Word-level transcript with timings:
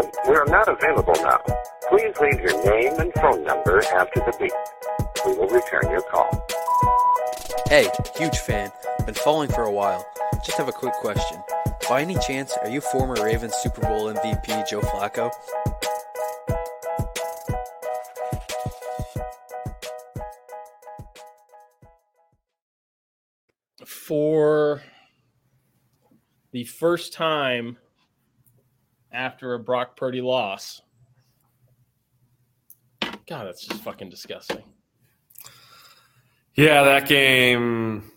home. 0.00 0.10
We 0.28 0.34
are 0.34 0.46
not 0.46 0.68
available 0.68 1.14
now. 1.16 1.40
Please 1.88 2.14
leave 2.20 2.40
your 2.40 2.64
name 2.64 2.98
and 2.98 3.12
phone 3.14 3.44
number 3.44 3.82
after 3.94 4.20
the 4.20 4.36
beep. 4.38 4.52
We 5.26 5.34
will 5.34 5.48
return 5.48 5.90
your 5.90 6.02
call. 6.02 6.46
Hey, 7.66 7.88
huge 8.16 8.38
fan. 8.38 8.70
Been 9.06 9.14
following 9.14 9.50
for 9.50 9.64
a 9.64 9.70
while. 9.70 10.06
Just 10.44 10.58
have 10.58 10.68
a 10.68 10.72
quick 10.72 10.94
question. 10.94 11.42
By 11.88 12.02
any 12.02 12.16
chance, 12.18 12.56
are 12.62 12.68
you 12.68 12.80
former 12.80 13.22
Ravens 13.22 13.54
Super 13.56 13.82
Bowl 13.82 14.12
MVP 14.12 14.68
Joe 14.68 14.80
Flacco? 14.80 15.30
For 23.86 24.82
the 26.52 26.64
first 26.64 27.12
time 27.12 27.78
after 29.20 29.52
a 29.52 29.58
Brock 29.58 29.96
Purdy 29.96 30.22
loss. 30.22 30.80
God, 33.26 33.44
that's 33.44 33.66
just 33.66 33.82
fucking 33.82 34.08
disgusting. 34.08 34.62
Yeah, 36.54 36.82
that 36.84 37.06
game 37.06 38.10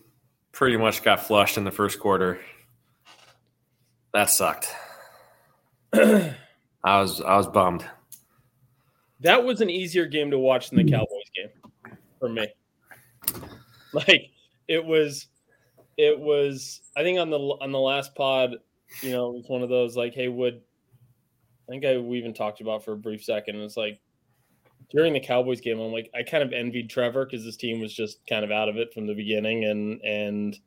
pretty 0.50 0.78
much 0.78 1.02
got 1.02 1.20
flushed 1.20 1.58
in 1.58 1.64
the 1.64 1.70
first 1.70 2.00
quarter. 2.00 2.40
That 4.14 4.30
sucked. 4.30 4.68
I 5.92 6.34
was 6.84 7.20
I 7.20 7.36
was 7.36 7.48
bummed. 7.48 7.84
That 9.20 9.44
was 9.44 9.60
an 9.60 9.68
easier 9.70 10.06
game 10.06 10.30
to 10.30 10.38
watch 10.38 10.70
than 10.70 10.84
the 10.84 10.90
Cowboys 10.90 11.30
game 11.36 11.96
for 12.18 12.28
me. 12.28 12.48
Like 13.92 14.30
it 14.68 14.84
was 14.84 15.26
it 15.96 16.18
was 16.18 16.80
I 16.96 17.02
think 17.02 17.18
on 17.18 17.30
the 17.30 17.38
on 17.38 17.72
the 17.72 17.78
last 17.78 18.14
pod, 18.14 18.56
you 19.02 19.12
know, 19.12 19.30
it 19.30 19.34
was 19.34 19.48
one 19.48 19.62
of 19.62 19.68
those 19.68 19.96
like, 19.96 20.14
hey, 20.14 20.28
would 20.28 20.60
I 21.66 21.70
think 21.70 21.84
I 21.84 21.98
we 21.98 22.18
even 22.18 22.34
talked 22.34 22.60
about 22.60 22.84
for 22.84 22.92
a 22.92 22.96
brief 22.96 23.24
second. 23.24 23.56
It's 23.56 23.76
like 23.76 24.00
during 24.90 25.12
the 25.12 25.20
Cowboys 25.20 25.60
game, 25.60 25.80
I'm 25.80 25.92
like, 25.92 26.10
I 26.14 26.22
kind 26.22 26.42
of 26.42 26.52
envied 26.52 26.90
Trevor 26.90 27.24
because 27.24 27.44
this 27.44 27.56
team 27.56 27.80
was 27.80 27.94
just 27.94 28.26
kind 28.26 28.44
of 28.44 28.50
out 28.50 28.68
of 28.68 28.76
it 28.76 28.92
from 28.92 29.06
the 29.06 29.14
beginning, 29.14 29.64
and 29.64 30.00
and 30.02 30.58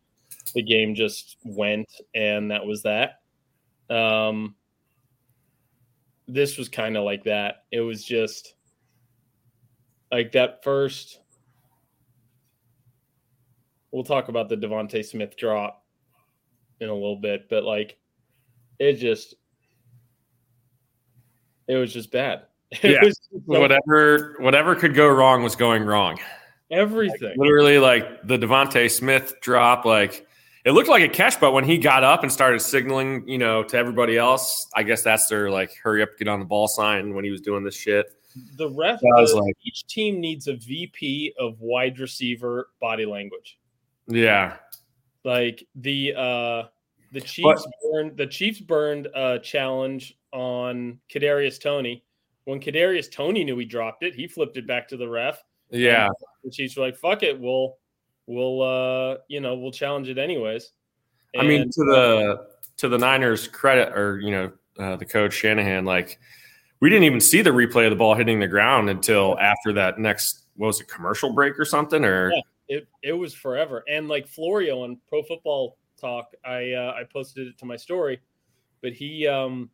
the 0.53 0.63
game 0.63 0.95
just 0.95 1.37
went, 1.43 1.89
and 2.15 2.51
that 2.51 2.65
was 2.65 2.83
that. 2.83 3.21
Um, 3.89 4.55
this 6.27 6.57
was 6.57 6.67
kind 6.67 6.97
of 6.97 7.03
like 7.03 7.23
that. 7.23 7.65
It 7.71 7.81
was 7.81 8.03
just 8.03 8.55
like 10.11 10.31
that 10.33 10.63
first. 10.63 11.21
We'll 13.91 14.03
talk 14.03 14.27
about 14.27 14.49
the 14.49 14.57
DeVonta 14.57 15.03
Smith 15.05 15.37
drop 15.37 15.85
in 16.79 16.89
a 16.89 16.93
little 16.93 17.15
bit, 17.15 17.47
but 17.49 17.63
like 17.63 17.97
it 18.79 18.93
just 18.93 19.35
it 21.67 21.75
was 21.75 21.93
just 21.93 22.11
bad. 22.11 22.43
It 22.83 22.91
Yeah. 22.91 23.03
was 23.03 23.17
so- 23.31 23.39
Whatever 23.45 24.35
whatever 24.39 24.75
could 24.75 24.93
go 24.93 25.07
wrong 25.07 25.41
was 25.43 25.55
going 25.55 25.83
wrong. 25.83 26.19
everything. 26.69 27.33
Literally, 27.37 27.77
like 27.79 28.27
the 28.27 28.37
DeVonta 28.37 28.89
Smith 28.91 29.35
drop, 29.41 29.85
like 29.85 30.27
it 30.65 30.71
looked 30.71 30.89
like 30.89 31.01
a 31.03 31.07
catch, 31.07 31.39
but 31.39 31.53
when 31.53 31.63
he 31.63 31.77
got 31.77 32.03
up 32.03 32.23
and 32.23 32.31
started 32.31 32.59
signaling, 32.59 33.25
you 33.25 33.37
know, 33.37 33.63
to 33.63 33.77
everybody 33.77 34.17
else, 34.17 34.67
I 34.75 34.83
guess 34.83 35.01
that's 35.01 35.27
their 35.27 35.49
like 35.49 35.71
hurry 35.81 36.01
up, 36.03 36.09
get 36.19 36.27
on 36.27 36.39
the 36.39 36.45
ball 36.45 36.67
sign 36.67 37.13
when 37.13 37.23
he 37.23 37.31
was 37.31 37.39
doing 37.39 37.63
this 37.63 37.75
shit. 37.77 38.07
the 38.57 38.69
ref 38.69 38.99
I 38.99 39.21
was 39.21 39.33
like- 39.33 39.55
each 39.63 39.87
team 39.87 40.19
needs 40.19 40.47
a 40.47 40.55
VP 40.57 41.33
of 41.39 41.61
wide 41.61 41.99
receiver 41.99 42.67
body 42.81 43.05
language. 43.05 43.57
Yeah. 44.07 44.57
Like 45.23 45.65
the 45.75 46.13
uh 46.17 46.63
the 47.13 47.21
Chiefs 47.21 47.65
burned 47.81 48.17
the 48.17 48.27
Chiefs 48.27 48.59
burned 48.59 49.07
a 49.15 49.39
challenge 49.39 50.16
on 50.33 50.99
Kadarius 51.13 51.59
Toney. 51.59 52.03
When 52.45 52.59
Kadarius 52.59 53.11
Toney 53.11 53.43
knew 53.43 53.57
he 53.57 53.65
dropped 53.65 54.03
it, 54.03 54.15
he 54.15 54.27
flipped 54.27 54.57
it 54.57 54.65
back 54.65 54.87
to 54.89 54.97
the 54.97 55.07
ref. 55.07 55.43
Yeah. 55.69 56.07
The 56.43 56.51
Chiefs 56.51 56.77
were 56.77 56.85
like, 56.85 56.97
"Fuck 56.97 57.23
it, 57.23 57.39
we'll 57.39 57.77
we'll 58.25 58.61
uh 58.61 59.17
you 59.27 59.41
know 59.41 59.55
we'll 59.55 59.71
challenge 59.71 60.09
it 60.09 60.17
anyways." 60.17 60.71
I 61.37 61.43
mean, 61.43 61.69
to 61.69 61.83
the 61.83 62.47
to 62.77 62.87
the 62.87 62.97
Niners' 62.97 63.47
credit, 63.47 63.89
or 63.97 64.19
you 64.19 64.31
know, 64.31 64.51
uh, 64.79 64.95
the 64.95 65.05
coach 65.05 65.33
Shanahan, 65.33 65.83
like 65.83 66.19
we 66.79 66.89
didn't 66.89 67.03
even 67.03 67.19
see 67.19 67.41
the 67.41 67.49
replay 67.49 67.85
of 67.85 67.89
the 67.91 67.95
ball 67.97 68.15
hitting 68.15 68.39
the 68.39 68.47
ground 68.47 68.89
until 68.89 69.37
after 69.39 69.73
that 69.73 69.99
next 69.99 70.45
what 70.55 70.67
was 70.67 70.79
it 70.81 70.87
commercial 70.87 71.33
break 71.33 71.59
or 71.59 71.65
something 71.65 72.03
or 72.05 72.31
Yeah. 72.31 72.41
it 72.67 72.87
it 73.03 73.13
was 73.13 73.33
forever. 73.33 73.83
And 73.89 74.07
like 74.07 74.27
Florio 74.27 74.83
on 74.83 74.99
Pro 75.09 75.21
Football 75.23 75.77
Talk, 75.99 76.27
I 76.45 76.71
uh, 76.73 76.93
I 76.95 77.03
posted 77.03 77.47
it 77.47 77.57
to 77.59 77.65
my 77.65 77.75
story, 77.75 78.19
but 78.81 78.93
he 78.93 79.27
um 79.27 79.69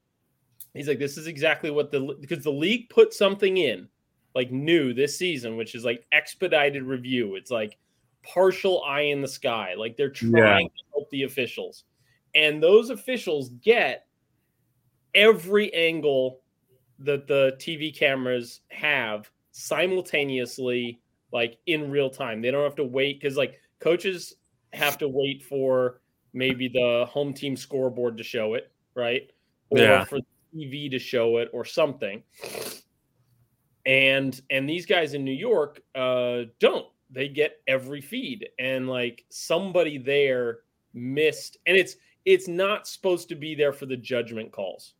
he's 0.73 0.88
like, 0.88 1.00
this 1.00 1.17
is 1.17 1.28
exactly 1.28 1.72
what 1.72 1.91
the 1.91 2.17
because 2.19 2.44
the 2.44 2.51
league 2.51 2.89
put 2.89 3.13
something 3.13 3.57
in 3.57 3.88
like 4.35 4.51
new 4.51 4.94
this 4.94 5.17
season, 5.17 5.57
which 5.57 5.75
is 5.75 5.85
like 5.85 6.06
expedited 6.11 6.84
review. 6.84 7.35
It's 7.35 7.51
like 7.51 7.78
partial 8.23 8.83
eye 8.83 9.01
in 9.01 9.22
the 9.22 9.28
sky, 9.28 9.75
like 9.78 9.97
they're 9.97 10.09
trying 10.09 10.69
to 10.69 10.83
help 10.94 11.09
the 11.12 11.23
officials, 11.23 11.83
and 12.35 12.62
those 12.62 12.89
officials 12.89 13.50
get 13.62 14.07
every 15.13 15.73
angle 15.73 16.41
that 17.00 17.28
the 17.28 17.56
TV 17.59 17.95
cameras 17.95 18.62
have 18.69 19.29
simultaneously 19.51 21.00
like 21.31 21.57
in 21.66 21.91
real 21.91 22.09
time. 22.09 22.41
They 22.41 22.51
don't 22.51 22.63
have 22.63 22.75
to 22.75 22.83
wait 22.83 23.19
because 23.19 23.38
like 23.38 23.59
coaches 23.79 24.35
have 24.72 24.97
to 25.00 25.07
wait 25.07 25.44
for 25.44 26.01
maybe 26.33 26.67
the 26.67 27.06
home 27.09 27.33
team 27.33 27.56
scoreboard 27.56 28.17
to 28.17 28.23
show 28.23 28.56
it, 28.56 28.72
right? 28.95 29.29
Or 29.69 29.79
Yeah. 29.79 30.03
for 30.06 30.19
TV 30.55 30.89
to 30.91 30.99
show 30.99 31.37
it 31.37 31.49
or 31.53 31.65
something. 31.65 32.23
And 33.85 34.39
and 34.49 34.69
these 34.69 34.85
guys 34.85 35.13
in 35.13 35.23
New 35.23 35.31
York 35.31 35.81
uh 35.95 36.43
don't. 36.59 36.87
They 37.09 37.27
get 37.27 37.61
every 37.67 38.01
feed 38.01 38.49
and 38.57 38.89
like 38.89 39.25
somebody 39.29 39.97
there 39.97 40.59
missed 40.93 41.57
and 41.65 41.77
it's 41.77 41.95
it's 42.25 42.47
not 42.47 42.87
supposed 42.87 43.27
to 43.29 43.35
be 43.35 43.53
there 43.53 43.73
for 43.73 43.85
the 43.85 43.97
judgment 43.97 44.51
calls. 44.51 44.93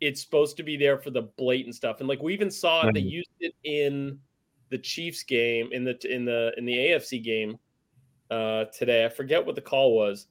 It's 0.00 0.22
supposed 0.22 0.56
to 0.56 0.62
be 0.62 0.76
there 0.76 0.98
for 0.98 1.10
the 1.10 1.22
blatant 1.36 1.74
stuff. 1.74 2.00
And 2.00 2.08
like 2.08 2.22
we 2.22 2.32
even 2.32 2.50
saw 2.50 2.86
it, 2.86 2.94
they 2.94 3.00
used 3.00 3.30
it 3.40 3.54
in 3.62 4.18
the 4.70 4.78
Chiefs 4.78 5.22
game 5.22 5.68
in 5.72 5.84
the 5.84 5.96
in 6.12 6.24
the 6.24 6.52
in 6.56 6.64
the 6.64 6.72
AFC 6.72 7.22
game 7.22 7.58
uh 8.30 8.64
today. 8.76 9.04
I 9.04 9.08
forget 9.10 9.44
what 9.44 9.54
the 9.54 9.60
call 9.60 9.94
was, 9.94 10.26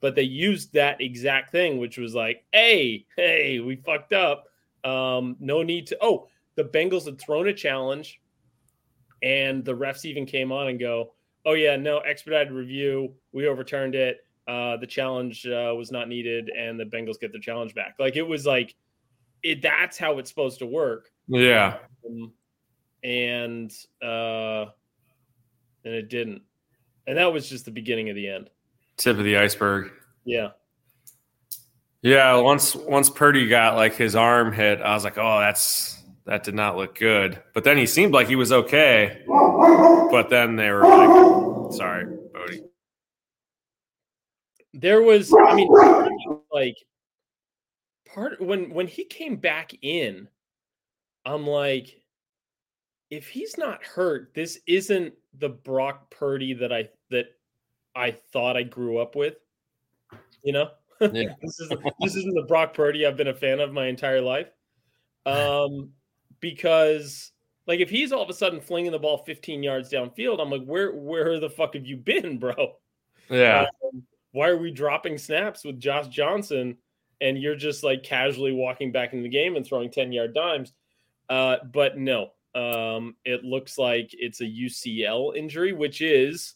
but 0.00 0.14
they 0.14 0.22
used 0.22 0.72
that 0.74 1.00
exact 1.00 1.50
thing, 1.50 1.78
which 1.78 1.98
was 1.98 2.14
like, 2.14 2.44
hey, 2.52 3.06
hey, 3.16 3.60
we 3.60 3.76
fucked 3.76 4.12
up. 4.12 4.46
Um, 4.84 5.36
no 5.40 5.62
need 5.62 5.86
to 5.88 5.98
oh, 6.00 6.28
the 6.54 6.64
Bengals 6.64 7.04
had 7.04 7.20
thrown 7.20 7.48
a 7.48 7.52
challenge, 7.52 8.20
and 9.22 9.64
the 9.64 9.74
refs 9.74 10.04
even 10.04 10.26
came 10.26 10.52
on 10.52 10.68
and 10.68 10.78
go, 10.78 11.12
Oh 11.44 11.54
yeah, 11.54 11.76
no, 11.76 11.98
expedited 12.00 12.52
review. 12.52 13.14
We 13.32 13.46
overturned 13.46 13.94
it. 13.94 14.18
Uh, 14.46 14.76
the 14.76 14.86
challenge 14.86 15.46
uh, 15.46 15.74
was 15.76 15.90
not 15.90 16.08
needed, 16.08 16.50
and 16.50 16.78
the 16.78 16.84
Bengals 16.84 17.18
get 17.18 17.32
their 17.32 17.40
challenge 17.40 17.74
back. 17.74 17.94
Like 17.98 18.16
it 18.16 18.22
was 18.22 18.44
like 18.44 18.74
it. 19.42 19.62
That's 19.62 19.96
how 19.96 20.18
it's 20.18 20.28
supposed 20.28 20.58
to 20.58 20.66
work. 20.66 21.10
yeah 21.26 21.78
Um, 22.06 22.32
and 23.02 23.72
uh, 24.02 24.66
and 25.84 25.94
it 25.94 26.08
didn't. 26.08 26.42
And 27.06 27.16
that 27.16 27.32
was 27.32 27.48
just 27.48 27.64
the 27.64 27.70
beginning 27.70 28.10
of 28.10 28.16
the 28.16 28.28
end. 28.28 28.50
Tip 28.98 29.16
of 29.18 29.24
the 29.24 29.38
iceberg. 29.38 29.90
Yeah. 30.24 30.48
yeah 32.02 32.36
once 32.36 32.74
once 32.74 33.08
purdy 33.08 33.48
got 33.48 33.76
like 33.76 33.94
his 33.94 34.14
arm 34.14 34.52
hit 34.52 34.82
i 34.82 34.92
was 34.92 35.04
like 35.04 35.16
oh 35.16 35.40
that's 35.40 35.98
that 36.26 36.44
did 36.44 36.54
not 36.54 36.76
look 36.76 36.98
good. 36.98 37.42
But 37.54 37.64
then 37.64 37.78
he 37.78 37.86
seemed 37.86 38.12
like 38.12 38.28
he 38.28 38.36
was 38.36 38.52
okay. 38.52 39.22
But 39.26 40.28
then 40.28 40.56
they 40.56 40.70
were 40.70 40.82
like 40.82 41.72
sorry 41.72 42.04
bodie. 42.34 42.64
There 44.74 45.00
was 45.00 45.34
i 45.34 45.54
mean 45.54 45.68
like 46.52 46.76
part 48.12 48.40
when 48.40 48.70
when 48.74 48.86
he 48.86 49.04
came 49.04 49.36
back 49.36 49.72
in 49.82 50.28
i'm 51.24 51.46
like 51.46 52.02
if 53.10 53.28
he's 53.28 53.58
not 53.58 53.84
hurt 53.84 54.32
this 54.34 54.58
isn't 54.66 55.12
the 55.38 55.48
brock 55.48 56.10
purdy 56.10 56.54
that 56.54 56.72
i 56.72 56.88
i 57.98 58.10
thought 58.10 58.56
i 58.56 58.62
grew 58.62 58.98
up 58.98 59.16
with 59.16 59.34
you 60.42 60.52
know? 60.52 60.70
Yeah. 61.00 61.08
this 61.42 61.60
is 61.60 61.68
this 62.00 62.16
isn't 62.16 62.34
the 62.34 62.46
brock 62.48 62.74
purdy 62.74 63.04
i've 63.04 63.16
been 63.16 63.28
a 63.28 63.34
fan 63.34 63.60
of 63.60 63.72
my 63.72 63.86
entire 63.86 64.20
life. 64.20 64.48
Um 65.26 65.90
because 66.40 67.32
like 67.66 67.80
if 67.80 67.90
he's 67.90 68.12
all 68.12 68.22
of 68.22 68.30
a 68.30 68.32
sudden 68.32 68.62
flinging 68.62 68.92
the 68.92 68.98
ball 68.98 69.18
15 69.26 69.62
yards 69.62 69.90
downfield 69.90 70.40
i'm 70.40 70.48
like 70.48 70.64
where 70.64 70.92
where 70.92 71.38
the 71.38 71.50
fuck 71.50 71.74
have 71.74 71.84
you 71.84 71.98
been 71.98 72.38
bro? 72.38 72.76
Yeah. 73.28 73.66
Um, 73.84 74.04
why 74.32 74.48
are 74.48 74.56
we 74.56 74.70
dropping 74.70 75.18
snaps 75.18 75.64
with 75.64 75.80
Josh 75.80 76.08
Johnson 76.08 76.76
and 77.20 77.36
you're 77.36 77.56
just 77.56 77.82
like 77.82 78.02
casually 78.02 78.52
walking 78.52 78.92
back 78.92 79.12
in 79.12 79.22
the 79.22 79.28
game 79.28 79.56
and 79.56 79.66
throwing 79.66 79.90
10 79.90 80.12
yard 80.12 80.34
dimes? 80.34 80.72
Uh, 81.28 81.56
but 81.72 81.98
no, 81.98 82.30
um, 82.54 83.16
it 83.24 83.44
looks 83.44 83.78
like 83.78 84.10
it's 84.12 84.40
a 84.40 84.44
UCL 84.44 85.36
injury, 85.36 85.72
which 85.72 86.00
is, 86.00 86.54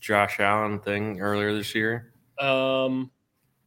josh 0.00 0.40
allen 0.40 0.78
thing 0.80 1.20
earlier 1.20 1.54
this 1.54 1.74
year 1.74 2.12
um, 2.38 3.10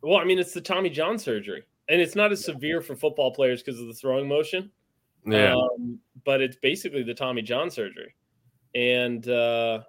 well, 0.05 0.17
I 0.17 0.23
mean, 0.23 0.37
it's 0.37 0.53
the 0.53 0.61
Tommy 0.61 0.89
John 0.89 1.17
surgery. 1.17 1.63
and 1.87 2.01
it's 2.01 2.15
not 2.15 2.31
as 2.31 2.43
severe 2.43 2.81
for 2.81 2.95
football 2.95 3.31
players 3.31 3.61
because 3.61 3.79
of 3.79 3.87
the 3.87 3.93
throwing 3.93 4.27
motion. 4.27 4.71
Yeah. 5.25 5.55
Um, 5.55 5.99
but 6.23 6.41
it's 6.41 6.57
basically 6.57 7.03
the 7.03 7.13
Tommy 7.13 7.41
John 7.41 7.69
surgery. 7.69 8.15
And 8.73 9.27
uh, 9.27 9.81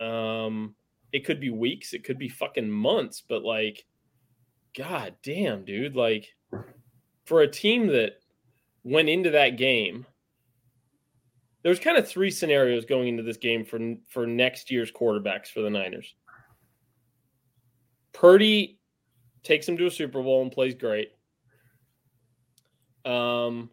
um, 0.00 0.74
it 1.12 1.24
could 1.24 1.40
be 1.40 1.50
weeks, 1.50 1.92
it 1.94 2.04
could 2.04 2.18
be 2.18 2.28
fucking 2.28 2.70
months, 2.70 3.22
but 3.26 3.42
like, 3.44 3.84
god 4.76 5.14
damn, 5.22 5.64
dude, 5.64 5.94
like 5.94 6.34
for 7.24 7.42
a 7.42 7.48
team 7.48 7.86
that 7.88 8.14
went 8.84 9.08
into 9.08 9.30
that 9.30 9.56
game, 9.56 10.06
there's 11.62 11.78
kind 11.78 11.96
of 11.96 12.08
three 12.08 12.30
scenarios 12.30 12.84
going 12.84 13.08
into 13.08 13.22
this 13.22 13.36
game 13.36 13.64
for 13.64 13.78
for 14.08 14.26
next 14.26 14.70
year's 14.70 14.90
quarterbacks 14.90 15.48
for 15.48 15.60
the 15.60 15.70
Niners. 15.70 16.14
Purdy 18.12 18.78
takes 19.42 19.68
him 19.68 19.76
to 19.76 19.86
a 19.86 19.90
Super 19.90 20.22
Bowl 20.22 20.42
and 20.42 20.52
plays 20.52 20.74
great. 20.74 21.12
Um, 23.04 23.70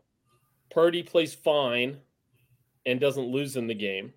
Purdy 0.71 1.03
plays 1.03 1.33
fine 1.33 1.97
and 2.85 2.99
doesn't 2.99 3.27
lose 3.27 3.55
in 3.55 3.67
the 3.67 3.75
game. 3.75 4.13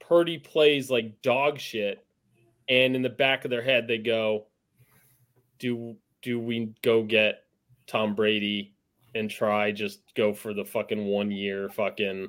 Purdy 0.00 0.38
plays 0.38 0.90
like 0.90 1.20
dog 1.20 1.58
shit, 1.58 2.04
and 2.68 2.96
in 2.96 3.02
the 3.02 3.10
back 3.10 3.44
of 3.44 3.50
their 3.50 3.62
head 3.62 3.86
they 3.86 3.98
go, 3.98 4.46
"Do 5.58 5.96
do 6.22 6.40
we 6.40 6.74
go 6.82 7.02
get 7.02 7.44
Tom 7.86 8.14
Brady 8.14 8.74
and 9.18 9.30
try 9.30 9.72
just 9.72 10.00
go 10.14 10.32
for 10.32 10.54
the 10.54 10.64
fucking 10.64 11.04
one 11.04 11.30
year 11.30 11.68
fucking, 11.68 12.28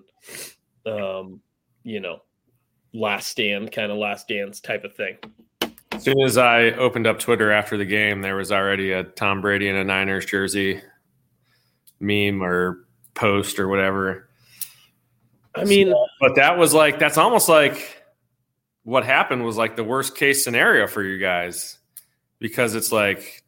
um, 0.85 1.39
you 1.83 1.99
know, 1.99 2.21
last 2.93 3.27
stand 3.27 3.71
kind 3.71 3.91
of 3.91 3.97
last 3.97 4.27
dance 4.27 4.59
type 4.59 4.83
of 4.83 4.95
thing." 4.95 5.17
As 5.91 6.03
soon 6.03 6.21
as 6.21 6.37
I 6.37 6.71
opened 6.71 7.07
up 7.07 7.19
Twitter 7.19 7.51
after 7.51 7.77
the 7.77 7.85
game, 7.85 8.21
there 8.21 8.35
was 8.35 8.51
already 8.51 8.91
a 8.91 9.03
Tom 9.03 9.41
Brady 9.41 9.67
in 9.67 9.75
a 9.75 9.83
Niners 9.83 10.25
jersey 10.25 10.81
meme 11.99 12.41
or 12.41 12.87
post 13.13 13.59
or 13.59 13.67
whatever. 13.67 14.29
I 15.55 15.65
mean, 15.65 15.93
But 16.19 16.35
that 16.35 16.57
was 16.57 16.73
like 16.73 16.99
that's 16.99 17.17
almost 17.17 17.49
like 17.49 18.03
what 18.83 19.03
happened 19.03 19.43
was 19.43 19.57
like 19.57 19.75
the 19.75 19.83
worst 19.83 20.15
case 20.15 20.43
scenario 20.43 20.87
for 20.87 21.03
you 21.03 21.17
guys 21.19 21.77
because 22.39 22.75
it's 22.75 22.91
like 22.91 23.43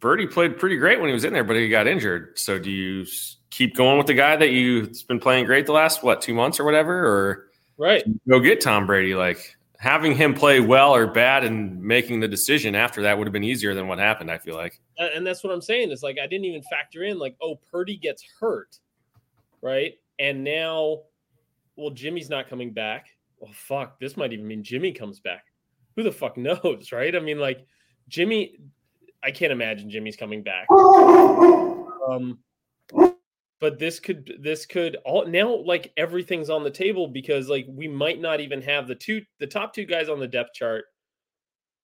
Purdy 0.00 0.26
played 0.26 0.58
pretty 0.58 0.76
great 0.76 1.00
when 1.00 1.08
he 1.08 1.14
was 1.14 1.24
in 1.24 1.32
there, 1.32 1.44
but 1.44 1.56
he 1.56 1.68
got 1.68 1.86
injured. 1.86 2.38
So 2.38 2.58
do 2.58 2.70
you 2.70 3.06
keep 3.50 3.76
going 3.76 3.98
with 3.98 4.06
the 4.06 4.14
guy 4.14 4.36
that 4.36 4.50
you've 4.50 5.06
been 5.08 5.20
playing 5.20 5.46
great 5.46 5.66
the 5.66 5.72
last 5.72 6.02
what 6.02 6.20
two 6.20 6.34
months 6.34 6.58
or 6.58 6.64
whatever, 6.64 7.06
or 7.06 7.48
right? 7.78 8.02
go 8.28 8.40
get 8.40 8.60
Tom 8.60 8.86
Brady? 8.86 9.14
Like 9.14 9.56
having 9.78 10.14
him 10.14 10.34
play 10.34 10.60
well 10.60 10.94
or 10.94 11.06
bad 11.06 11.44
and 11.44 11.80
making 11.82 12.20
the 12.20 12.28
decision 12.28 12.74
after 12.74 13.02
that 13.02 13.18
would 13.18 13.26
have 13.26 13.32
been 13.32 13.44
easier 13.44 13.74
than 13.74 13.86
what 13.86 13.98
happened. 13.98 14.30
I 14.30 14.38
feel 14.38 14.56
like. 14.56 14.80
And 14.98 15.26
that's 15.26 15.44
what 15.44 15.52
I'm 15.52 15.62
saying. 15.62 15.90
Is 15.90 16.02
like 16.02 16.18
I 16.18 16.26
didn't 16.26 16.46
even 16.46 16.62
factor 16.62 17.04
in 17.04 17.18
like, 17.18 17.36
oh, 17.40 17.60
Purdy 17.70 17.96
gets 17.96 18.24
hurt, 18.40 18.78
right? 19.62 19.94
And 20.18 20.44
now, 20.44 21.00
well, 21.76 21.90
Jimmy's 21.90 22.30
not 22.30 22.48
coming 22.48 22.72
back. 22.72 23.08
Well, 23.38 23.52
fuck, 23.52 24.00
this 24.00 24.16
might 24.16 24.32
even 24.32 24.46
mean 24.46 24.62
Jimmy 24.62 24.92
comes 24.92 25.20
back. 25.20 25.44
Who 25.96 26.02
the 26.02 26.12
fuck 26.12 26.36
knows, 26.36 26.88
right? 26.92 27.14
I 27.14 27.20
mean, 27.20 27.38
like 27.38 27.66
Jimmy, 28.08 28.58
I 29.24 29.30
can't 29.30 29.52
imagine 29.52 29.90
Jimmy's 29.90 30.16
coming 30.16 30.42
back. 30.42 30.66
Um, 32.06 32.38
but 33.60 33.78
this 33.78 33.98
could 33.98 34.36
this 34.42 34.66
could 34.66 34.98
all 35.06 35.26
now 35.26 35.54
like 35.54 35.90
everything's 35.96 36.50
on 36.50 36.62
the 36.64 36.70
table 36.70 37.08
because 37.08 37.48
like 37.48 37.64
we 37.66 37.88
might 37.88 38.20
not 38.20 38.40
even 38.40 38.60
have 38.60 38.86
the 38.86 38.94
two 38.94 39.22
the 39.40 39.46
top 39.46 39.72
two 39.72 39.86
guys 39.86 40.10
on 40.10 40.20
the 40.20 40.28
depth 40.28 40.52
chart 40.52 40.84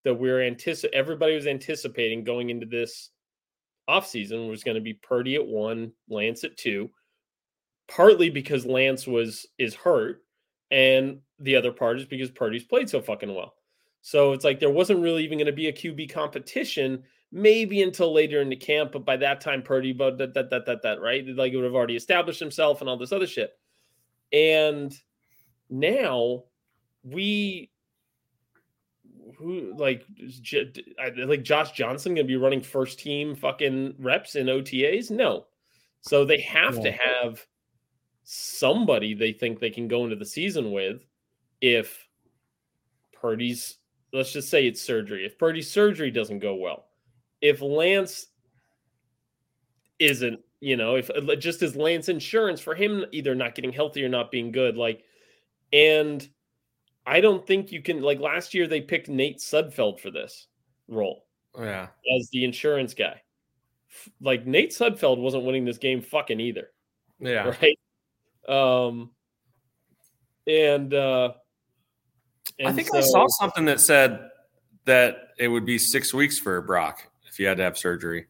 that 0.04 0.12
we're 0.12 0.42
anticipating 0.42 0.98
everybody 0.98 1.34
was 1.34 1.46
anticipating 1.46 2.22
going 2.22 2.50
into 2.50 2.66
this 2.66 3.08
offseason 3.88 4.48
was 4.48 4.62
going 4.62 4.76
to 4.76 4.81
be 4.81 4.94
Purdy 4.94 5.34
at 5.34 5.46
one, 5.46 5.92
Lance 6.08 6.44
at 6.44 6.56
two, 6.56 6.90
partly 7.88 8.31
because 8.31 8.64
Lance 8.64 9.06
was 9.06 9.46
is 9.58 9.75
hurt, 9.75 10.22
and 10.70 11.20
the 11.38 11.56
other 11.56 11.72
part 11.72 11.98
is 11.98 12.04
because 12.04 12.31
Purdy's 12.31 12.64
played 12.64 12.88
so 12.88 13.00
fucking 13.00 13.34
well. 13.34 13.54
So 14.02 14.32
it's 14.32 14.44
like 14.44 14.60
there 14.60 14.70
wasn't 14.70 15.02
really 15.02 15.25
even 15.25 15.38
going 15.38 15.46
to 15.46 15.52
be 15.52 15.69
a 15.69 15.72
QB 15.72 16.12
competition, 16.12 17.02
maybe 17.32 17.82
until 17.82 18.12
later 18.12 18.40
in 18.40 18.48
the 18.48 18.56
camp. 18.56 18.92
But 18.92 19.04
by 19.04 19.16
that 19.18 19.40
time, 19.40 19.62
Purdy, 19.62 19.92
but 19.92 20.18
that 20.18 20.34
that 20.34 20.50
that 20.50 20.66
that 20.66 20.82
that 20.82 21.00
right, 21.00 21.26
like 21.26 21.52
it 21.52 21.56
would 21.56 21.64
have 21.64 21.74
already 21.74 21.96
established 21.96 22.40
himself 22.40 22.80
and 22.80 22.90
all 22.90 22.96
this 22.96 23.12
other 23.12 23.26
shit. 23.26 23.52
And 24.32 24.94
now 25.68 26.44
we 27.02 27.70
who 29.38 29.74
like 29.76 30.04
is 30.16 30.38
J- 30.40 30.72
I- 30.98 31.10
like 31.24 31.42
Josh 31.42 31.72
Johnson 31.72 32.14
going 32.14 32.26
to 32.26 32.28
be 32.28 32.36
running 32.36 32.60
first 32.60 32.98
team 32.98 33.34
fucking 33.34 33.94
reps 33.98 34.36
in 34.36 34.46
OTAs? 34.46 35.10
No. 35.10 35.46
So 36.02 36.24
they 36.24 36.40
have 36.40 36.80
to 36.82 36.92
have 36.92 37.44
somebody 38.22 39.14
they 39.14 39.32
think 39.32 39.58
they 39.58 39.70
can 39.70 39.88
go 39.88 40.04
into 40.04 40.16
the 40.16 40.24
season 40.24 40.72
with 40.72 41.04
if 41.60 42.06
Purdy's 43.12 43.78
let's 44.12 44.32
just 44.32 44.48
say 44.48 44.66
it's 44.66 44.80
surgery. 44.80 45.24
If 45.24 45.38
Purdy's 45.38 45.70
surgery 45.70 46.10
doesn't 46.10 46.40
go 46.40 46.54
well, 46.54 46.86
if 47.40 47.60
Lance 47.62 48.26
isn't, 49.98 50.40
you 50.60 50.76
know, 50.76 50.96
if 50.96 51.10
uh, 51.10 51.37
just 51.37 51.62
as 51.62 51.76
Lance 51.76 52.08
insurance 52.08 52.60
for 52.60 52.75
him 52.75 53.04
either 53.12 53.34
not 53.34 53.54
getting 53.54 53.72
healthy 53.72 54.04
or 54.04 54.08
not 54.08 54.31
being 54.31 54.52
good, 54.52 54.76
like, 54.76 55.04
and 55.72 56.26
I 57.06 57.20
don't 57.20 57.46
think 57.46 57.72
you 57.72 57.82
can 57.82 58.02
like 58.02 58.20
last 58.20 58.54
year 58.54 58.66
they 58.66 58.81
picked 58.81 59.08
Nate 59.08 59.38
Sudfeld 59.38 60.00
for 60.00 60.10
this 60.10 60.46
role 60.88 61.26
Yeah. 61.58 61.88
as 62.16 62.28
the 62.31 62.44
insurance 62.44 62.94
guy. 62.94 63.20
Like 64.20 64.46
Nate 64.46 64.70
Sudfeld 64.70 65.19
wasn't 65.19 65.44
winning 65.44 65.64
this 65.64 65.78
game 65.78 66.00
fucking 66.02 66.40
either 66.40 66.70
Yeah. 67.19 67.54
right? 67.62 67.78
Um, 68.48 69.10
and 70.46 70.92
uh, 70.94 71.32
I 72.60 72.69
and 72.69 72.76
think 72.76 72.94
I 72.94 73.00
saw 73.00 73.26
something 73.28 73.64
that 73.66 73.81
said 73.81 74.28
that 74.84 75.28
it 75.38 75.48
would 75.48 75.64
be 75.64 75.78
six 75.78 76.12
weeks 76.12 76.38
for 76.38 76.60
Brock 76.60 77.09
if 77.30 77.38
you 77.38 77.46
had 77.46 77.56
to 77.58 77.62
have 77.62 77.78
surgery. 77.78 78.26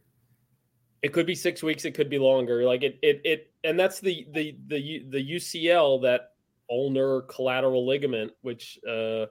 it 1.02 1.12
could 1.12 1.26
be 1.26 1.34
six 1.34 1.62
weeks, 1.62 1.84
it 1.84 1.94
could 1.94 2.10
be 2.10 2.18
longer. 2.18 2.64
Like 2.64 2.82
it, 2.82 2.98
it, 3.02 3.20
it, 3.24 3.50
and 3.64 3.78
that's 3.78 4.00
the 4.00 4.26
the 4.32 4.56
the 4.68 5.04
the 5.08 5.32
UCL 5.36 6.02
that 6.02 6.32
ulnar 6.70 7.22
collateral 7.22 7.86
ligament, 7.86 8.32
which 8.42 8.78
uh, 8.88 9.26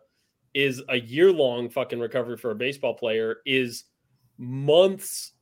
is 0.54 0.82
a 0.90 1.00
year 1.00 1.32
long 1.32 1.70
fucking 1.70 2.00
recovery 2.00 2.38
for 2.38 2.52
a 2.52 2.56
baseball 2.56 2.94
player, 2.96 3.38
is 3.46 3.86
months 4.38 5.34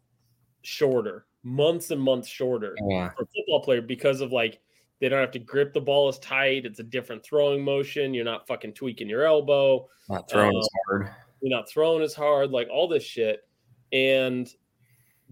shorter, 0.64 1.26
months 1.44 1.92
and 1.92 2.02
months 2.02 2.28
shorter. 2.28 2.76
Yeah. 2.90 3.10
for 3.12 3.24
a 3.24 3.28
football 3.28 3.62
player 3.64 3.82
because 3.82 4.20
of 4.22 4.32
like 4.34 4.60
they 5.00 5.10
don't 5.10 5.22
have 5.22 5.32
to 5.32 5.40
grip 5.40 5.74
the 5.74 5.82
ball 5.82 6.08
as 6.10 6.20
tight. 6.20 6.66
It's 6.66 6.80
a 6.80 6.84
different 6.84 7.24
throwing 7.24 7.64
motion. 7.64 8.14
You're 8.14 8.26
not 8.26 8.48
fucking 8.48 8.74
tweaking 8.74 9.08
your 9.08 9.26
elbow. 9.26 9.88
Not 10.10 10.30
throwing 10.30 10.56
Uh, 10.56 10.60
as 10.60 10.70
hard. 10.88 11.10
You're 11.42 11.56
not 11.56 11.70
throwing 11.70 12.02
as 12.04 12.16
hard. 12.16 12.52
Like 12.52 12.68
all 12.70 12.88
this 12.88 13.04
shit. 13.04 13.47
And 13.92 14.48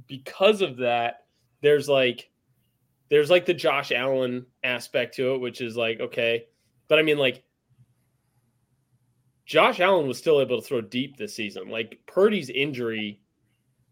because 0.08 0.62
of 0.62 0.78
that, 0.78 1.26
there's 1.62 1.90
like 1.90 2.30
there's 3.10 3.30
like 3.30 3.46
the 3.46 3.54
Josh 3.54 3.92
Allen 3.92 4.46
aspect 4.64 5.16
to 5.16 5.36
it, 5.36 5.42
which 5.42 5.62
is 5.62 5.78
like 5.78 6.00
okay, 6.00 6.46
but 6.88 7.00
I 7.00 7.02
mean 7.02 7.18
like 7.18 7.44
Josh 9.46 9.80
Allen 9.80 10.08
was 10.08 10.18
still 10.18 10.42
able 10.42 10.60
to 10.60 10.68
throw 10.68 10.82
deep 10.82 11.18
this 11.18 11.36
season. 11.36 11.70
Like 11.70 12.00
Purdy's 12.08 12.50
injury 12.50 13.20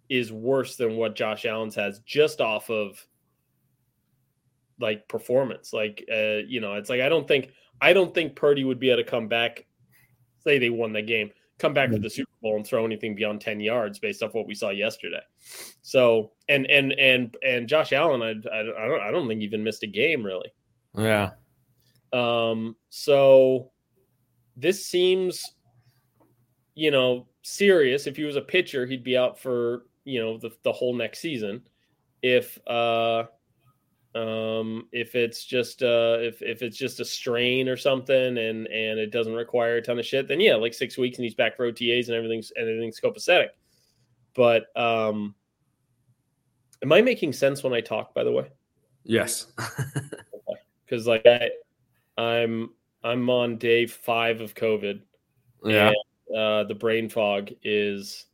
is 0.09 0.31
worse 0.31 0.75
than 0.75 0.97
what 0.97 1.15
Josh 1.15 1.45
Allen's 1.45 1.75
has 1.75 1.99
just 1.99 2.41
off 2.41 2.69
of 2.69 3.05
like 4.79 5.07
performance. 5.07 5.73
Like 5.73 6.03
uh, 6.11 6.41
you 6.47 6.59
know, 6.59 6.73
it's 6.75 6.89
like 6.89 7.01
I 7.01 7.09
don't 7.09 7.27
think 7.27 7.51
I 7.81 7.93
don't 7.93 8.13
think 8.13 8.35
Purdy 8.35 8.63
would 8.63 8.79
be 8.79 8.89
able 8.89 9.03
to 9.03 9.09
come 9.09 9.27
back. 9.27 9.65
Say 10.39 10.59
they 10.59 10.69
won 10.69 10.93
the 10.93 11.01
game, 11.01 11.31
come 11.63 11.73
back 11.73 11.89
to 11.91 11.97
the 11.97 12.09
Super 12.09 12.31
Bowl 12.41 12.57
and 12.57 12.67
throw 12.67 12.85
anything 12.85 13.15
beyond 13.15 13.39
ten 13.39 13.59
yards 13.59 13.97
based 13.97 14.21
off 14.21 14.33
what 14.33 14.45
we 14.45 14.53
saw 14.53 14.69
yesterday. 14.69 15.21
So 15.81 16.31
and 16.49 16.69
and 16.69 16.91
and 16.93 17.35
and 17.41 17.67
Josh 17.67 17.93
Allen, 17.93 18.21
I 18.21 18.31
I, 18.53 18.59
I 18.59 18.87
don't 18.87 19.01
I 19.01 19.11
don't 19.11 19.27
think 19.27 19.39
he 19.39 19.45
even 19.45 19.63
missed 19.63 19.83
a 19.83 19.87
game 19.87 20.25
really. 20.25 20.51
Yeah. 20.97 21.31
Um, 22.11 22.75
so 22.89 23.71
this 24.57 24.85
seems, 24.85 25.41
you 26.75 26.91
know, 26.91 27.27
serious. 27.41 28.05
If 28.05 28.17
he 28.17 28.23
was 28.23 28.35
a 28.35 28.41
pitcher, 28.41 28.85
he'd 28.85 29.03
be 29.03 29.17
out 29.17 29.39
for 29.39 29.85
you 30.03 30.21
know 30.21 30.37
the 30.37 30.51
the 30.63 30.71
whole 30.71 30.93
next 30.93 31.19
season. 31.19 31.61
If 32.21 32.59
uh, 32.67 33.23
um, 34.15 34.87
if 34.91 35.15
it's 35.15 35.43
just 35.45 35.81
uh, 35.81 36.17
if 36.19 36.41
if 36.41 36.61
it's 36.61 36.77
just 36.77 36.99
a 36.99 37.05
strain 37.05 37.67
or 37.67 37.77
something, 37.77 38.37
and 38.37 38.67
and 38.67 38.99
it 38.99 39.11
doesn't 39.11 39.33
require 39.33 39.77
a 39.77 39.81
ton 39.81 39.99
of 39.99 40.05
shit, 40.05 40.27
then 40.27 40.39
yeah, 40.39 40.55
like 40.55 40.73
six 40.73 40.97
weeks 40.97 41.17
and 41.17 41.23
he's 41.25 41.35
back 41.35 41.57
for 41.57 41.71
OTAs 41.71 42.07
and 42.07 42.15
everything's 42.15 42.51
and 42.55 42.67
everything's 42.67 42.99
copacetic. 42.99 43.49
But 44.35 44.65
um, 44.75 45.35
am 46.81 46.91
I 46.91 47.01
making 47.01 47.33
sense 47.33 47.63
when 47.63 47.73
I 47.73 47.81
talk? 47.81 48.13
By 48.13 48.23
the 48.23 48.31
way 48.31 48.49
Yes. 49.03 49.47
because 50.85 51.07
like 51.07 51.25
I, 51.25 51.49
I'm 52.17 52.69
I'm 53.03 53.29
on 53.29 53.57
day 53.57 53.85
five 53.85 54.41
of 54.41 54.53
COVID. 54.53 55.01
yeah. 55.65 55.87
And, 55.87 56.37
uh, 56.37 56.63
the 56.63 56.75
brain 56.75 57.09
fog 57.09 57.51
is 57.63 58.25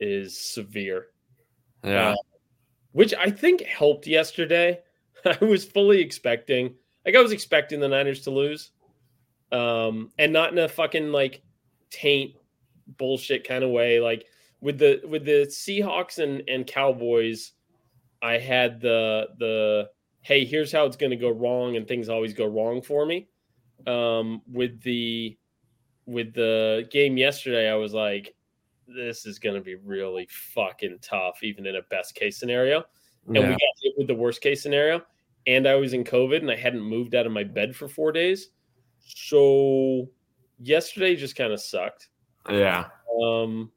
is 0.00 0.38
severe. 0.38 1.08
Yeah. 1.84 2.10
Uh, 2.10 2.16
which 2.92 3.14
I 3.14 3.30
think 3.30 3.62
helped 3.62 4.06
yesterday. 4.06 4.80
I 5.24 5.44
was 5.44 5.64
fully 5.64 6.00
expecting, 6.00 6.74
like, 7.04 7.16
I 7.16 7.20
was 7.20 7.32
expecting 7.32 7.80
the 7.80 7.88
Niners 7.88 8.22
to 8.22 8.30
lose, 8.30 8.70
um, 9.50 10.10
and 10.18 10.32
not 10.32 10.52
in 10.52 10.58
a 10.58 10.68
fucking 10.68 11.12
like 11.12 11.42
taint 11.90 12.34
bullshit 12.98 13.46
kind 13.46 13.64
of 13.64 13.70
way. 13.70 14.00
Like 14.00 14.26
with 14.60 14.78
the 14.78 15.00
with 15.06 15.24
the 15.24 15.46
Seahawks 15.48 16.18
and 16.18 16.42
and 16.48 16.66
Cowboys, 16.66 17.52
I 18.22 18.38
had 18.38 18.80
the 18.80 19.28
the 19.38 19.90
hey, 20.22 20.44
here's 20.44 20.72
how 20.72 20.84
it's 20.86 20.96
going 20.96 21.10
to 21.10 21.16
go 21.16 21.30
wrong, 21.30 21.76
and 21.76 21.86
things 21.86 22.08
always 22.08 22.32
go 22.32 22.46
wrong 22.46 22.80
for 22.80 23.04
me. 23.04 23.28
Um, 23.86 24.42
with 24.50 24.80
the 24.82 25.36
with 26.06 26.34
the 26.34 26.88
game 26.90 27.16
yesterday, 27.16 27.70
I 27.70 27.74
was 27.74 27.92
like, 27.92 28.34
this 28.94 29.26
is 29.26 29.38
going 29.38 29.54
to 29.54 29.60
be 29.60 29.74
really 29.76 30.28
fucking 30.30 30.98
tough, 31.02 31.42
even 31.42 31.66
in 31.66 31.76
a 31.76 31.82
best 31.82 32.14
case 32.14 32.38
scenario. 32.38 32.84
And 33.26 33.36
yeah. 33.36 33.42
we 33.42 33.48
got 33.48 33.60
hit 33.82 33.94
with 33.96 34.06
the 34.06 34.14
worst 34.14 34.40
case 34.40 34.62
scenario. 34.62 35.02
And 35.46 35.66
I 35.66 35.74
was 35.74 35.92
in 35.92 36.04
COVID 36.04 36.38
and 36.38 36.50
I 36.50 36.56
hadn't 36.56 36.82
moved 36.82 37.14
out 37.14 37.26
of 37.26 37.32
my 37.32 37.44
bed 37.44 37.74
for 37.74 37.88
four 37.88 38.12
days. 38.12 38.50
So 39.00 40.08
yesterday 40.58 41.16
just 41.16 41.36
kind 41.36 41.52
of 41.52 41.60
sucked. 41.60 42.08
yeah. 42.48 42.86
Um, 43.22 43.70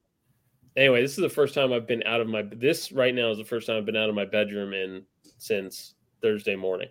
anyway, 0.75 1.01
this 1.01 1.11
is 1.11 1.17
the 1.17 1.29
first 1.29 1.53
time 1.53 1.73
I've 1.73 1.87
been 1.87 2.03
out 2.03 2.21
of 2.21 2.27
my 2.27 2.43
this 2.43 2.91
right 2.91 3.13
now 3.13 3.31
is 3.31 3.37
the 3.37 3.43
first 3.43 3.67
time 3.67 3.77
I've 3.77 3.85
been 3.85 3.95
out 3.95 4.09
of 4.09 4.15
my 4.15 4.25
bedroom 4.25 4.73
in 4.73 5.03
since 5.37 5.95
Thursday 6.21 6.55
morning. 6.55 6.89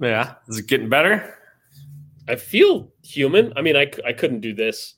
Yeah. 0.00 0.34
Is 0.48 0.58
it 0.58 0.66
getting 0.66 0.88
better? 0.88 1.38
I 2.28 2.36
feel 2.36 2.92
human. 3.02 3.52
I 3.56 3.62
mean, 3.62 3.76
I 3.76 3.90
I 4.06 4.12
couldn't 4.12 4.40
do 4.40 4.54
this. 4.54 4.94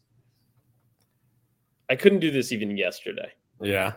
I 1.91 1.97
couldn't 1.97 2.21
do 2.21 2.31
this 2.31 2.53
even 2.53 2.77
yesterday. 2.77 3.31
Yeah. 3.61 3.93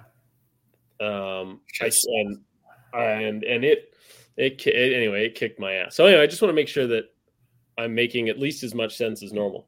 Um, 1.00 1.62
I, 1.82 1.92
and 2.08 2.40
and 2.94 3.44
and 3.44 3.64
it 3.66 3.94
it 4.38 4.66
it- 4.68 4.94
anyway 4.94 5.26
it 5.26 5.36
kicked 5.36 5.60
my 5.60 5.74
ass. 5.74 5.96
So 5.96 6.06
anyway, 6.06 6.24
I 6.24 6.28
just 6.28 6.42
want 6.42 6.50
to 6.50 6.56
make 6.56 6.68
sure 6.68 6.88
that 6.88 7.06
I'm 7.78 7.94
making 7.94 8.30
at 8.30 8.40
least 8.40 8.64
as 8.64 8.74
much 8.74 8.96
sense 8.96 9.22
as 9.24 9.34
normal, 9.34 9.68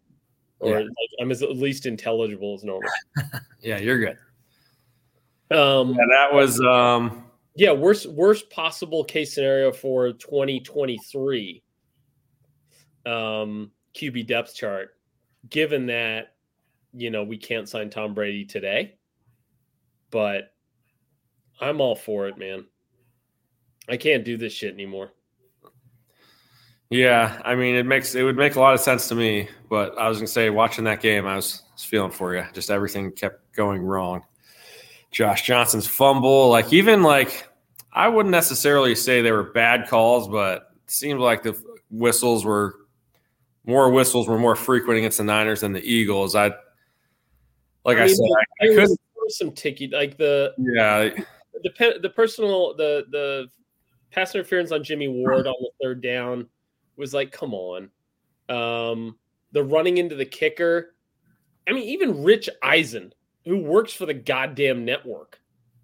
or 0.60 0.72
Yeah. 0.72 0.80
like 0.80 1.10
I'm 1.22 1.32
as 1.32 1.44
at 1.44 1.56
least 1.56 1.86
intelligible 1.86 2.54
as 2.56 2.64
normal. 2.64 2.90
Yeah, 3.62 3.80
you're 3.80 4.00
good. 4.00 4.18
Um, 5.58 5.90
Yeah, 5.90 6.06
that 6.12 6.34
was 6.34 6.60
um 6.62 7.24
yeah, 7.56 7.72
worst 7.72 8.06
worst 8.08 8.50
possible 8.50 9.04
case 9.04 9.34
scenario 9.34 9.72
for 9.72 10.12
2023 10.14 11.64
um 13.06 13.72
QB 13.96 14.28
depth 14.28 14.56
chart, 14.56 14.92
given 15.50 15.88
that 15.88 16.36
you 16.98 17.12
know 17.12 17.24
we 17.24 17.38
can't 17.38 17.70
sign 17.70 17.90
Tom 17.90 18.14
Brady 18.14 18.46
today, 18.46 18.96
but 20.12 20.54
I'm 21.62 21.80
all 21.80 21.96
for 21.96 22.28
it, 22.28 22.38
man. 22.38 22.66
I 23.88 23.98
can't 23.98 24.26
do 24.26 24.38
this 24.38 24.54
shit 24.54 24.74
anymore. 24.74 25.12
yeah, 26.90 27.42
I 27.46 27.56
mean 27.56 27.76
it 27.76 27.86
makes 27.86 28.16
it 28.16 28.24
would 28.24 28.38
make 28.38 28.56
a 28.56 28.60
lot 28.60 28.74
of 28.74 28.80
sense 28.80 29.08
to 29.10 29.16
me, 29.16 29.48
but 29.70 29.98
I 29.98 30.10
was 30.10 30.18
gonna 30.18 30.28
say 30.28 30.50
watching 30.50 30.84
that 30.86 31.02
game, 31.02 31.26
I 31.26 31.36
was, 31.36 31.64
was 31.74 31.84
feeling 31.84 32.12
for 32.12 32.36
you. 32.36 32.44
Just 32.54 32.70
everything 32.70 33.12
kept 33.12 33.54
going 33.54 33.82
wrong. 33.82 34.24
Josh 35.12 35.44
Johnson's 35.44 35.88
fumble, 35.88 36.50
like 36.50 36.74
even 36.74 37.04
like 37.04 37.48
I 37.94 38.08
wouldn't 38.08 38.32
necessarily 38.32 38.96
say 38.96 39.22
they 39.22 39.32
were 39.32 39.52
bad 39.52 39.88
calls, 39.88 40.28
but 40.28 40.72
it 40.84 40.92
seemed 40.92 41.20
like 41.20 41.44
the 41.44 41.60
whistles 41.90 42.44
were 42.44 42.76
more 43.66 43.92
whistles 43.92 44.28
were 44.28 44.40
more 44.40 44.56
frequent 44.56 44.98
against 44.98 45.18
the 45.18 45.24
Niners 45.24 45.62
than 45.62 45.74
the 45.74 45.84
Eagles. 45.84 46.36
I 46.36 46.52
like 47.88 47.98
I, 47.98 48.06
mean, 48.06 48.16
said, 48.16 48.26
I, 48.62 48.66
I 48.66 48.68
couldn't 48.68 48.90
there 48.90 49.24
was 49.24 49.38
some 49.38 49.52
ticky 49.52 49.88
like 49.88 50.18
the 50.18 50.54
yeah, 50.58 51.10
the 51.64 52.00
the 52.02 52.10
personal 52.10 52.76
the 52.76 53.06
the 53.10 53.48
pass 54.12 54.36
interference 54.36 54.72
on 54.72 54.84
Jimmy 54.84 55.08
Ward 55.08 55.48
on 55.48 55.56
the 55.60 55.72
third 55.82 56.02
down 56.02 56.48
was 56.96 57.14
like, 57.14 57.32
come 57.32 57.54
on. 57.54 57.90
Um, 58.50 59.18
the 59.52 59.64
running 59.64 59.98
into 59.98 60.16
the 60.16 60.26
kicker. 60.26 60.96
I 61.68 61.74
mean, 61.74 61.84
even 61.84 62.24
Rich 62.24 62.50
Eisen, 62.64 63.14
who 63.46 63.58
works 63.58 63.94
for 63.94 64.06
the 64.06 64.14
goddamn 64.14 64.86
network, 64.86 65.40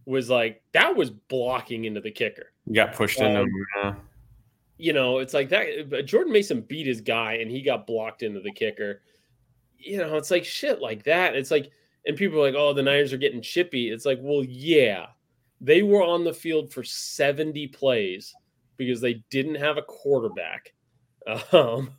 was 0.05 0.29
like, 0.29 0.61
that 0.73 0.95
was 0.95 1.09
blocking 1.09 1.85
into 1.85 2.01
the 2.01 2.11
kicker. 2.11 2.51
you 2.65 2.75
got 2.75 2.93
pushed 2.93 3.19
into 3.19 3.41
Um, 3.41 3.47
him, 3.47 3.65
yeah. 3.77 3.95
You 4.77 4.93
know, 4.93 5.19
it's 5.19 5.33
like 5.33 5.49
that. 5.49 6.05
Jordan 6.05 6.33
Mason 6.33 6.61
beat 6.61 6.87
his 6.87 7.01
guy 7.01 7.33
and 7.33 7.51
he 7.51 7.61
got 7.61 7.85
blocked 7.85 8.23
into 8.23 8.39
the 8.39 8.51
kicker. 8.51 9.01
You 9.77 9.97
know, 9.97 10.17
it's 10.17 10.31
like 10.31 10.45
shit 10.45 10.81
like 10.81 11.03
that. 11.03 11.35
It's 11.35 11.51
like, 11.51 11.71
and 12.05 12.17
people 12.17 12.39
are 12.39 12.45
like, 12.45 12.55
oh, 12.55 12.73
the 12.73 12.83
Niners 12.83 13.13
are 13.13 13.17
getting 13.17 13.41
chippy. 13.41 13.89
It's 13.89 14.05
like, 14.05 14.19
well, 14.21 14.43
yeah, 14.43 15.07
they 15.61 15.81
were 15.81 16.03
on 16.03 16.23
the 16.23 16.33
field 16.33 16.71
for 16.73 16.83
70 16.83 17.67
plays 17.67 18.33
because 18.77 18.99
they 18.99 19.23
didn't 19.29 19.55
have 19.55 19.77
a 19.77 19.83
quarterback. 19.83 20.73
Um, 21.53 21.93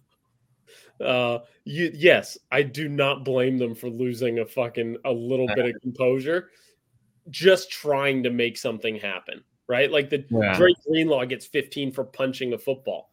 uh, 1.02 1.38
you, 1.64 1.90
yes, 1.94 2.36
I 2.52 2.62
do 2.62 2.90
not 2.90 3.24
blame 3.24 3.56
them 3.56 3.74
for 3.74 3.88
losing 3.88 4.40
a 4.40 4.44
fucking 4.44 4.98
a 5.06 5.10
little 5.10 5.46
bit 5.46 5.64
of 5.64 5.80
composure, 5.80 6.50
just 7.30 7.70
trying 7.70 8.22
to 8.24 8.30
make 8.30 8.58
something 8.58 8.96
happen, 8.96 9.42
right? 9.66 9.90
Like 9.90 10.10
the 10.10 10.26
Yeah. 10.30 10.54
Dre 10.58 10.74
Greenlaw 10.86 11.24
gets 11.24 11.46
15 11.46 11.92
for 11.92 12.04
punching 12.04 12.52
a 12.52 12.58
football. 12.58 13.12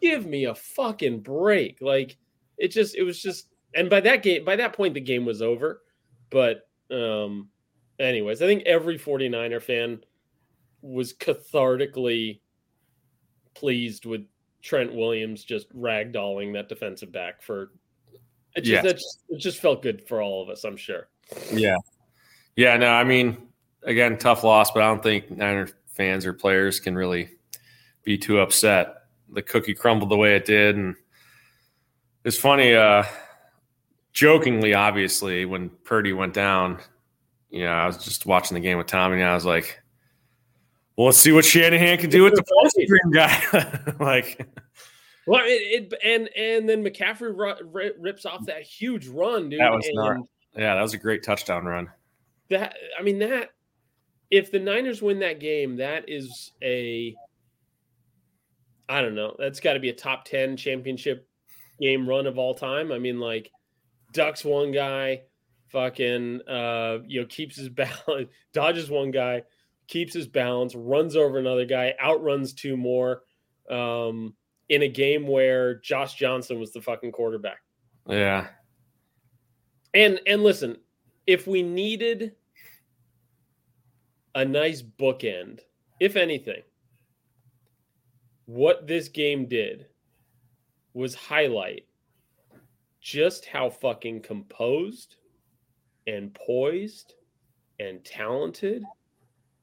Give 0.00 0.26
me 0.26 0.46
a 0.46 0.54
fucking 0.56 1.20
break. 1.20 1.80
Like 1.80 2.16
it 2.58 2.68
just, 2.68 2.96
it 2.96 3.04
was 3.04 3.22
just, 3.22 3.48
and 3.74 3.88
by 3.88 4.00
that 4.00 4.24
game, 4.24 4.44
by 4.44 4.56
that 4.56 4.72
point, 4.72 4.94
the 4.94 5.00
game 5.00 5.24
was 5.24 5.42
over. 5.42 5.82
But, 6.32 6.66
um, 6.90 7.50
anyways, 8.00 8.42
I 8.42 8.46
think 8.46 8.64
every 8.64 8.98
49er 8.98 9.62
fan 9.62 10.00
was 10.80 11.12
cathartically 11.12 12.40
pleased 13.54 14.06
with 14.06 14.22
Trent 14.62 14.94
Williams 14.94 15.44
just 15.44 15.72
ragdolling 15.76 16.54
that 16.54 16.68
defensive 16.68 17.12
back 17.12 17.42
for 17.42 17.72
it 18.54 18.62
just, 18.62 18.82
that 18.82 18.94
just, 18.94 19.24
it 19.28 19.38
just 19.38 19.60
felt 19.60 19.82
good 19.82 20.06
for 20.06 20.22
all 20.22 20.42
of 20.42 20.48
us, 20.48 20.64
I'm 20.64 20.76
sure. 20.76 21.08
Yeah. 21.52 21.76
Yeah, 22.56 22.76
no, 22.76 22.88
I 22.88 23.04
mean, 23.04 23.48
again, 23.82 24.18
tough 24.18 24.44
loss, 24.44 24.70
but 24.70 24.82
I 24.82 24.86
don't 24.86 25.02
think 25.02 25.30
Niner 25.30 25.68
fans 25.86 26.26
or 26.26 26.32
players 26.32 26.80
can 26.80 26.94
really 26.94 27.30
be 28.04 28.18
too 28.18 28.40
upset. 28.40 29.04
The 29.32 29.42
cookie 29.42 29.74
crumbled 29.74 30.10
the 30.10 30.16
way 30.16 30.36
it 30.36 30.44
did. 30.44 30.76
And 30.76 30.96
it's 32.24 32.38
funny, 32.38 32.74
uh, 32.74 33.04
jokingly, 34.12 34.74
obviously, 34.74 35.44
when 35.44 35.70
Purdy 35.84 36.12
went 36.12 36.34
down, 36.34 36.78
you 37.50 37.64
know, 37.64 37.72
I 37.72 37.86
was 37.86 37.98
just 37.98 38.26
watching 38.26 38.54
the 38.54 38.60
game 38.60 38.78
with 38.78 38.86
Tommy 38.86 39.16
and 39.16 39.24
I 39.24 39.34
was 39.34 39.44
like, 39.44 39.80
well, 40.96 41.06
let's 41.06 41.18
see 41.18 41.32
what 41.32 41.44
Shanahan 41.44 41.98
can 41.98 42.10
do 42.10 42.22
with 42.22 42.34
the 42.34 42.42
post 42.42 42.76
screen 42.82 43.10
guy. 43.12 43.94
like, 44.04 44.46
Well, 45.26 45.40
it, 45.44 45.90
it 45.92 45.94
and 46.04 46.28
and 46.36 46.68
then 46.68 46.84
McCaffrey 46.84 47.36
ru- 47.36 47.66
ri- 47.70 47.92
rips 47.98 48.26
off 48.26 48.44
that 48.46 48.62
huge 48.62 49.06
run, 49.08 49.48
dude. 49.48 49.60
That 49.60 49.72
was 49.72 49.88
not- 49.94 50.18
yeah, 50.56 50.74
that 50.74 50.82
was 50.82 50.92
a 50.92 50.98
great 50.98 51.22
touchdown 51.22 51.64
run. 51.64 51.88
that 52.50 52.76
I 52.98 53.02
mean 53.02 53.18
that 53.20 53.50
if 54.30 54.50
the 54.50 54.58
Niners 54.58 55.00
win 55.00 55.18
that 55.20 55.40
game, 55.40 55.76
that 55.76 56.08
is 56.08 56.52
a 56.62 57.14
I 58.88 59.00
don't 59.00 59.14
know. 59.14 59.34
That's 59.38 59.60
got 59.60 59.74
to 59.74 59.80
be 59.80 59.88
a 59.88 59.94
top 59.94 60.24
10 60.26 60.56
championship 60.58 61.26
game 61.80 62.06
run 62.06 62.26
of 62.26 62.38
all 62.38 62.54
time. 62.54 62.92
I 62.92 62.98
mean 62.98 63.18
like 63.20 63.50
ducks 64.12 64.44
one 64.44 64.72
guy, 64.72 65.22
fucking 65.68 66.40
uh 66.48 66.98
you 67.06 67.20
know 67.20 67.26
keeps 67.26 67.56
his 67.56 67.68
balance, 67.70 68.28
dodges 68.52 68.90
one 68.90 69.10
guy, 69.10 69.42
keeps 69.88 70.14
his 70.14 70.28
balance, 70.28 70.74
runs 70.74 71.16
over 71.16 71.38
another 71.38 71.64
guy, 71.64 71.94
outruns 72.00 72.52
two 72.52 72.76
more 72.76 73.22
um 73.70 74.34
in 74.68 74.82
a 74.82 74.88
game 74.88 75.26
where 75.26 75.76
Josh 75.76 76.14
Johnson 76.14 76.58
was 76.58 76.72
the 76.72 76.80
fucking 76.80 77.12
quarterback. 77.12 77.58
Yeah. 78.08 78.48
And 79.94 80.20
and 80.26 80.42
listen, 80.42 80.78
if 81.26 81.46
we 81.46 81.62
needed 81.62 82.32
a 84.34 84.44
nice 84.44 84.82
bookend, 84.82 85.60
if 86.00 86.16
anything, 86.16 86.62
what 88.46 88.86
this 88.86 89.08
game 89.08 89.46
did 89.46 89.86
was 90.94 91.14
highlight 91.14 91.86
just 93.02 93.44
how 93.44 93.68
fucking 93.68 94.22
composed 94.22 95.16
and 96.06 96.32
poised 96.32 97.14
and 97.80 98.04
talented 98.04 98.82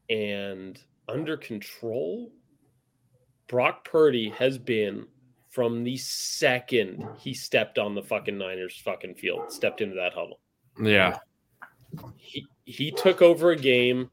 and 0.10 0.80
under 1.08 1.38
control 1.38 2.32
Brock 3.48 3.84
Purdy 3.84 4.30
has 4.30 4.58
been 4.58 5.08
from 5.50 5.84
the 5.84 5.98
second 5.98 7.04
he 7.18 7.34
stepped 7.34 7.80
on 7.80 7.96
the 7.96 8.04
fucking 8.04 8.38
Niners 8.38 8.80
fucking 8.86 9.16
field, 9.16 9.52
stepped 9.52 9.82
into 9.82 9.96
that 9.96 10.14
huddle. 10.14 10.40
Yeah. 10.80 11.18
He 12.16 12.46
he 12.66 12.92
took 12.92 13.24
over 13.24 13.50
a 13.52 13.56
game 13.56 14.12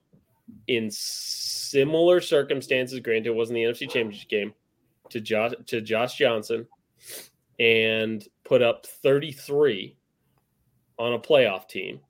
in 0.67 0.91
similar 0.91 2.23
circumstances. 2.23 3.01
Granted, 3.01 3.27
it 3.27 3.35
wasn't 3.35 3.57
the 3.57 3.65
NFC 3.65 3.81
Championship 3.91 4.29
game 4.31 4.55
to 5.11 5.21
Josh 5.21 5.53
to 5.67 5.83
Josh 5.83 6.17
Johnson, 6.17 6.67
and 7.59 8.27
put 8.45 8.63
up 8.63 8.87
33 8.87 9.97
on 10.99 11.13
a 11.15 11.19
playoff 11.19 11.69
team 11.69 12.01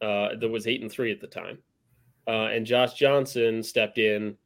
uh, 0.00 0.30
that 0.40 0.48
was 0.48 0.66
eight 0.66 0.82
and 0.82 0.90
three 0.90 1.12
at 1.12 1.20
the 1.20 1.26
time. 1.26 1.58
uh, 2.26 2.46
and 2.46 2.64
Josh 2.66 2.94
Johnson 2.94 3.62
stepped 3.62 3.98
in 3.98 4.36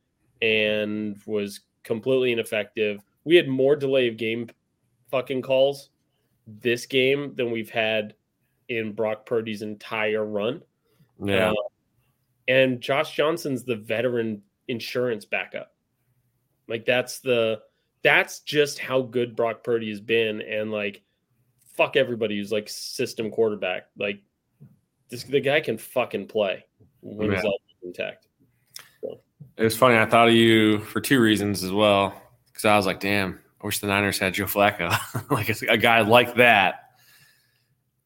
and 0.42 1.18
was 1.26 1.60
completely 1.82 2.32
ineffective. 2.32 3.02
We 3.24 3.36
had 3.36 3.48
more 3.48 3.76
delay 3.76 4.08
of 4.08 4.16
game 4.16 4.48
fucking 5.10 5.42
calls 5.42 5.90
this 6.46 6.86
game 6.86 7.34
than 7.34 7.50
we've 7.50 7.70
had 7.70 8.14
in 8.68 8.92
Brock 8.92 9.26
Purdy's 9.26 9.62
entire 9.62 10.24
run. 10.24 10.62
Yeah. 11.22 11.50
Uh, 11.50 11.54
and 12.48 12.80
Josh 12.80 13.14
Johnson's 13.14 13.64
the 13.64 13.76
veteran 13.76 14.42
insurance 14.68 15.24
backup. 15.24 15.74
Like 16.68 16.84
that's 16.84 17.20
the 17.20 17.60
that's 18.06 18.38
just 18.40 18.78
how 18.78 19.02
good 19.02 19.34
Brock 19.34 19.64
Purdy 19.64 19.90
has 19.90 20.00
been 20.00 20.40
and 20.40 20.70
like 20.70 21.02
fuck 21.74 21.96
everybody 21.96 22.36
who's 22.36 22.52
like 22.52 22.68
system 22.68 23.32
quarterback. 23.32 23.86
Like 23.98 24.20
this 25.08 25.24
the 25.24 25.40
guy 25.40 25.60
can 25.60 25.76
fucking 25.76 26.28
play 26.28 26.64
when 27.00 27.30
Yeah. 27.30 27.36
he's 27.38 27.44
all 27.44 27.58
intact. 27.82 28.28
It 29.02 29.64
was 29.64 29.76
funny. 29.76 29.96
I 29.96 30.06
thought 30.06 30.28
of 30.28 30.34
you 30.34 30.78
for 30.80 31.00
two 31.00 31.20
reasons 31.20 31.64
as 31.64 31.72
well. 31.72 32.14
Because 32.46 32.64
I 32.64 32.76
was 32.76 32.86
like, 32.86 33.00
damn, 33.00 33.40
I 33.60 33.66
wish 33.66 33.80
the 33.80 33.88
Niners 33.88 34.18
had 34.20 34.34
Joe 34.34 34.44
Flacco. 34.44 34.90
like 35.30 35.48
a, 35.48 35.72
a 35.72 35.76
guy 35.76 36.02
like 36.02 36.36
that. 36.36 36.90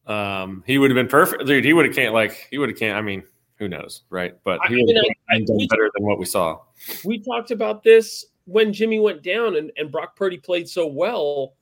Um, 0.07 0.63
he 0.65 0.79
would 0.79 0.89
have 0.89 0.95
been 0.95 1.07
perfect. 1.07 1.45
Dude, 1.45 1.63
he 1.63 1.73
would 1.73 1.85
have 1.85 1.93
can't 1.95 2.13
like 2.13 2.47
he 2.49 2.57
would 2.57 2.69
have 2.69 2.77
can't. 2.79 2.97
I 2.97 3.01
mean, 3.01 3.21
who 3.57 3.67
knows, 3.67 4.01
right? 4.09 4.33
But 4.43 4.59
he 4.67 4.75
would 4.75 4.95
have 4.95 5.45
done 5.45 5.67
better 5.69 5.91
than 5.95 6.03
what 6.05 6.17
we 6.17 6.25
saw. 6.25 6.59
we 7.05 7.19
talked 7.19 7.51
about 7.51 7.83
this 7.83 8.25
when 8.45 8.73
Jimmy 8.73 8.99
went 8.99 9.23
down 9.23 9.55
and, 9.55 9.71
and 9.77 9.91
Brock 9.91 10.15
Purdy 10.15 10.37
played 10.37 10.67
so 10.67 10.87
well. 10.87 11.53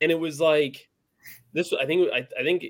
And 0.00 0.10
it 0.10 0.18
was 0.18 0.40
like 0.40 0.88
this, 1.52 1.72
I 1.72 1.86
think, 1.86 2.08
I, 2.12 2.26
I 2.38 2.42
think 2.42 2.64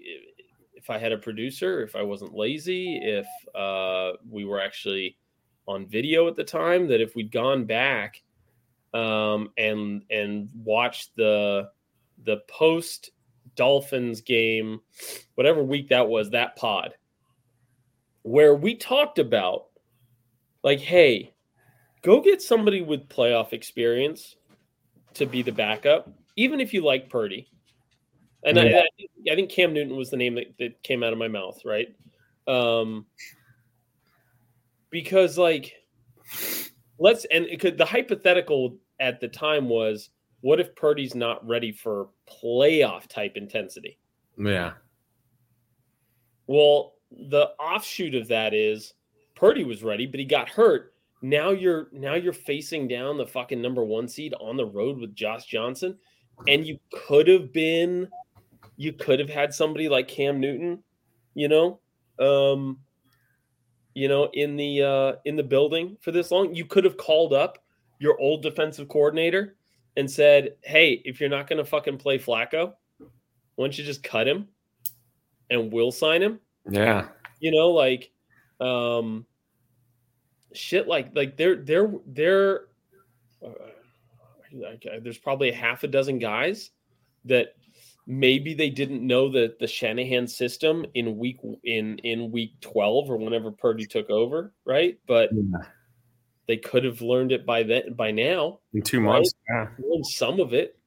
if 0.74 0.90
I 0.90 0.98
had 0.98 1.12
a 1.12 1.18
producer, 1.18 1.82
if 1.82 1.96
I 1.96 2.02
wasn't 2.02 2.34
lazy, 2.34 3.00
if 3.02 3.26
uh, 3.54 4.12
we 4.30 4.44
were 4.44 4.60
actually 4.60 5.16
on 5.66 5.86
video 5.86 6.28
at 6.28 6.36
the 6.36 6.44
time, 6.44 6.86
that 6.88 7.00
if 7.00 7.16
we'd 7.16 7.32
gone 7.32 7.64
back 7.64 8.22
um, 8.94 9.50
and, 9.58 10.02
and 10.10 10.48
watched 10.62 11.16
the, 11.16 11.70
the 12.24 12.38
post 12.48 13.10
Dolphins 13.56 14.20
game, 14.20 14.80
whatever 15.34 15.62
week 15.62 15.88
that 15.88 16.08
was, 16.08 16.30
that 16.30 16.56
pod, 16.56 16.94
where 18.22 18.54
we 18.54 18.76
talked 18.76 19.18
about 19.18 19.66
like, 20.62 20.80
hey, 20.80 21.32
go 22.06 22.20
get 22.20 22.40
somebody 22.40 22.82
with 22.82 23.08
playoff 23.08 23.52
experience 23.52 24.36
to 25.14 25.26
be 25.26 25.42
the 25.42 25.50
backup, 25.50 26.08
even 26.36 26.60
if 26.60 26.72
you 26.72 26.80
like 26.80 27.10
Purdy. 27.10 27.50
And 28.44 28.60
I, 28.60 28.64
Yeah. 28.66 28.82
I, 29.28 29.32
I 29.32 29.34
think 29.34 29.50
Cam 29.50 29.72
Newton 29.72 29.96
was 29.96 30.10
the 30.10 30.16
name 30.16 30.36
that, 30.36 30.54
that 30.60 30.80
came 30.84 31.02
out 31.02 31.12
of 31.12 31.18
my 31.18 31.26
mouth, 31.26 31.60
right? 31.64 31.88
Um, 32.46 33.06
because 34.88 35.36
like, 35.36 35.74
let's 37.00 37.24
and 37.24 37.44
it 37.46 37.58
could 37.58 37.76
the 37.76 37.84
hypothetical 37.84 38.78
at 39.00 39.20
the 39.20 39.26
time 39.26 39.68
was, 39.68 40.10
what 40.42 40.60
if 40.60 40.76
Purdy's 40.76 41.16
not 41.16 41.44
ready 41.44 41.72
for 41.72 42.10
playoff 42.30 43.08
type 43.08 43.32
intensity? 43.34 43.98
Yeah. 44.38 44.74
Well, 46.46 46.94
the 47.10 47.48
offshoot 47.58 48.14
of 48.14 48.28
that 48.28 48.54
is 48.54 48.94
Purdy 49.34 49.64
was 49.64 49.82
ready, 49.82 50.06
but 50.06 50.20
he 50.20 50.24
got 50.24 50.48
hurt. 50.48 50.92
Now 51.22 51.50
you're 51.50 51.88
now 51.92 52.14
you're 52.14 52.32
facing 52.32 52.88
down 52.88 53.16
the 53.16 53.26
fucking 53.26 53.60
number 53.60 53.84
one 53.84 54.08
seed 54.08 54.34
on 54.40 54.56
the 54.56 54.66
road 54.66 54.98
with 54.98 55.14
Josh 55.14 55.46
Johnson, 55.46 55.96
and 56.46 56.66
you 56.66 56.78
could 56.92 57.26
have 57.28 57.52
been, 57.52 58.08
you 58.76 58.92
could 58.92 59.18
have 59.18 59.30
had 59.30 59.54
somebody 59.54 59.88
like 59.88 60.08
Cam 60.08 60.40
Newton, 60.40 60.82
you 61.34 61.48
know, 61.48 61.80
um, 62.18 62.78
you 63.94 64.08
know, 64.08 64.28
in 64.34 64.56
the 64.56 64.82
uh, 64.82 65.12
in 65.24 65.36
the 65.36 65.42
building 65.42 65.96
for 66.00 66.12
this 66.12 66.30
long. 66.30 66.54
You 66.54 66.66
could 66.66 66.84
have 66.84 66.96
called 66.96 67.32
up 67.32 67.58
your 67.98 68.20
old 68.20 68.42
defensive 68.42 68.88
coordinator 68.88 69.56
and 69.96 70.10
said, 70.10 70.56
"Hey, 70.62 71.00
if 71.04 71.20
you're 71.20 71.30
not 71.30 71.48
going 71.48 71.58
to 71.58 71.64
fucking 71.64 71.98
play 71.98 72.18
Flacco, 72.18 72.74
why 72.98 73.08
don't 73.64 73.76
you 73.76 73.84
just 73.84 74.02
cut 74.02 74.28
him, 74.28 74.48
and 75.50 75.72
we'll 75.72 75.92
sign 75.92 76.22
him." 76.22 76.40
Yeah. 76.68 77.08
you 77.40 77.52
know 77.52 77.70
like 77.70 78.10
um 78.60 79.24
shit 80.52 80.86
like 80.88 81.10
like 81.14 81.36
they're 81.36 81.56
they're 81.56 81.92
they're 82.06 82.60
uh, 83.44 83.48
like, 84.52 84.86
uh, 84.90 84.98
there's 85.02 85.18
probably 85.18 85.50
a 85.50 85.54
half 85.54 85.82
a 85.84 85.88
dozen 85.88 86.18
guys 86.18 86.70
that 87.24 87.54
maybe 88.06 88.54
they 88.54 88.70
didn't 88.70 89.04
know 89.04 89.28
that 89.32 89.58
the 89.58 89.66
Shanahan 89.66 90.28
system 90.28 90.86
in 90.94 91.18
week 91.18 91.38
in 91.64 91.98
in 91.98 92.30
week 92.30 92.52
12 92.60 93.10
or 93.10 93.16
whenever 93.16 93.50
Purdy 93.50 93.84
took 93.86 94.08
over 94.10 94.52
right 94.64 94.98
but 95.06 95.30
they 96.46 96.56
could 96.56 96.84
have 96.84 97.00
learned 97.02 97.32
it 97.32 97.44
by 97.44 97.64
then 97.64 97.92
by 97.94 98.12
now 98.12 98.60
In 98.72 98.82
two 98.82 99.00
months. 99.00 99.34
Yeah. 99.50 99.68
learned 99.78 100.06
some 100.06 100.38
of 100.40 100.54
it 100.54 100.78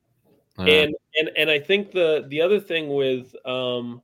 Yeah. 0.58 0.66
and 0.66 0.96
and 1.20 1.30
and 1.36 1.50
I 1.50 1.60
think 1.60 1.92
the 1.92 2.26
the 2.30 2.42
other 2.42 2.60
thing 2.60 2.88
with 2.88 3.36
um 3.46 4.02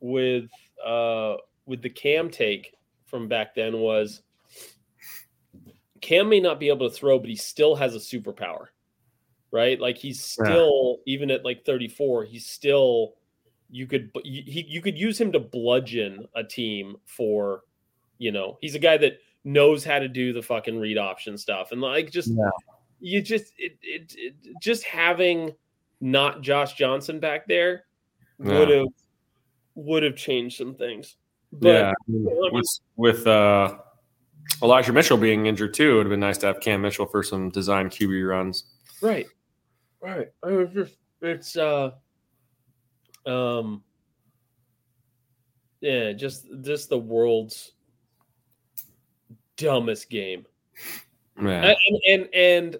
with 0.00 0.50
uh 0.84 1.36
with 1.66 1.82
the 1.82 1.90
Cam 1.90 2.30
take 2.30 2.75
from 3.06 3.28
back 3.28 3.54
then 3.54 3.78
was 3.78 4.22
Cam 6.00 6.28
may 6.28 6.40
not 6.40 6.60
be 6.60 6.68
able 6.68 6.88
to 6.88 6.94
throw, 6.94 7.18
but 7.18 7.28
he 7.30 7.36
still 7.36 7.74
has 7.74 7.94
a 7.94 7.98
superpower, 7.98 8.66
right? 9.50 9.80
Like 9.80 9.96
he's 9.96 10.36
Yeah. 10.38 10.44
still 10.46 10.98
even 11.06 11.30
at 11.30 11.44
like 11.44 11.64
34, 11.64 12.24
he's 12.24 12.46
still 12.46 13.14
you 13.70 13.86
could 13.86 14.10
he, 14.22 14.64
you 14.68 14.80
could 14.80 14.96
use 14.96 15.20
him 15.20 15.32
to 15.32 15.40
bludgeon 15.40 16.26
a 16.36 16.44
team 16.44 16.96
for 17.04 17.62
you 18.18 18.30
know 18.30 18.58
he's 18.60 18.76
a 18.76 18.78
guy 18.78 18.96
that 18.96 19.18
knows 19.42 19.84
how 19.84 19.98
to 19.98 20.06
do 20.08 20.32
the 20.32 20.42
fucking 20.42 20.78
read 20.78 20.96
option 20.98 21.36
stuff 21.36 21.72
and 21.72 21.80
like 21.80 22.10
just 22.12 22.28
Yeah. 22.28 22.50
you 23.00 23.20
just 23.20 23.52
it, 23.58 23.76
it, 23.82 24.14
it 24.16 24.34
just 24.62 24.84
having 24.84 25.52
not 26.00 26.42
Josh 26.42 26.74
Johnson 26.74 27.18
back 27.18 27.48
there 27.48 27.86
Yeah. 28.38 28.58
would 28.58 28.68
have 28.68 28.86
would 29.74 30.02
have 30.04 30.16
changed 30.16 30.56
some 30.58 30.74
things. 30.74 31.16
But 31.60 31.68
yeah. 31.68 31.92
With 32.08 32.66
with 32.96 33.26
uh, 33.26 33.78
Elijah 34.62 34.92
Mitchell 34.92 35.16
being 35.16 35.46
injured 35.46 35.74
too, 35.74 35.92
it 35.92 35.96
would 35.96 36.06
have 36.06 36.10
been 36.10 36.20
nice 36.20 36.38
to 36.38 36.46
have 36.46 36.60
Cam 36.60 36.82
Mitchell 36.82 37.06
for 37.06 37.22
some 37.22 37.50
design 37.50 37.88
QB 37.88 38.28
runs. 38.28 38.64
right, 39.00 39.26
right. 40.00 40.28
I 40.42 40.52
was 40.52 40.70
just 40.72 40.96
it's 41.22 41.56
uh 41.56 41.90
um 43.24 43.82
yeah, 45.80 46.12
just 46.12 46.46
just 46.62 46.88
the 46.88 46.98
world's 46.98 47.72
dumbest 49.56 50.10
game. 50.10 50.46
Yeah. 51.40 51.74
And 51.74 52.00
and, 52.08 52.34
and 52.34 52.76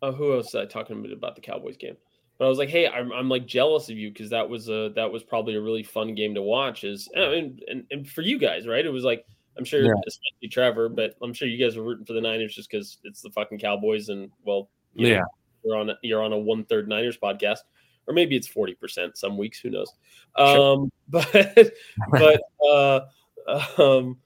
uh, 0.00 0.12
who 0.12 0.34
else 0.34 0.54
was 0.54 0.54
I 0.54 0.66
talking 0.66 1.04
about 1.12 1.34
the 1.34 1.40
Cowboys 1.40 1.76
game? 1.76 1.96
But 2.38 2.44
I 2.44 2.48
was 2.48 2.58
like, 2.58 2.68
hey, 2.68 2.86
I'm, 2.86 3.10
I'm 3.12 3.28
like 3.28 3.46
jealous 3.46 3.90
of 3.90 3.96
you 3.98 4.10
because 4.12 4.30
that 4.30 4.48
was 4.48 4.68
a 4.68 4.92
that 4.94 5.10
was 5.10 5.24
probably 5.24 5.56
a 5.56 5.60
really 5.60 5.82
fun 5.82 6.14
game 6.14 6.34
to 6.36 6.42
watch. 6.42 6.84
Is 6.84 7.08
and, 7.14 7.60
and 7.68 7.84
and 7.90 8.08
for 8.08 8.22
you 8.22 8.38
guys, 8.38 8.66
right? 8.66 8.84
It 8.86 8.92
was 8.92 9.04
like 9.04 9.26
I'm 9.58 9.64
sure, 9.64 9.82
Yeah. 9.84 9.92
especially 10.06 10.48
Trevor, 10.48 10.88
but 10.88 11.16
I'm 11.20 11.32
sure 11.34 11.48
you 11.48 11.58
guys 11.62 11.76
are 11.76 11.82
rooting 11.82 12.04
for 12.04 12.12
the 12.12 12.20
Niners 12.20 12.54
just 12.54 12.70
because 12.70 12.98
it's 13.02 13.22
the 13.22 13.30
fucking 13.30 13.58
Cowboys, 13.58 14.08
and 14.08 14.30
well, 14.44 14.70
you 14.94 15.08
know, 15.08 15.14
Yeah. 15.14 15.22
you're 15.64 15.76
on 15.76 15.90
a, 15.90 15.94
you're 16.02 16.22
on 16.22 16.32
a 16.32 16.38
one 16.38 16.64
third 16.64 16.88
Niners 16.88 17.18
podcast, 17.18 17.58
or 18.06 18.14
maybe 18.14 18.36
it's 18.36 18.46
forty 18.46 18.74
percent 18.74 19.18
some 19.18 19.36
weeks. 19.36 19.58
Who 19.58 19.70
knows? 19.70 19.92
Sure. 20.38 20.74
Um, 20.74 20.92
but 21.08 21.72
but 22.12 22.40
uh, 22.70 23.00
um, 23.78 24.18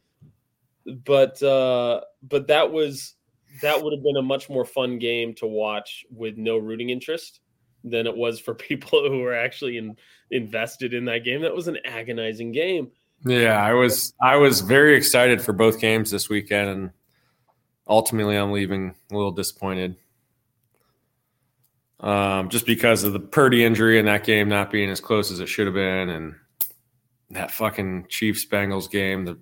but 1.07 1.42
uh, 1.42 2.03
but 2.22 2.46
that 2.48 2.70
was 2.70 3.14
that 3.62 3.83
would 3.83 3.94
have 3.94 4.03
been 4.03 4.16
a 4.16 4.22
much 4.22 4.51
more 4.51 4.66
fun 4.66 4.98
game 4.98 5.33
to 5.35 5.46
watch 5.46 6.05
with 6.11 6.37
no 6.37 6.59
rooting 6.59 6.90
interest 6.90 7.40
than 7.85 8.07
it 8.07 8.16
was 8.16 8.40
for 8.40 8.55
people 8.68 9.09
who 9.09 9.21
were 9.21 9.35
actually 9.35 9.77
in, 9.79 9.97
invested 10.31 10.95
in 10.95 11.05
that 11.07 11.25
game. 11.25 11.42
That 11.42 11.55
was 11.55 11.68
an 11.68 11.79
agonizing 11.85 12.53
game. 12.53 12.90
Yeah, 13.25 13.62
I 13.62 13.73
was 13.75 14.14
I 14.21 14.37
was 14.37 14.61
very 14.62 14.97
excited 14.97 15.40
for 15.40 15.53
both 15.53 15.81
games 15.81 16.11
this 16.11 16.29
weekend, 16.29 16.68
and 16.68 16.90
ultimately 17.87 18.37
I'm 18.37 18.51
leaving 18.51 18.95
a 19.12 19.14
little 19.14 19.31
disappointed, 19.31 19.97
um, 22.01 22.49
just 22.49 22.66
because 22.66 23.05
of 23.05 23.12
the 23.12 23.21
Purdy 23.21 23.64
injury 23.64 24.01
and 24.01 24.09
that 24.09 24.25
game 24.25 24.49
not 24.49 24.73
being 24.73 24.90
as 24.90 25.01
close 25.01 25.31
as 25.31 25.38
it 25.38 25.47
should 25.47 25.66
have 25.66 25.75
been, 25.75 26.09
and 26.09 26.35
that 27.31 27.53
fucking 27.53 28.07
Chiefs 28.09 28.45
Bengals 28.45 28.90
game. 28.90 29.25
The 29.25 29.38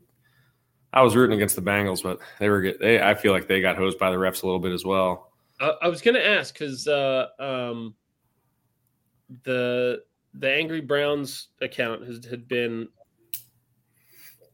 I 0.93 1.03
was 1.03 1.17
rooting 1.17 1.37
against 1.37 1.57
the 1.57 1.63
Bengals, 1.63 2.03
but 2.03 2.19
they 2.39 2.51
were 2.51 2.61
get 2.61 2.81
they 2.81 3.01
I 3.01 3.15
feel 3.15 3.33
like 3.33 3.49
they 3.49 3.63
got 3.63 3.77
hosed 3.77 3.99
by 3.99 4.11
the 4.11 4.17
refs 4.17 4.43
a 4.43 4.47
little 4.47 4.61
bit 4.61 4.73
as 4.73 4.85
well. 4.85 5.33
I, 5.59 5.75
I 5.83 5.89
was 5.89 6.03
going 6.03 6.15
to 6.15 6.27
ask 6.27 6.53
because 6.53 6.89
uh, 6.89 7.27
um, 7.39 7.95
the 9.45 10.03
the 10.35 10.51
Angry 10.51 10.81
Browns 10.81 11.49
account 11.61 12.07
has 12.07 12.25
had 12.25 12.47
been 12.49 12.89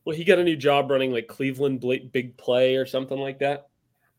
well, 0.04 0.16
he 0.16 0.24
got 0.24 0.38
a 0.38 0.44
new 0.44 0.56
job 0.56 0.90
running 0.90 1.12
like 1.12 1.26
Cleveland 1.26 1.84
Big 2.12 2.36
Play 2.36 2.76
or 2.76 2.86
something 2.86 3.18
like 3.18 3.40
that. 3.40 3.68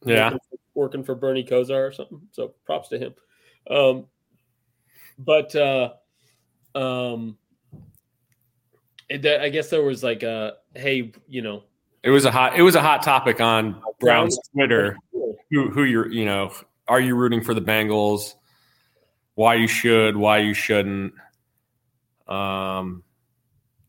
Yeah, 0.05 0.31
working, 0.31 0.39
working 0.73 1.03
for 1.03 1.15
Bernie 1.15 1.45
Kosar 1.45 1.87
or 1.87 1.91
something. 1.93 2.21
So 2.31 2.53
props 2.65 2.89
to 2.89 2.99
him. 2.99 3.13
Um, 3.69 4.05
but 5.17 5.55
uh, 5.55 5.93
um, 6.75 7.37
It, 9.09 9.25
I 9.25 9.49
guess 9.49 9.69
there 9.69 9.81
was 9.81 10.03
like 10.03 10.23
a 10.23 10.55
hey, 10.75 11.13
you 11.27 11.41
know, 11.41 11.63
It 12.03 12.09
was 12.09 12.25
a 12.25 12.31
hot. 12.31 12.57
It 12.57 12.61
was 12.61 12.75
a 12.75 12.81
hot 12.81 13.01
topic 13.01 13.39
on 13.39 13.81
Brown's 13.99 14.37
Twitter. 14.53 14.97
Who 15.49 15.69
who 15.69 15.83
you're 15.83 16.11
you 16.11 16.25
know 16.25 16.51
are 16.87 16.99
you 16.99 17.15
rooting 17.15 17.41
for 17.41 17.53
the 17.53 17.61
Bengals? 17.61 18.33
Why 19.37 19.53
you 19.53 19.67
should? 19.67 20.17
Why 20.17 20.39
you 20.39 20.55
shouldn't? 20.55 21.13
Um, 22.27 23.03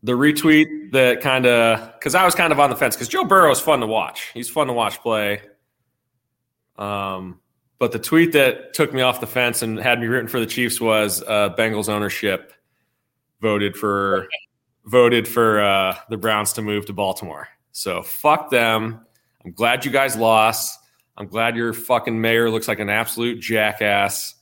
the 0.03 0.13
retweet 0.13 0.93
that 0.93 1.23
kind 1.23 1.47
of 1.47 1.95
because 1.95 2.15
I 2.15 2.27
was 2.27 2.35
kind 2.35 2.53
of 2.53 2.61
on 2.61 2.69
the 2.69 2.77
fence 2.77 2.95
because 2.95 3.09
Joe 3.09 3.25
Burrow 3.25 3.51
is 3.51 3.59
fun 3.59 3.81
to 3.81 3.87
watch. 3.87 4.31
He's 4.35 4.51
fun 4.51 4.67
to 4.67 4.75
watch 4.75 5.01
play. 5.01 5.41
Um, 6.77 7.41
but 7.79 7.93
the 7.93 7.99
tweet 7.99 8.33
that 8.33 8.75
took 8.75 8.93
me 8.93 9.01
off 9.01 9.23
the 9.23 9.27
fence 9.27 9.63
and 9.63 9.79
had 9.79 9.99
me 9.99 10.07
rooting 10.07 10.29
for 10.29 10.39
the 10.39 10.45
Chiefs 10.45 10.83
was 10.83 11.23
uh, 11.23 11.55
Bengals 11.57 11.89
ownership 11.89 12.53
voted 13.41 13.75
for 13.75 14.29
voted 14.85 15.27
for 15.27 15.63
uh, 15.63 15.97
the 16.11 16.19
Browns 16.19 16.53
to 16.53 16.63
move 16.63 16.85
to 16.85 16.93
Baltimore. 16.93 17.49
So 17.73 18.03
fuck 18.03 18.51
them. 18.51 19.01
I'm 19.47 19.53
glad 19.53 19.87
you 19.87 19.91
guys 19.91 20.15
lost. 20.15 20.79
I'm 21.17 21.27
glad 21.27 21.57
your 21.57 21.73
fucking 21.73 22.21
mayor 22.21 22.51
looks 22.51 22.69
like 22.69 22.81
an 22.81 22.91
absolute 22.91 23.41
jackass. 23.41 24.35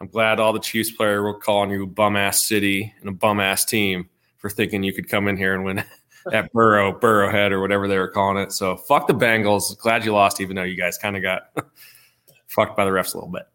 I'm 0.00 0.08
glad 0.08 0.38
all 0.38 0.52
the 0.52 0.60
Chiefs 0.60 0.92
players 0.92 1.22
were 1.22 1.34
calling 1.34 1.70
you 1.70 1.82
a 1.82 1.86
bum 1.86 2.16
ass 2.16 2.46
city 2.46 2.94
and 3.00 3.08
a 3.08 3.12
bum 3.12 3.40
ass 3.40 3.64
team 3.64 4.08
for 4.36 4.48
thinking 4.48 4.82
you 4.82 4.92
could 4.92 5.08
come 5.08 5.26
in 5.26 5.36
here 5.36 5.54
and 5.54 5.64
win 5.64 5.84
at 6.32 6.52
Burrow, 6.52 6.92
Burrowhead, 6.98 7.50
or 7.50 7.60
whatever 7.60 7.88
they 7.88 7.98
were 7.98 8.08
calling 8.08 8.42
it. 8.42 8.52
So 8.52 8.76
fuck 8.76 9.08
the 9.08 9.14
Bengals. 9.14 9.76
Glad 9.78 10.04
you 10.04 10.12
lost, 10.12 10.40
even 10.40 10.54
though 10.54 10.62
you 10.62 10.76
guys 10.76 10.98
kind 10.98 11.16
of 11.16 11.22
got 11.22 11.50
fucked 12.46 12.76
by 12.76 12.84
the 12.84 12.90
refs 12.90 13.14
a 13.14 13.18
little 13.18 13.32
bit. 13.32 13.46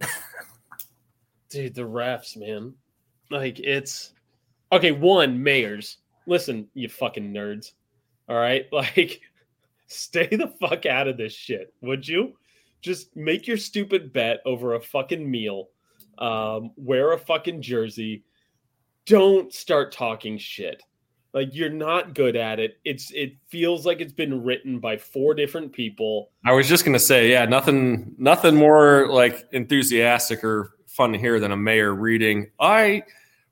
dude, 1.50 1.76
the 1.76 1.84
refs, 1.84 2.36
man. 2.36 2.74
Like 3.30 3.60
it's 3.60 4.14
okay. 4.72 4.92
One, 4.92 5.42
mayors. 5.42 5.98
Listen, 6.26 6.68
you 6.74 6.90
fucking 6.90 7.34
nerds. 7.34 7.72
All 8.28 8.36
right, 8.38 8.66
like 8.72 9.22
stay 9.88 10.28
the 10.28 10.54
fuck 10.60 10.86
out 10.86 11.08
of 11.08 11.18
this 11.18 11.34
shit, 11.34 11.74
would 11.82 12.08
you? 12.08 12.34
Just 12.82 13.16
make 13.16 13.48
your 13.48 13.58
stupid 13.58 14.12
bet 14.12 14.42
over 14.46 14.76
a 14.76 14.82
fucking 14.82 15.30
meal. 15.30 15.70
Um, 16.18 16.72
wear 16.76 17.14
a 17.14 17.18
fucking 17.18 17.62
jersey. 17.62 18.24
Don't 19.06 19.54
start 19.54 19.92
talking 19.92 20.38
shit. 20.38 20.82
Like 21.34 21.50
you're 21.54 21.70
not 21.70 22.14
good 22.14 22.36
at 22.36 22.60
it. 22.60 22.78
It's 22.86 23.12
it 23.12 23.34
feels 23.48 23.86
like 23.86 24.02
it's 24.02 24.14
been 24.14 24.44
written 24.44 24.80
by 24.80 24.98
four 24.98 25.34
different 25.34 25.74
people. 25.74 26.30
I 26.46 26.54
was 26.54 26.70
just 26.70 26.86
gonna 26.86 27.00
say, 27.00 27.32
yeah, 27.32 27.46
nothing, 27.46 28.14
nothing 28.20 28.56
more 28.56 29.08
like 29.08 29.44
enthusiastic 29.52 30.44
or 30.44 30.76
fun 30.86 31.12
to 31.14 31.18
hear 31.18 31.40
than 31.40 31.52
a 31.52 31.58
mayor 31.58 31.94
reading. 31.94 32.52
I, 32.60 33.04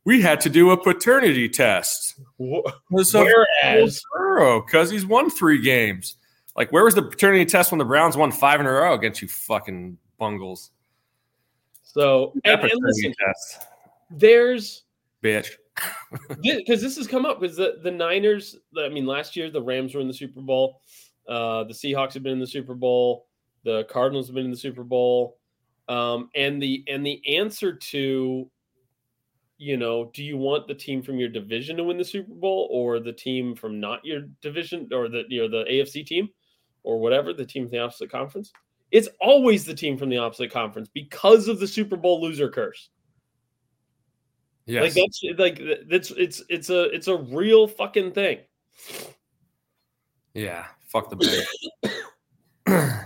we 0.06 0.22
had 0.22 0.42
to 0.42 0.50
do 0.50 0.70
a 0.70 0.78
paternity 0.82 1.50
test. 1.50 2.20
Wh- 2.40 2.70
Because 2.90 3.16
of 3.16 3.26
Whereas 3.26 4.02
because 4.66 4.92
he's 4.92 5.06
won 5.06 5.32
three 5.32 5.60
games. 5.60 6.18
Like, 6.56 6.72
where 6.72 6.84
was 6.84 6.96
the 6.96 7.02
paternity 7.02 7.46
test 7.46 7.72
when 7.72 7.80
the 7.80 7.86
Browns 7.86 8.16
won 8.16 8.32
five 8.32 8.60
in 8.60 8.66
a 8.66 8.72
row 8.72 8.94
against 8.94 9.22
you 9.22 9.28
fucking 9.28 9.98
bungles? 10.20 10.70
So 11.94 12.34
and, 12.46 12.62
and 12.62 12.72
listen, 12.82 13.14
there's 14.10 14.84
bitch. 15.22 15.52
because 16.44 16.82
this 16.82 16.96
has 16.98 17.08
come 17.08 17.26
up 17.26 17.40
because 17.40 17.58
the, 17.58 17.80
the 17.84 17.92
Niners, 17.92 18.58
I 18.78 18.90
mean, 18.90 19.06
last 19.06 19.36
year 19.36 19.50
the 19.50 19.62
Rams 19.62 19.94
were 19.94 20.02
in 20.02 20.08
the 20.08 20.14
Super 20.14 20.42
Bowl, 20.42 20.82
uh, 21.28 21.64
the 21.66 21.74
Seahawks 21.74 22.14
have 22.14 22.24
been 22.24 22.34
in 22.34 22.40
the 22.40 22.48
Super 22.48 22.76
Bowl, 22.76 23.28
the 23.64 23.84
Cardinals 23.86 24.28
have 24.28 24.36
been 24.36 24.46
in 24.46 24.52
the 24.52 24.58
Super 24.58 24.84
Bowl, 24.84 25.38
um, 25.90 26.30
and 26.36 26.62
the 26.62 26.84
and 26.88 27.06
the 27.06 27.22
answer 27.38 27.74
to, 27.74 28.50
you 29.58 29.78
know, 29.78 30.12
do 30.14 30.24
you 30.24 30.38
want 30.38 30.68
the 30.68 30.76
team 30.76 31.02
from 31.02 31.18
your 31.18 31.30
division 31.30 31.78
to 31.78 31.84
win 31.84 31.98
the 31.98 32.06
Super 32.06 32.34
Bowl 32.34 32.70
or 32.72 33.00
the 33.00 33.14
team 33.14 33.56
from 33.56 33.80
not 33.80 34.04
your 34.06 34.22
division 34.42 34.90
or 34.94 35.10
the 35.10 35.24
you 35.28 35.42
know 35.42 35.50
the 35.50 35.70
AFC 35.70 36.06
team 36.06 36.30
or 36.84 37.00
whatever 37.00 37.34
the 37.34 37.46
team 37.46 37.64
from 37.66 37.72
the 37.72 37.80
opposite 37.80 38.12
conference? 38.12 38.52
It's 38.92 39.08
always 39.20 39.66
the 39.66 39.74
team 39.74 39.98
from 39.98 40.10
the 40.10 40.18
opposite 40.18 40.52
conference 40.52 40.90
because 40.94 41.48
of 41.48 41.60
the 41.60 41.68
Super 41.68 41.96
Bowl 41.96 42.22
loser 42.22 42.50
curse. 42.50 42.90
Yes. 44.66 44.84
Like 44.84 44.94
that's 44.94 45.24
like 45.40 45.62
that's 45.90 46.12
it's 46.12 46.44
it's 46.50 46.70
a 46.70 46.84
it's 46.94 47.08
a 47.08 47.18
real 47.18 47.68
fucking 47.68 48.12
thing. 48.12 48.40
yeah. 50.34 50.66
Fuck 50.88 51.10
the 51.10 51.16
Bears. 52.68 53.06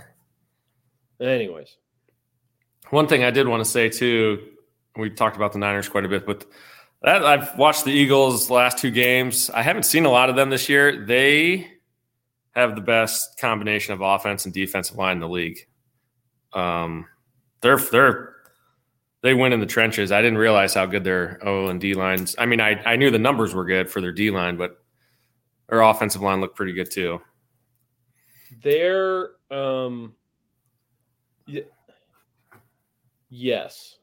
Anyways, 1.20 1.76
One 2.90 3.06
thing 3.06 3.22
I 3.22 3.30
did 3.30 3.46
want 3.46 3.64
to 3.64 3.70
say 3.70 3.88
too, 3.88 4.42
we 4.96 5.08
talked 5.08 5.36
about 5.36 5.52
the 5.52 5.58
Niners 5.58 5.88
quite 5.88 6.04
a 6.04 6.08
bit, 6.08 6.26
but 6.26 6.44
that, 7.02 7.24
I've 7.24 7.56
watched 7.56 7.84
the 7.84 7.92
Eagles' 7.92 8.50
last 8.50 8.78
two 8.78 8.90
games. 8.90 9.50
I 9.50 9.62
haven't 9.62 9.84
seen 9.84 10.04
a 10.04 10.10
lot 10.10 10.28
of 10.28 10.36
them 10.36 10.50
this 10.50 10.68
year. 10.68 11.06
They 11.06 11.68
have 12.56 12.74
the 12.74 12.80
best 12.80 13.38
combination 13.38 13.94
of 13.94 14.00
offense 14.00 14.44
and 14.44 14.52
defensive 14.52 14.96
line 14.96 15.12
in 15.12 15.20
the 15.20 15.28
league. 15.28 15.66
Um, 16.56 17.06
they're 17.60 17.76
they're 17.76 18.34
they 19.22 19.34
win 19.34 19.52
in 19.52 19.60
the 19.60 19.66
trenches. 19.66 20.10
I 20.10 20.22
didn't 20.22 20.38
realize 20.38 20.74
how 20.74 20.86
good 20.86 21.04
their 21.04 21.38
O 21.42 21.68
and 21.68 21.80
D 21.80 21.94
lines. 21.94 22.34
I 22.38 22.46
mean, 22.46 22.60
I 22.60 22.82
I 22.84 22.96
knew 22.96 23.10
the 23.10 23.18
numbers 23.18 23.54
were 23.54 23.64
good 23.64 23.90
for 23.90 24.00
their 24.00 24.12
D 24.12 24.30
line, 24.30 24.56
but 24.56 24.82
their 25.68 25.82
offensive 25.82 26.22
line 26.22 26.40
looked 26.40 26.56
pretty 26.56 26.72
good 26.72 26.90
too. 26.90 27.20
they're 28.62 29.30
um 29.50 30.14
y- 31.46 31.64
yes. 33.28 33.98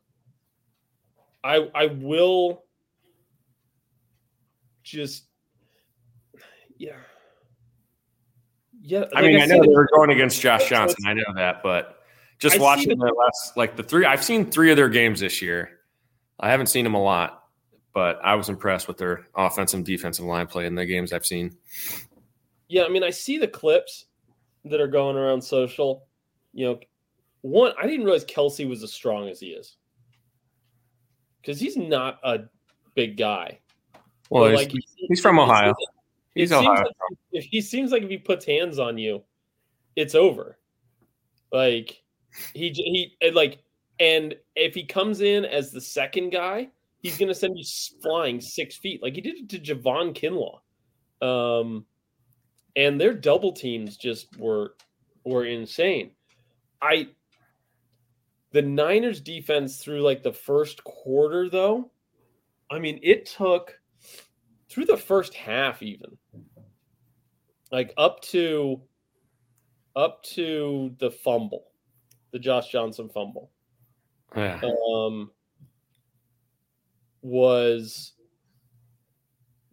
I 1.44 1.70
I 1.74 1.88
will 1.88 2.64
just 4.84 5.26
yeah. 6.78 6.96
Yeah, 8.86 9.06
I 9.16 9.22
mean, 9.22 9.40
I, 9.40 9.46
know 9.46 9.62
they 9.62 9.68
were 9.70 9.88
going 9.96 10.10
against 10.10 10.42
Josh 10.42 10.68
Johnson. 10.68 10.98
I 11.08 11.14
know 11.14 11.24
that, 11.36 11.64
but 11.64 12.03
just 12.40 12.58
I 12.58 12.60
watching 12.60 12.90
the- 12.98 13.14
last, 13.14 13.56
like 13.58 13.76
the 13.76 13.84
three, 13.84 14.06
I've 14.06 14.24
seen 14.24 14.50
three 14.50 14.72
of 14.72 14.78
their 14.78 14.90
games 14.90 15.20
this 15.20 15.42
year. 15.42 15.80
I 16.40 16.50
haven't 16.52 16.68
seen 16.68 16.84
them 16.84 16.94
a 16.96 17.02
lot, 17.02 17.44
but 17.94 18.20
I 18.24 18.36
was 18.36 18.50
impressed 18.50 18.88
with 18.88 18.98
their 18.98 19.28
offensive 19.36 19.78
and 19.80 19.86
defensive 19.86 20.26
line 20.26 20.48
play 20.48 20.66
in 20.66 20.76
the 20.76 20.86
games 20.86 21.14
I've 21.14 21.26
seen. 21.26 21.56
Yeah, 22.68 22.84
I 22.84 22.90
mean, 22.90 23.04
I 23.04 23.12
see 23.12 23.38
the 23.38 23.48
clips 23.48 24.06
that 24.66 24.82
are 24.82 24.88
going 24.88 25.16
around 25.16 25.42
social. 25.42 26.08
You 26.54 26.66
know, 26.68 26.80
one, 27.42 27.74
I 27.82 27.86
didn't 27.88 28.06
realize 28.06 28.26
Kelce 28.26 28.68
was 28.68 28.84
as 28.84 28.92
strong 28.94 29.30
as 29.30 29.40
he 29.40 29.48
is 29.48 29.78
because 31.42 31.60
he's 31.60 31.78
not 31.78 32.20
a 32.24 32.40
big 32.96 33.18
guy. 33.18 33.60
Well, 34.30 34.50
he's, 34.50 34.58
like, 34.58 34.72
he- 34.72 34.88
he's 35.10 35.20
from 35.22 35.40
Ohio. 35.40 35.74
seems- 35.78 35.78
it 36.36 36.40
He's 36.40 36.50
seems 36.50 36.62
Ohio. 36.68 36.84
like 36.84 37.18
if 37.32 37.44
he 37.46 37.62
seems 37.62 37.92
like 37.92 38.02
if 38.04 38.10
he 38.10 38.18
puts 38.18 38.44
hands 38.46 38.80
on 38.80 38.98
you, 38.98 39.24
it's 39.96 40.16
over. 40.16 40.58
Like 41.52 42.02
he 42.54 42.70
he 42.70 43.32
like 43.32 43.60
and 44.00 44.36
if 44.56 44.74
he 44.74 44.86
comes 44.86 45.22
in 45.22 45.46
as 45.46 45.72
the 45.72 45.82
second 45.82 46.32
guy, 46.32 46.70
he's 47.02 47.18
gonna 47.18 47.34
send 47.34 47.58
you 47.58 47.66
flying 48.02 48.42
six 48.42 48.76
feet, 48.76 49.02
like 49.02 49.16
he 49.16 49.22
did 49.22 49.36
it 49.38 49.50
to 49.50 49.60
Javon 49.60 50.14
Kinlaw. 50.14 50.60
Um, 51.22 51.86
and 52.76 53.00
their 53.00 53.14
double 53.14 53.52
teams 53.52 53.98
just 53.98 54.38
were 54.38 54.76
were 55.24 55.46
insane. 55.46 56.12
I 56.82 57.10
the 58.52 58.62
Niners 58.62 59.22
defense 59.22 59.78
through 59.78 60.02
like 60.02 60.24
the 60.24 60.34
first 60.34 60.84
quarter 60.84 61.50
though, 61.50 61.92
I 62.72 62.80
mean 62.80 63.00
it 63.04 63.26
took 63.26 63.80
through 64.70 64.86
the 64.86 64.98
first 64.98 65.34
half 65.34 65.84
even 65.84 66.18
like 67.74 67.92
up 67.98 68.22
to 68.22 68.80
up 69.96 70.24
to 70.24 70.96
the 71.00 71.12
fumble, 71.12 71.66
the 72.34 72.40
Josh 72.40 72.70
Johnson 72.70 73.08
fumble. 73.08 73.52
Yeah. 74.36 74.60
Um 74.94 75.32
was 77.22 78.14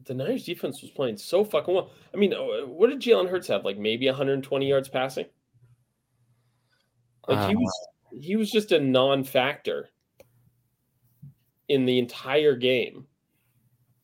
the 0.05 0.15
Niners 0.15 0.45
defense 0.45 0.81
was 0.83 0.91
playing 0.93 1.17
so 1.17 1.45
fucking 1.45 1.75
well. 1.75 1.91
I 2.15 2.17
mean, 2.17 2.33
uh, 2.33 2.67
what 2.67 2.91
did 2.91 3.01
Jalen 3.01 3.29
Hurts 3.29 3.49
have? 3.49 3.65
Like 3.65 3.79
maybe 3.79 4.07
120 4.07 4.69
yards 4.69 4.89
passing? 4.89 5.27
Like 7.27 7.49
he 7.49 7.55
Uh, 7.55 7.59
was 7.59 7.89
he 8.13 8.37
was 8.37 8.51
just 8.51 8.73
a 8.73 8.81
non-factor 8.81 9.89
in 11.69 11.87
the 11.87 11.99
entire 11.99 12.55
game. 12.57 13.07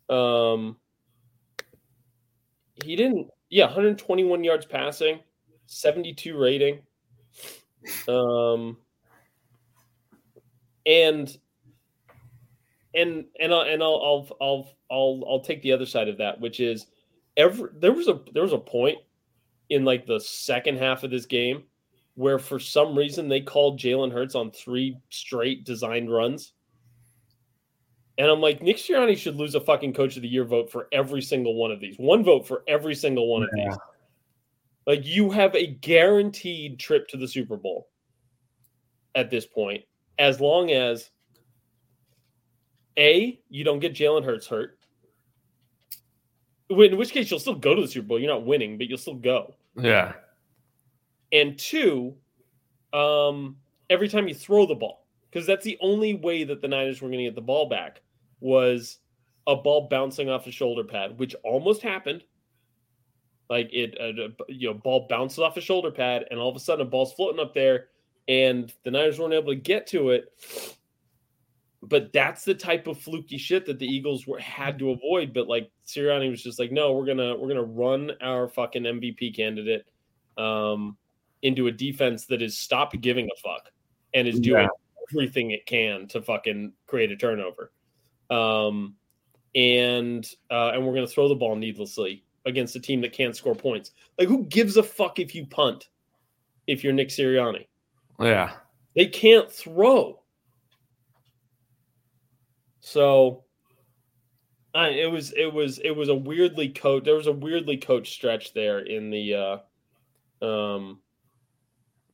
Um 0.09 0.79
he 2.85 2.97
didn't 2.97 3.29
yeah, 3.49 3.67
121 3.67 4.43
yards 4.43 4.67
passing, 4.67 5.21
72 5.67 6.37
rating. 6.37 6.83
Um 8.09 8.77
and 10.87 11.37
and 12.95 13.25
and 13.39 13.53
I'll, 13.53 13.61
and 13.61 13.83
I'll 13.83 14.03
I'll 14.03 14.37
I'll 14.41 14.69
I'll 14.91 15.25
I'll 15.29 15.41
take 15.41 15.63
the 15.63 15.73
other 15.73 15.87
side 15.87 16.09
of 16.09 16.19
that, 16.19 16.41
which 16.41 16.61
is 16.61 16.87
every 17.37 17.71
there 17.79 17.93
was 17.93 18.09
a 18.09 18.21
there 18.33 18.43
was 18.43 18.53
a 18.53 18.59
point 18.59 18.99
in 19.69 19.85
like 19.85 20.07
the 20.07 20.21
second 20.21 20.79
half 20.79 21.03
of 21.03 21.11
this 21.11 21.27
game 21.27 21.65
where 22.15 22.39
for 22.39 22.59
some 22.59 22.97
reason 22.97 23.29
they 23.29 23.41
called 23.41 23.79
Jalen 23.79 24.13
Hurts 24.13 24.35
on 24.35 24.51
three 24.51 24.97
straight 25.11 25.65
designed 25.65 26.11
runs. 26.11 26.53
And 28.19 28.31
I'm 28.31 28.41
like, 28.41 28.63
Nick 28.63 28.79
Sirianni 28.79 29.19
should 29.19 29.37
lose 29.37 29.55
a 29.55 29.61
fucking 29.61 29.93
coach 29.93 30.17
of 30.17 30.23
the 30.23 30.29
year 30.29 30.45
vote 30.45 30.73
for 30.73 30.89
every 30.93 31.21
single 31.21 31.57
one 31.57 31.71
of 31.71 31.81
these. 31.81 31.97
One 31.99 32.25
vote 32.25 32.49
for 32.49 32.63
every 32.67 32.95
single 32.95 33.31
one 33.31 33.43
of 33.43 33.51
these. 33.53 33.77
Like 34.87 35.05
you 35.05 35.31
have 35.31 35.55
a 35.55 35.67
guaranteed 35.67 36.79
trip 36.79 37.09
to 37.09 37.17
the 37.17 37.27
Super 37.27 37.57
Bowl 37.57 37.89
at 39.15 39.31
this 39.31 39.47
point, 39.47 39.83
as 40.19 40.41
long 40.41 40.71
as 40.71 41.11
A, 42.99 43.41
you 43.49 43.65
don't 43.65 43.81
get 43.81 43.95
Jalen 43.95 44.25
Hurts 44.25 44.47
hurt. 44.47 44.79
In 46.69 46.97
which 46.97 47.11
case 47.11 47.31
you'll 47.31 47.41
still 47.41 47.55
go 47.55 47.75
to 47.75 47.83
the 47.83 47.89
Super 47.89 48.07
Bowl. 48.07 48.19
You're 48.19 48.33
not 48.33 48.45
winning, 48.45 48.79
but 48.79 48.89
you'll 48.89 48.99
still 48.99 49.15
go. 49.15 49.55
Yeah. 49.77 50.15
And 51.33 51.59
two, 51.59 52.15
um, 52.93 53.57
every 53.91 54.09
time 54.09 54.29
you 54.29 54.35
throw 54.35 54.67
the 54.67 54.75
ball, 54.75 55.07
because 55.31 55.47
that's 55.47 55.65
the 55.65 55.79
only 55.81 56.15
way 56.15 56.45
that 56.45 56.61
the 56.61 56.69
Niners 56.69 57.03
were 57.03 57.09
going 57.09 57.19
to 57.19 57.25
get 57.25 57.35
the 57.35 57.41
ball 57.41 57.69
back 57.69 58.03
was 58.41 58.99
a 59.47 59.57
ball 59.57 59.89
bouncing 59.89 60.29
off 60.29 60.47
a 60.47 60.51
shoulder 60.51 60.85
pad, 60.85 61.19
which 61.19 61.35
almost 61.45 61.83
happened. 61.83 62.25
Like 63.49 63.71
it, 63.73 63.95
a- 64.01 64.35
you 64.53 64.69
know, 64.69 64.75
ball 64.75 65.07
bounces 65.09 65.39
off 65.39 65.57
a 65.57 65.61
shoulder 65.61 65.91
pad, 65.91 66.27
and 66.31 66.41
all 66.41 66.51
of 66.51 66.57
a 66.57 66.61
sudden 66.61 66.87
a 66.87 66.89
ball's 66.91 67.13
floating 67.13 67.41
up 67.41 67.55
there, 67.55 67.89
and 68.29 68.73
the 68.85 68.91
Niners 68.91 69.19
weren't 69.19 69.35
able 69.35 69.53
to 69.53 69.57
get 69.61 69.87
to 69.89 70.11
it. 70.11 70.33
But 71.83 72.13
that's 72.13 72.45
the 72.45 72.55
type 72.55 72.89
of 72.89 72.99
fluky 72.99 73.39
shit 73.39 73.67
that 73.67 73.79
the 73.79 73.87
Eagles 73.87 74.27
were 74.27 74.41
had 74.41 74.79
to 74.81 74.91
avoid. 74.91 75.33
But 75.33 75.47
like 75.47 75.71
Sirianni 75.87 76.31
was 76.31 76.43
just 76.43 76.59
like, 76.59 76.73
no, 76.73 76.93
we're 76.93 77.07
gonna 77.07 77.37
we're 77.37 77.49
gonna 77.49 77.63
run 77.63 78.11
our 78.21 78.49
fucking 78.49 78.83
MVP 78.83 79.37
candidate 79.37 79.87
um, 80.37 80.97
into 81.43 81.69
a 81.69 81.73
defense 81.73 82.27
that 82.27 82.43
is 82.43 82.59
stopped 82.59 83.01
giving 83.01 83.27
a 83.27 83.41
fuck 83.41 83.71
and 84.15 84.27
is 84.27 84.41
doing 84.41 84.69
everything 85.13 85.53
it 85.53 85.67
can 85.67 86.09
to 86.09 86.21
fucking 86.23 86.73
create 86.89 87.13
a 87.13 87.17
turnover. 87.17 87.71
Um, 88.31 88.97
and 89.55 90.29
uh, 90.51 90.73
and 90.75 90.85
we're 90.85 90.95
gonna 90.95 91.07
throw 91.07 91.29
the 91.29 91.35
ball 91.37 91.55
needlessly 91.55 92.25
against 92.47 92.77
a 92.77 92.81
team 92.81 93.01
that 93.03 93.13
can't 93.13 93.37
score 93.37 93.55
points. 93.55 93.91
Like, 94.19 94.29
who 94.29 94.45
gives 94.45 94.77
a 94.77 94.83
fuck 94.83 95.19
if 95.19 95.35
you 95.35 95.47
punt? 95.47 95.89
If 96.67 96.83
you're 96.83 96.93
Nick 96.93 97.09
Sirianni, 97.09 97.67
Yeah. 98.21 98.53
they 98.95 99.07
can't 99.07 99.51
throw. 99.51 100.21
So, 102.81 103.45
I, 104.75 104.89
it 104.91 105.11
was 105.11 105.33
it 105.33 105.53
was 105.53 105.79
it 105.79 105.91
was 105.91 106.09
a 106.09 106.15
weirdly 106.15 106.69
coach. 106.69 107.05
There 107.05 107.15
was 107.15 107.27
a 107.27 107.33
weirdly 107.33 107.77
coach 107.79 108.11
stretch 108.13 108.53
there 108.53 108.81
in 108.81 109.11
the 109.11 109.35
uh, 110.43 110.45
um 110.45 111.01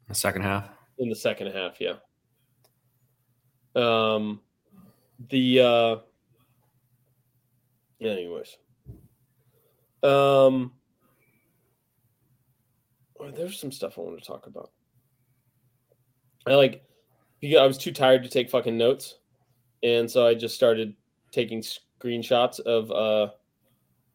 The 0.09 0.14
second 0.14 0.42
half. 0.42 0.68
in 0.99 1.09
the 1.09 1.16
second 1.16 1.53
half. 1.53 1.81
Yeah. 1.81 1.95
Um, 3.75 4.40
the 5.31 5.61
uh, 5.61 5.97
anyways, 8.01 8.57
um, 10.02 10.72
oh, 13.20 13.30
there's 13.30 13.58
some 13.58 13.72
stuff 13.72 13.98
I 13.98 14.02
want 14.02 14.18
to 14.18 14.24
talk 14.24 14.46
about. 14.46 14.70
I 16.46 16.54
like, 16.54 16.84
because 17.40 17.58
I 17.58 17.66
was 17.66 17.78
too 17.78 17.92
tired 17.92 18.22
to 18.24 18.28
take 18.28 18.50
fucking 18.50 18.76
notes, 18.76 19.18
and 19.82 20.10
so 20.10 20.26
I 20.26 20.34
just 20.34 20.54
started 20.54 20.94
taking 21.30 21.62
screenshots 21.62 22.60
of 22.60 22.90
uh 22.90 23.32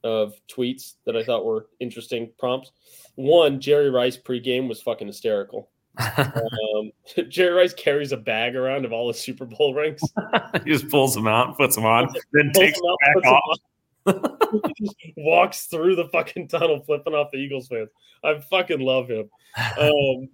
of 0.04 0.36
tweets 0.47 0.95
that 1.06 1.17
I 1.17 1.23
thought 1.23 1.45
were 1.45 1.67
interesting 1.80 2.32
prompts. 2.38 2.71
One, 3.15 3.60
Jerry 3.60 3.89
Rice 3.89 4.17
pregame 4.17 4.67
was 4.67 4.82
fucking 4.82 5.08
hysterical. 5.08 5.69
Um, 6.78 6.91
Jerry 7.30 7.54
Rice 7.54 7.73
carries 7.73 8.12
a 8.12 8.17
bag 8.17 8.56
around 8.56 8.86
of 8.86 8.93
all 8.93 9.08
his 9.08 9.19
Super 9.19 9.45
Bowl 9.45 9.73
rings. 9.73 10.02
he 10.63 10.71
just 10.71 10.89
pulls 10.89 11.15
them 11.15 11.28
out, 11.28 11.58
puts 11.58 11.76
them 11.76 11.86
on, 11.86 12.13
then 12.34 12.52
takes 12.54 12.80
them 12.80 12.86
them 12.86 13.15
out, 13.15 13.23
them 13.23 13.34
off. 13.34 13.41
on. 13.50 13.58
Walks 15.17 15.65
through 15.65 15.96
the 15.96 16.10
fucking 16.10 16.48
tunnel, 16.48 16.84
flipping 16.86 17.13
off 17.13 17.32
the 17.32 17.38
Eagles 17.38 17.67
fans. 17.67 17.89
I 18.24 18.39
fucking 18.39 18.80
love 18.80 19.10
him. 19.10 19.30
Um, 19.80 20.30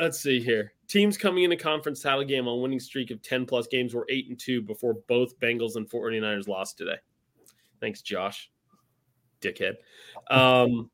let's 0.00 0.18
see 0.20 0.40
here. 0.40 0.72
Teams 0.88 1.16
coming 1.16 1.44
into 1.44 1.56
conference 1.56 2.00
title 2.00 2.24
game 2.24 2.48
on 2.48 2.62
winning 2.62 2.80
streak 2.80 3.10
of 3.10 3.22
10 3.22 3.46
plus 3.46 3.66
games 3.66 3.94
were 3.94 4.06
8 4.08 4.28
and 4.28 4.38
2 4.38 4.62
before 4.62 4.94
both 5.08 5.38
Bengals 5.40 5.76
and 5.76 5.88
49ers 5.88 6.48
lost 6.48 6.78
today. 6.78 6.96
Thanks, 7.80 8.02
Josh. 8.02 8.50
Dickhead. 9.40 9.74
Um, 10.30 10.90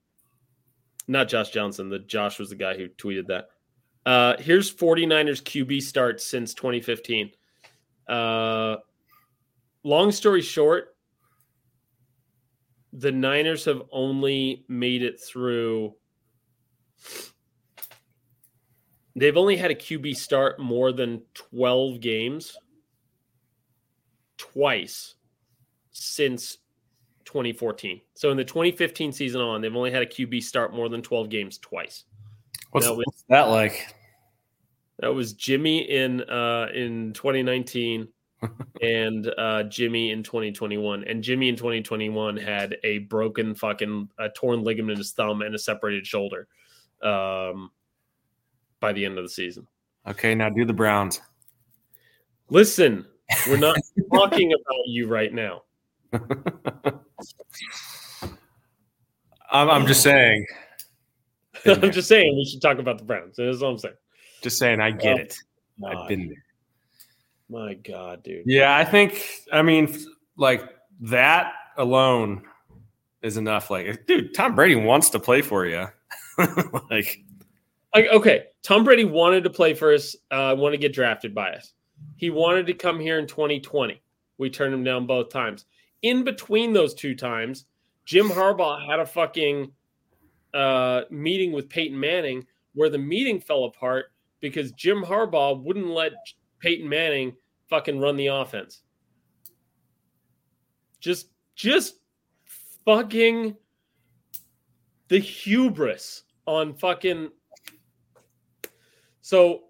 not 1.09 1.29
Josh 1.29 1.51
Johnson. 1.51 1.89
The 1.89 2.01
Josh 2.01 2.39
was 2.39 2.51
the 2.51 2.57
guy 2.57 2.77
who 2.77 2.89
tweeted 2.89 3.29
that. 3.29 3.49
Uh, 4.05 4.37
here's 4.39 4.73
49ers 4.75 5.43
QB 5.43 5.83
starts 5.83 6.25
since 6.25 6.55
2015. 6.55 7.31
Uh, 8.09 8.77
long 9.83 10.13
story 10.13 10.43
short, 10.43 10.96
the 12.99 13.13
Niners 13.13 13.65
have 13.67 13.83
only 13.93 14.65
made 14.69 15.03
it 15.03 15.21
through. 15.21 15.95
They've 19.15 19.37
only 19.37 19.57
had 19.57 19.71
a 19.71 19.75
QB 19.75 20.17
start 20.17 20.59
more 20.59 20.93
than 20.93 21.23
12 21.35 22.01
games 22.01 22.57
twice 24.37 25.15
since 25.93 26.59
2014. 27.25 28.01
So 28.15 28.31
in 28.31 28.37
the 28.37 28.45
2015 28.45 29.13
season 29.13 29.41
on, 29.41 29.61
they've 29.61 29.75
only 29.75 29.91
had 29.91 30.03
a 30.03 30.07
QB 30.07 30.43
start 30.43 30.75
more 30.75 30.89
than 30.89 31.03
12 31.03 31.29
games 31.29 31.59
twice. 31.59 32.05
What's, 32.73 32.87
No, 32.87 32.95
we- 32.95 33.05
what's 33.07 33.25
that 33.29 33.45
like? 33.45 33.95
That 35.01 35.15
was 35.15 35.35
Jimmy 35.35 35.91
in 35.91 36.23
uh 36.23 36.69
in 36.75 37.13
2019 37.13 38.09
and 38.83 39.33
uh 39.39 39.63
Jimmy 39.65 40.11
in 40.11 40.23
2021. 40.23 41.05
And 41.05 41.23
Jimmy 41.23 41.49
in 41.49 41.57
2021 41.57 42.37
had 42.37 42.77
a 42.85 42.99
broken 42.99 43.55
fucking 43.55 44.09
a 44.19 44.29
torn 44.29 44.63
ligament 44.63 44.93
in 44.93 44.99
his 44.99 45.13
thumb 45.13 45.43
and 45.43 45.55
a 45.55 45.59
separated 45.59 46.07
shoulder 46.07 46.47
um 47.03 47.71
by 48.81 48.93
the 48.93 49.05
end 49.05 49.19
of 49.19 49.25
the 49.25 49.31
season. 49.31 49.67
Okay, 50.07 50.35
now 50.35 50.49
do 50.51 50.65
the 50.65 50.73
Browns. 50.73 51.21
Listen, 52.51 53.05
we're 53.49 53.57
not 53.57 53.77
talking 54.15 54.53
about 54.53 54.87
you 54.87 55.09
right 55.09 55.33
now. 55.33 55.63
I'm, 59.51 59.71
I'm 59.71 59.87
just 59.87 60.03
saying. 60.03 60.47
I'm 61.67 61.91
just 61.93 62.09
saying 62.09 62.37
we 62.37 62.45
should 62.45 62.61
talk 62.63 62.79
about 62.79 62.99
the 62.99 63.05
Browns. 63.05 63.37
That's 63.37 63.63
all 63.63 63.73
I'm 63.73 63.79
saying. 63.79 63.95
Just 64.43 64.59
saying, 64.59 64.81
I 64.81 64.91
get 64.91 65.19
Oh, 65.19 65.21
it. 65.23 65.37
I've 65.87 66.09
been 66.09 66.29
there. 66.29 66.45
My 67.49 67.75
God, 67.75 68.23
dude. 68.23 68.45
Yeah, 68.47 68.77
I 68.77 68.85
think. 68.85 69.23
I 69.53 69.63
mean, 69.63 69.97
like 70.37 70.69
that 71.03 71.53
alone 71.77 72.43
is 73.23 73.37
enough. 73.37 73.71
Like, 73.71 74.07
dude, 74.07 74.35
Tom 74.35 74.55
Brady 74.55 74.77
wants 74.77 75.11
to 75.11 75.21
play 75.21 75.43
for 75.43 75.67
you. 75.67 75.87
like, 76.91 77.23
I, 77.95 78.09
okay, 78.09 78.45
Tom 78.63 78.85
Brady 78.85 79.05
wanted 79.05 79.45
to 79.45 79.51
play 79.51 79.75
for 79.75 79.93
us, 79.93 80.17
uh, 80.31 80.55
want 80.59 80.75
to 80.75 80.79
get 80.79 80.93
drafted 80.93 81.35
by 81.35 81.51
us. 81.51 81.73
He 82.17 82.31
wanted 82.31 82.67
to 82.67 82.75
come 82.75 82.99
here 83.01 83.19
in 83.19 83.27
2020. 83.27 84.03
We 84.39 84.51
turned 84.51 84.75
him 84.75 84.85
down 84.85 85.07
both 85.07 85.31
times. 85.31 85.67
In 86.03 86.25
between 86.25 86.73
those 86.73 86.95
two 86.95 87.15
times, 87.15 87.65
Jim 88.05 88.29
Harbaugh 88.29 88.85
had 88.87 89.01
a 89.01 89.07
fucking 89.07 89.73
uh, 90.53 91.03
meeting 91.11 91.53
with 91.53 91.69
Peyton 91.69 91.99
Manning 91.99 92.47
where 92.75 92.91
the 92.91 92.99
meeting 92.99 93.41
fell 93.41 93.65
apart 93.65 94.13
because 94.41 94.73
Jim 94.73 95.03
Harbaugh 95.03 95.61
wouldn't 95.63 95.89
let 95.89 96.13
Peyton 96.61 96.89
Manning 96.89 97.35
fucking 97.69 97.99
run 97.99 98.17
the 98.17 98.29
offense. 98.29 98.83
Just, 101.01 101.29
just 101.55 101.97
fucking 102.85 103.57
the 105.09 105.19
hubris 105.19 106.25
on 106.47 106.75
fucking 106.75 107.31
so 109.27 109.65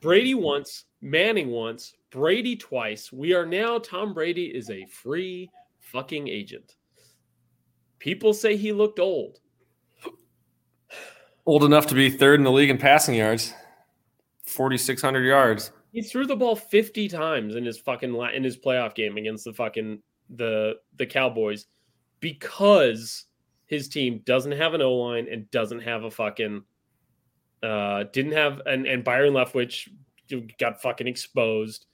Brady 0.00 0.34
once, 0.34 0.86
Manning 1.00 1.50
once, 1.50 1.94
Brady 2.10 2.56
twice. 2.56 3.12
We 3.12 3.32
are 3.32 3.46
now 3.46 3.78
Tom 3.78 4.12
Brady 4.12 4.46
is 4.46 4.68
a 4.68 4.84
free 4.86 5.48
fucking 5.78 6.26
agent. 6.26 6.74
People 8.00 8.32
say 8.32 8.56
he 8.56 8.72
looked 8.72 8.98
old. 8.98 9.38
old 11.46 11.62
enough 11.62 11.86
to 11.86 11.94
be 11.94 12.10
third 12.10 12.40
in 12.40 12.44
the 12.44 12.50
league 12.50 12.70
in 12.70 12.78
passing 12.78 13.14
yards, 13.14 13.54
4,600 14.46 15.24
yards. 15.24 15.70
He 15.98 16.04
threw 16.04 16.26
the 16.26 16.36
ball 16.36 16.54
50 16.54 17.08
times 17.08 17.56
in 17.56 17.64
his 17.64 17.76
fucking 17.76 18.12
la- 18.12 18.30
in 18.30 18.44
his 18.44 18.56
playoff 18.56 18.94
game 18.94 19.16
against 19.16 19.44
the 19.44 19.52
fucking 19.52 20.00
the 20.30 20.76
the 20.96 21.04
Cowboys 21.04 21.66
because 22.20 23.24
his 23.66 23.88
team 23.88 24.22
doesn't 24.24 24.52
have 24.52 24.74
an 24.74 24.80
O 24.80 24.94
line 24.94 25.26
and 25.28 25.50
doesn't 25.50 25.80
have 25.80 26.04
a 26.04 26.10
fucking 26.12 26.62
uh 27.64 28.04
didn't 28.12 28.30
have 28.30 28.62
and 28.66 28.86
and 28.86 29.02
Byron 29.02 29.32
Leftwich 29.32 29.88
got 30.60 30.80
fucking 30.80 31.08
exposed 31.08 31.86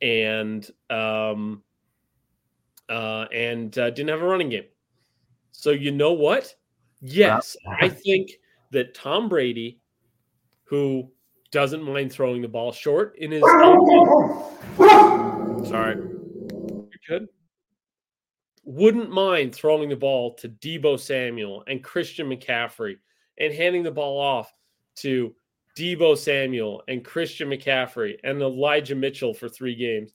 and 0.00 0.66
um 0.88 1.62
uh 2.88 3.26
and 3.30 3.76
uh, 3.76 3.90
didn't 3.90 4.08
have 4.08 4.22
a 4.22 4.26
running 4.26 4.48
game. 4.48 4.68
So 5.52 5.72
you 5.72 5.90
know 5.90 6.14
what? 6.14 6.54
Yes, 7.02 7.58
I 7.78 7.90
think 7.90 8.30
that 8.70 8.94
Tom 8.94 9.28
Brady 9.28 9.80
who 10.64 11.10
doesn't 11.50 11.82
mind 11.82 12.12
throwing 12.12 12.42
the 12.42 12.48
ball 12.48 12.72
short 12.72 13.16
in 13.18 13.30
his 13.32 13.42
Sorry. 15.68 15.96
could. 17.06 17.28
Wouldn't 18.64 19.10
mind 19.10 19.54
throwing 19.54 19.88
the 19.88 19.96
ball 19.96 20.34
to 20.34 20.48
Deebo 20.48 20.98
Samuel 21.00 21.64
and 21.66 21.82
Christian 21.82 22.28
McCaffrey 22.28 22.96
and 23.38 23.52
handing 23.52 23.82
the 23.82 23.90
ball 23.90 24.20
off 24.20 24.52
to 24.96 25.34
Deebo 25.76 26.16
Samuel 26.16 26.82
and 26.88 27.04
Christian 27.04 27.48
McCaffrey 27.48 28.18
and 28.22 28.40
Elijah 28.40 28.94
Mitchell 28.94 29.34
for 29.34 29.48
three 29.48 29.74
games 29.74 30.12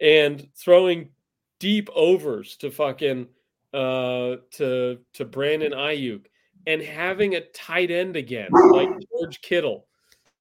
and 0.00 0.48
throwing 0.56 1.10
deep 1.58 1.88
overs 1.94 2.56
to 2.56 2.70
fucking 2.70 3.28
uh 3.72 4.36
to 4.50 4.98
to 5.12 5.24
Brandon 5.24 5.72
Aiyuk 5.72 6.24
and 6.66 6.82
having 6.82 7.36
a 7.36 7.40
tight 7.40 7.90
end 7.90 8.16
again 8.16 8.50
like 8.72 8.88
George 9.12 9.40
Kittle 9.42 9.86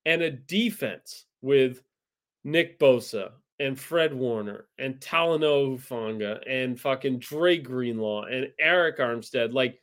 and 0.06 0.22
a 0.22 0.32
defense 0.32 1.26
with 1.42 1.82
Nick 2.44 2.80
Bosa 2.80 3.32
and 3.60 3.78
Fred 3.78 4.14
Warner 4.14 4.68
and 4.78 5.00
Talanoa 5.00 5.78
Hufanga 5.78 6.40
and 6.48 6.80
fucking 6.80 7.20
Dre 7.20 7.58
Greenlaw 7.58 8.24
and 8.24 8.48
Arik 8.64 9.00
Armstead. 9.00 9.54
Like, 9.54 9.82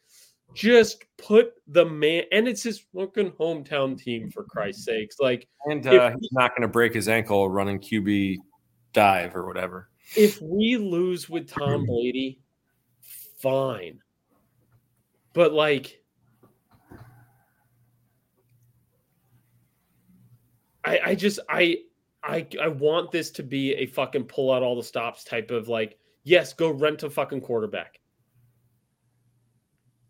just 0.55 1.05
put 1.19 1.53
the 1.67 1.85
man, 1.85 2.25
and 2.33 2.49
it's 2.49 2.63
his 2.63 2.85
fucking 2.95 3.33
hometown 3.33 3.99
team 3.99 4.31
for 4.31 4.45
Christ's 4.45 4.85
sakes. 4.87 5.17
Like, 5.21 5.47
and 5.67 5.87
uh, 5.87 6.11
he's 6.19 6.33
not 6.33 6.53
going 6.53 6.63
to 6.63 6.69
break 6.69 6.95
his 6.95 7.09
ankle 7.09 7.51
running 7.51 7.79
QB 7.79 8.37
dive 8.93 9.37
or 9.37 9.47
whatever. 9.47 9.91
If 10.17 10.41
we 10.41 10.77
lose 10.77 11.29
with 11.29 11.49
Tom 11.49 11.85
Brady, 11.87 12.41
fine. 13.39 14.01
But 15.35 15.53
like, 15.53 16.01
I, 20.87 21.01
I 21.05 21.15
just 21.17 21.41
I 21.49 21.79
I 22.23 22.47
I 22.63 22.69
want 22.69 23.11
this 23.11 23.31
to 23.33 23.43
be 23.43 23.75
a 23.75 23.87
fucking 23.87 24.25
pull 24.25 24.53
out 24.53 24.63
all 24.63 24.77
the 24.77 24.83
stops 24.83 25.25
type 25.25 25.51
of 25.51 25.69
like, 25.69 25.99
yes, 26.23 26.53
go 26.53 26.71
rent 26.71 27.03
a 27.03 27.11
fucking 27.11 27.41
quarterback. 27.41 28.01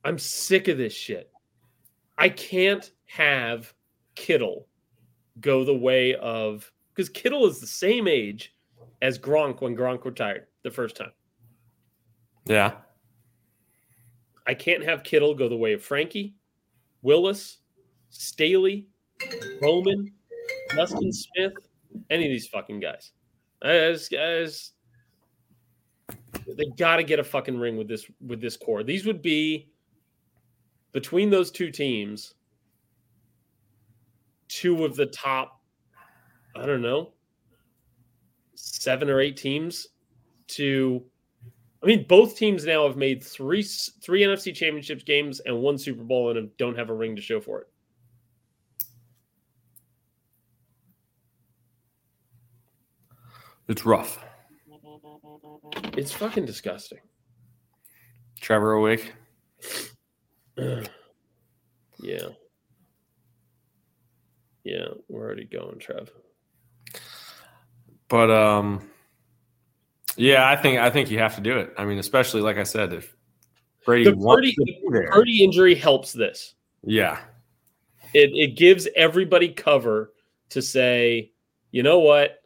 I'm 0.04 0.18
sick 0.18 0.68
of 0.68 0.78
this 0.78 0.92
shit. 0.92 1.32
I 2.18 2.28
can't 2.28 2.90
have 3.06 3.72
Kittle 4.14 4.68
go 5.40 5.64
the 5.64 5.74
way 5.74 6.14
of 6.14 6.70
because 6.94 7.08
Kittle 7.08 7.46
is 7.46 7.58
the 7.58 7.66
same 7.66 8.06
age 8.06 8.54
as 9.02 9.18
Gronk 9.18 9.62
when 9.62 9.76
Gronk 9.76 10.04
retired 10.04 10.46
the 10.62 10.70
first 10.70 10.96
time. 10.96 11.12
Yeah. 12.44 12.74
I 14.46 14.54
can't 14.54 14.84
have 14.84 15.02
Kittle 15.02 15.34
go 15.34 15.48
the 15.48 15.56
way 15.56 15.72
of 15.72 15.82
Frankie, 15.82 16.36
Willis, 17.02 17.58
Staley, 18.10 18.86
Bowman, 19.60 20.12
Justin 20.74 21.12
Smith, 21.12 21.52
any 22.10 22.26
of 22.26 22.30
these 22.30 22.46
fucking 22.46 22.80
guys. 22.80 23.12
As 23.62 24.08
as 24.12 24.72
they 26.46 26.66
got 26.76 26.96
to 26.96 27.02
get 27.02 27.18
a 27.18 27.24
fucking 27.24 27.58
ring 27.58 27.76
with 27.76 27.88
this 27.88 28.06
with 28.24 28.40
this 28.40 28.56
core. 28.56 28.82
These 28.82 29.06
would 29.06 29.22
be 29.22 29.70
between 30.92 31.30
those 31.30 31.50
two 31.50 31.70
teams, 31.70 32.34
two 34.48 34.84
of 34.84 34.96
the 34.96 35.06
top. 35.06 35.60
I 36.54 36.64
don't 36.64 36.82
know, 36.82 37.12
seven 38.54 39.10
or 39.10 39.20
eight 39.20 39.36
teams 39.36 39.88
to. 40.48 41.02
I 41.82 41.86
mean, 41.86 42.06
both 42.08 42.36
teams 42.36 42.64
now 42.64 42.86
have 42.86 42.96
made 42.96 43.22
three 43.22 43.62
three 43.62 44.22
NFC 44.22 44.54
Championships 44.54 45.04
games 45.04 45.40
and 45.40 45.60
one 45.60 45.78
Super 45.78 46.02
Bowl 46.02 46.36
and 46.36 46.56
don't 46.56 46.76
have 46.76 46.90
a 46.90 46.94
ring 46.94 47.14
to 47.14 47.22
show 47.22 47.40
for 47.40 47.60
it. 47.60 47.68
It's 53.68 53.84
rough. 53.84 54.24
It's 55.96 56.12
fucking 56.12 56.44
disgusting. 56.44 57.00
Trevor 58.40 58.74
awake. 58.74 59.12
yeah. 60.56 60.86
Yeah, 64.64 64.86
we're 65.08 65.24
already 65.24 65.44
going, 65.44 65.78
Trev. 65.78 66.10
But 68.08 68.30
um 68.30 68.88
yeah, 70.16 70.48
I 70.48 70.56
think 70.56 70.78
I 70.78 70.90
think 70.90 71.10
you 71.10 71.18
have 71.18 71.34
to 71.36 71.40
do 71.40 71.58
it. 71.58 71.72
I 71.76 71.84
mean, 71.84 71.98
especially 71.98 72.40
like 72.40 72.58
I 72.58 72.62
said, 72.62 72.92
if 72.92 73.16
Brady 73.84 74.04
the 74.04 74.16
Purdy, 74.16 74.54
the 74.56 75.08
Purdy 75.10 75.44
injury 75.44 75.74
helps 75.74 76.12
this. 76.12 76.54
Yeah. 76.82 77.18
It 78.14 78.30
it 78.34 78.56
gives 78.56 78.88
everybody 78.96 79.48
cover 79.48 80.12
to 80.50 80.62
say, 80.62 81.32
you 81.70 81.82
know 81.82 81.98
what? 81.98 82.38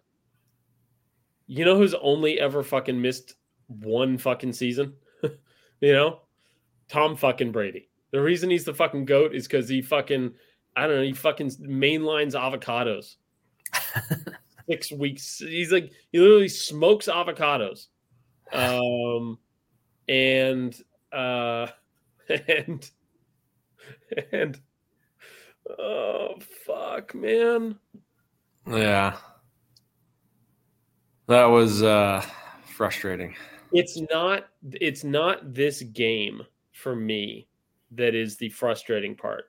You 1.50 1.64
know 1.64 1.76
who's 1.76 1.94
only 1.94 2.38
ever 2.38 2.62
fucking 2.62 3.02
missed 3.02 3.34
one 3.66 4.18
fucking 4.18 4.52
season? 4.52 4.94
you 5.80 5.92
know? 5.92 6.20
Tom 6.88 7.16
fucking 7.16 7.50
Brady. 7.50 7.88
The 8.12 8.20
reason 8.20 8.50
he's 8.50 8.62
the 8.62 8.72
fucking 8.72 9.04
goat 9.04 9.34
is 9.34 9.48
because 9.48 9.68
he 9.68 9.82
fucking 9.82 10.32
I 10.76 10.86
don't 10.86 10.98
know, 10.98 11.02
he 11.02 11.12
fucking 11.12 11.50
mainlines 11.56 12.34
avocados. 12.34 13.16
Six 14.68 14.92
weeks. 14.92 15.38
He's 15.38 15.72
like 15.72 15.90
he 16.12 16.20
literally 16.20 16.48
smokes 16.48 17.06
avocados. 17.06 17.88
Um 18.52 19.36
and 20.08 20.80
uh 21.12 21.66
and 22.28 22.88
and 24.30 24.60
oh 25.80 26.34
fuck 26.64 27.12
man. 27.12 27.76
Yeah. 28.68 29.16
That 31.30 31.44
was 31.44 31.84
uh, 31.84 32.26
frustrating. 32.74 33.36
It's 33.72 34.02
not. 34.10 34.48
It's 34.72 35.04
not 35.04 35.54
this 35.54 35.80
game 35.80 36.42
for 36.72 36.96
me 36.96 37.46
that 37.92 38.16
is 38.16 38.36
the 38.36 38.48
frustrating 38.48 39.14
part, 39.14 39.44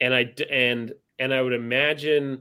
and 0.00 0.14
I 0.14 0.32
and 0.48 0.92
and 1.18 1.34
I 1.34 1.42
would 1.42 1.54
imagine 1.54 2.40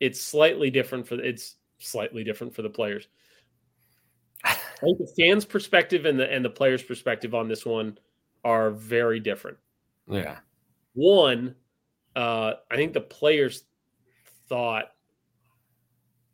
it's 0.00 0.20
slightly 0.20 0.70
different 0.70 1.06
for 1.06 1.14
it's 1.20 1.54
slightly 1.78 2.24
different 2.24 2.52
for 2.52 2.62
the 2.62 2.68
players. 2.68 3.06
I 4.42 4.56
think 4.82 4.98
the 4.98 5.14
fans' 5.16 5.44
perspective 5.44 6.04
and 6.04 6.18
the 6.18 6.28
and 6.28 6.44
the 6.44 6.50
players' 6.50 6.82
perspective 6.82 7.32
on 7.32 7.46
this 7.46 7.64
one 7.64 7.96
are 8.42 8.72
very 8.72 9.20
different. 9.20 9.56
Yeah. 10.08 10.38
One, 10.94 11.54
uh, 12.16 12.54
I 12.72 12.74
think 12.74 12.92
the 12.92 13.02
players 13.02 13.62
thought 14.48 14.86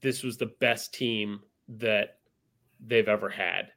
this 0.01 0.23
was 0.23 0.39
the 0.39 0.55
best 0.59 0.95
team 0.95 1.43
that 1.68 2.18
they've 2.87 3.09
ever 3.09 3.29
had 3.29 3.72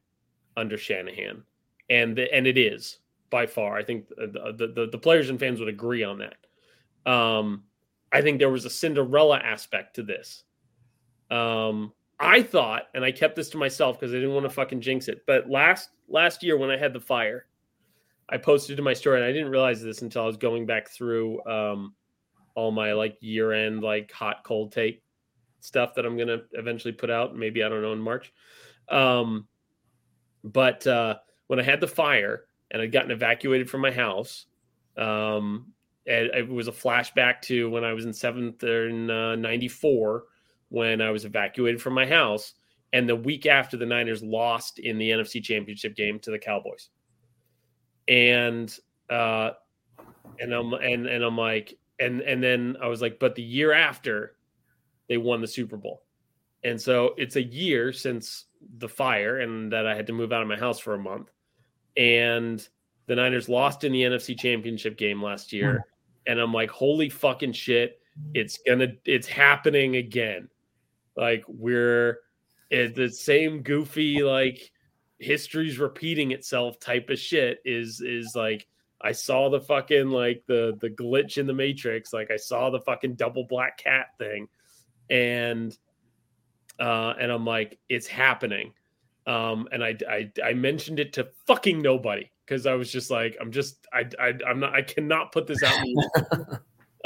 under 0.57 0.77
Shanahan, 0.77 1.43
and 1.89 2.17
the, 2.17 2.33
and 2.33 2.47
it 2.47 2.57
is 2.57 2.99
by 3.29 3.45
far. 3.45 3.77
I 3.77 3.83
think 3.83 4.07
the, 4.09 4.73
the 4.75 4.89
the 4.91 4.97
players 4.97 5.29
and 5.29 5.39
fans 5.39 5.59
would 5.59 5.69
agree 5.69 6.03
on 6.03 6.19
that. 6.19 7.11
Um, 7.11 7.63
I 8.11 8.21
think 8.21 8.39
there 8.39 8.49
was 8.49 8.65
a 8.65 8.69
Cinderella 8.69 9.37
aspect 9.37 9.95
to 9.95 10.03
this. 10.03 10.43
Um, 11.29 11.91
I 12.19 12.41
thought, 12.41 12.83
and 12.93 13.03
I 13.03 13.11
kept 13.11 13.35
this 13.35 13.49
to 13.49 13.57
myself 13.57 13.99
because 13.99 14.13
I 14.13 14.15
didn't 14.17 14.33
want 14.33 14.45
to 14.45 14.49
fucking 14.49 14.81
jinx 14.81 15.07
it. 15.07 15.23
But 15.27 15.49
last 15.49 15.89
last 16.07 16.43
year 16.43 16.57
when 16.57 16.69
I 16.69 16.77
had 16.77 16.93
the 16.93 16.99
fire, 16.99 17.47
I 18.29 18.37
posted 18.37 18.77
to 18.77 18.83
my 18.83 18.93
story, 18.93 19.17
and 19.17 19.25
I 19.25 19.31
didn't 19.31 19.51
realize 19.51 19.81
this 19.81 20.01
until 20.01 20.23
I 20.23 20.27
was 20.27 20.37
going 20.37 20.65
back 20.65 20.89
through 20.89 21.43
um, 21.45 21.93
all 22.55 22.71
my 22.71 22.93
like 22.93 23.17
year 23.19 23.51
end 23.51 23.83
like 23.83 24.11
hot 24.11 24.43
cold 24.43 24.71
take 24.71 25.03
stuff 25.65 25.95
that 25.95 26.05
I'm 26.05 26.15
going 26.15 26.27
to 26.27 26.43
eventually 26.53 26.93
put 26.93 27.09
out. 27.09 27.35
Maybe 27.35 27.63
I 27.63 27.69
don't 27.69 27.81
know 27.81 27.93
in 27.93 27.99
March. 27.99 28.31
Um, 28.89 29.47
but 30.43 30.85
uh, 30.85 31.15
when 31.47 31.59
I 31.59 31.63
had 31.63 31.81
the 31.81 31.87
fire 31.87 32.45
and 32.71 32.81
I'd 32.81 32.91
gotten 32.91 33.11
evacuated 33.11 33.69
from 33.69 33.81
my 33.81 33.91
house, 33.91 34.45
um, 34.97 35.73
it, 36.05 36.47
was 36.47 36.67
a 36.67 36.71
flashback 36.71 37.41
to 37.43 37.69
when 37.69 37.83
I 37.83 37.93
was 37.93 38.05
in 38.05 38.13
seventh 38.13 38.63
or 38.63 38.87
in 38.87 39.09
uh, 39.09 39.35
'94 39.35 40.23
when 40.69 41.01
I 41.01 41.09
was 41.09 41.25
evacuated 41.25 41.81
from 41.81 41.93
my 41.93 42.05
house, 42.05 42.53
and 42.93 43.09
the 43.09 43.15
week 43.15 43.45
after 43.45 43.75
the 43.75 43.85
Niners 43.85 44.21
lost 44.21 44.79
in 44.79 44.97
the 44.97 45.09
NFC 45.09 45.43
Championship 45.43 45.95
game 45.95 46.19
to 46.19 46.31
the 46.31 46.39
Cowboys, 46.39 46.89
and 48.07 48.75
uh, 49.09 49.51
and 50.39 50.53
I'm 50.53 50.73
and 50.73 51.07
and 51.07 51.23
I'm 51.23 51.37
like, 51.37 51.77
and 51.99 52.21
and 52.21 52.43
then 52.43 52.77
I 52.81 52.87
was 52.87 53.01
like, 53.01 53.19
but 53.19 53.35
the 53.35 53.43
year 53.43 53.73
after 53.73 54.35
they 55.07 55.17
won 55.17 55.41
the 55.41 55.47
Super 55.47 55.77
Bowl. 55.77 56.03
And 56.63 56.81
so 56.81 57.13
it's 57.17 57.35
a 57.35 57.43
year 57.43 57.93
since 57.93 58.45
the 58.77 58.89
fire 58.89 59.39
and 59.39 59.71
that 59.71 59.85
I 59.85 59.95
had 59.95 60.07
to 60.07 60.13
move 60.13 60.33
out 60.33 60.41
of 60.41 60.47
my 60.47 60.57
house 60.57 60.79
for 60.79 60.95
a 60.95 60.99
month. 60.99 61.31
And 61.95 62.67
the 63.05 63.15
Niners 63.15 63.47
lost 63.47 63.83
in 63.83 63.91
the 63.91 64.01
NFC 64.01 64.37
Championship 64.37 64.97
game 64.97 65.21
last 65.21 65.53
year. 65.53 65.73
Hmm. 65.73 66.31
And 66.31 66.39
I'm 66.39 66.53
like, 66.53 66.71
holy 66.71 67.09
fucking 67.09 67.53
shit. 67.53 67.99
It's 68.33 68.57
gonna 68.65 68.93
it's 69.05 69.27
happening 69.27 69.97
again. 69.97 70.49
Like 71.15 71.43
we're 71.47 72.19
it's 72.71 72.95
the 72.95 73.09
same 73.09 73.61
goofy, 73.61 74.23
like 74.23 74.71
history's 75.19 75.79
repeating 75.79 76.31
itself 76.31 76.79
type 76.79 77.09
of 77.09 77.19
shit 77.19 77.59
is 77.63 78.01
is 78.01 78.33
like 78.35 78.67
I 79.01 79.11
saw 79.11 79.49
the 79.49 79.59
fucking 79.59 80.09
like 80.09 80.43
the 80.47 80.77
the 80.79 80.89
glitch 80.89 81.37
in 81.37 81.45
the 81.45 81.53
matrix, 81.53 82.13
like 82.13 82.31
I 82.31 82.37
saw 82.37 82.69
the 82.69 82.79
fucking 82.79 83.15
double 83.15 83.45
black 83.47 83.77
cat 83.77 84.07
thing 84.17 84.47
and 85.09 85.77
uh, 86.79 87.13
and 87.19 87.31
I'm 87.31 87.45
like, 87.45 87.79
it's 87.89 88.07
happening. 88.07 88.73
Um, 89.27 89.67
and 89.71 89.83
I, 89.83 89.95
I 90.09 90.31
I 90.43 90.53
mentioned 90.53 90.99
it 90.99 91.13
to 91.13 91.29
fucking 91.47 91.81
nobody 91.81 92.29
because 92.45 92.65
I 92.65 92.73
was 92.75 92.91
just 92.91 93.09
like, 93.09 93.37
I'm 93.41 93.51
just 93.51 93.87
I, 93.93 94.05
I 94.19 94.33
I'm 94.47 94.59
not 94.59 94.73
I 94.73 94.81
cannot 94.81 95.31
put 95.31 95.47
this 95.47 95.63
out. 95.63 95.79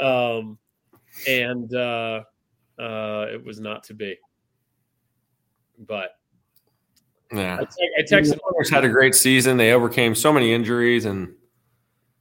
um, 0.00 0.58
and 1.26 1.74
uh, 1.74 2.22
uh, 2.78 3.26
it 3.30 3.44
was 3.44 3.60
not 3.60 3.84
to 3.84 3.94
be. 3.94 4.18
But 5.78 6.10
Yeah. 7.32 7.58
I, 7.60 7.64
te- 7.64 7.90
I 7.98 8.02
texted 8.02 8.38
The 8.38 8.70
had 8.70 8.84
a 8.84 8.88
great 8.88 9.14
season. 9.14 9.56
They 9.56 9.72
overcame 9.72 10.14
so 10.14 10.32
many 10.32 10.52
injuries, 10.52 11.06
and 11.06 11.34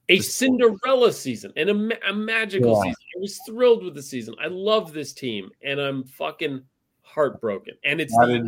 a 0.10 0.20
Cinderella 0.20 1.14
season 1.14 1.54
and 1.56 1.70
a, 1.70 1.74
ma- 1.74 1.96
a 2.08 2.14
magical 2.14 2.72
Yeah. 2.76 2.82
season. 2.92 2.96
I 3.16 3.20
was 3.20 3.40
thrilled 3.48 3.84
with 3.84 3.94
the 3.96 4.04
season. 4.04 4.36
I 4.44 4.48
love 4.48 4.92
this 4.94 5.14
team, 5.14 5.50
and 5.64 5.80
I'm 5.80 6.04
fucking 6.04 6.62
heartbroken. 7.02 7.76
And 7.84 8.02
it's 8.02 8.16
added 8.22 8.48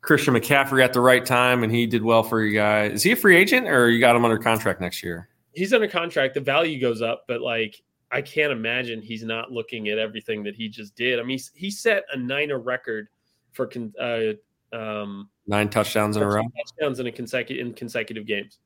Christian 0.00 0.34
McCaffrey 0.34 0.82
at 0.82 0.92
the 0.92 1.00
right 1.00 1.24
time, 1.24 1.62
and 1.64 1.72
he 1.72 1.86
did 1.86 2.02
well 2.02 2.22
for 2.22 2.42
you 2.42 2.54
guys. 2.56 2.92
Is 2.92 3.02
he 3.02 3.12
a 3.12 3.16
free 3.16 3.36
agent, 3.36 3.68
or 3.68 3.88
you 3.90 4.00
got 4.00 4.14
him 4.16 4.24
under 4.24 4.38
contract 4.38 4.80
next 4.80 5.02
year? 5.02 5.28
he's 5.54 5.72
under 5.72 5.88
contract. 5.88 6.34
The 6.34 6.40
value 6.40 6.80
goes 6.80 7.02
up, 7.02 7.24
but 7.26 7.40
like 7.40 7.82
I 8.12 8.22
can't 8.22 8.52
imagine 8.52 9.02
he's 9.02 9.24
not 9.24 9.50
looking 9.50 9.88
at 9.88 9.98
everything 9.98 10.44
that 10.44 10.54
he 10.54 10.68
just 10.68 10.94
did. 10.94 11.18
I 11.18 11.24
mean, 11.24 11.40
he 11.52 11.68
set 11.70 12.04
a 12.12 12.16
Niner 12.16 12.60
record 12.60 13.08
for 13.52 13.66
con- 13.66 13.92
uh, 14.00 14.34
um, 14.72 15.28
Nine 15.48 15.68
touchdowns 15.68 16.16
in 16.16 16.22
a 16.22 16.26
row. 16.28 16.42
touchdowns 16.56 17.00
in 17.00 17.08
a 17.08 17.12
consecutive 17.12 17.66
in 17.66 17.72
consecutive 17.74 18.24
games. 18.24 18.58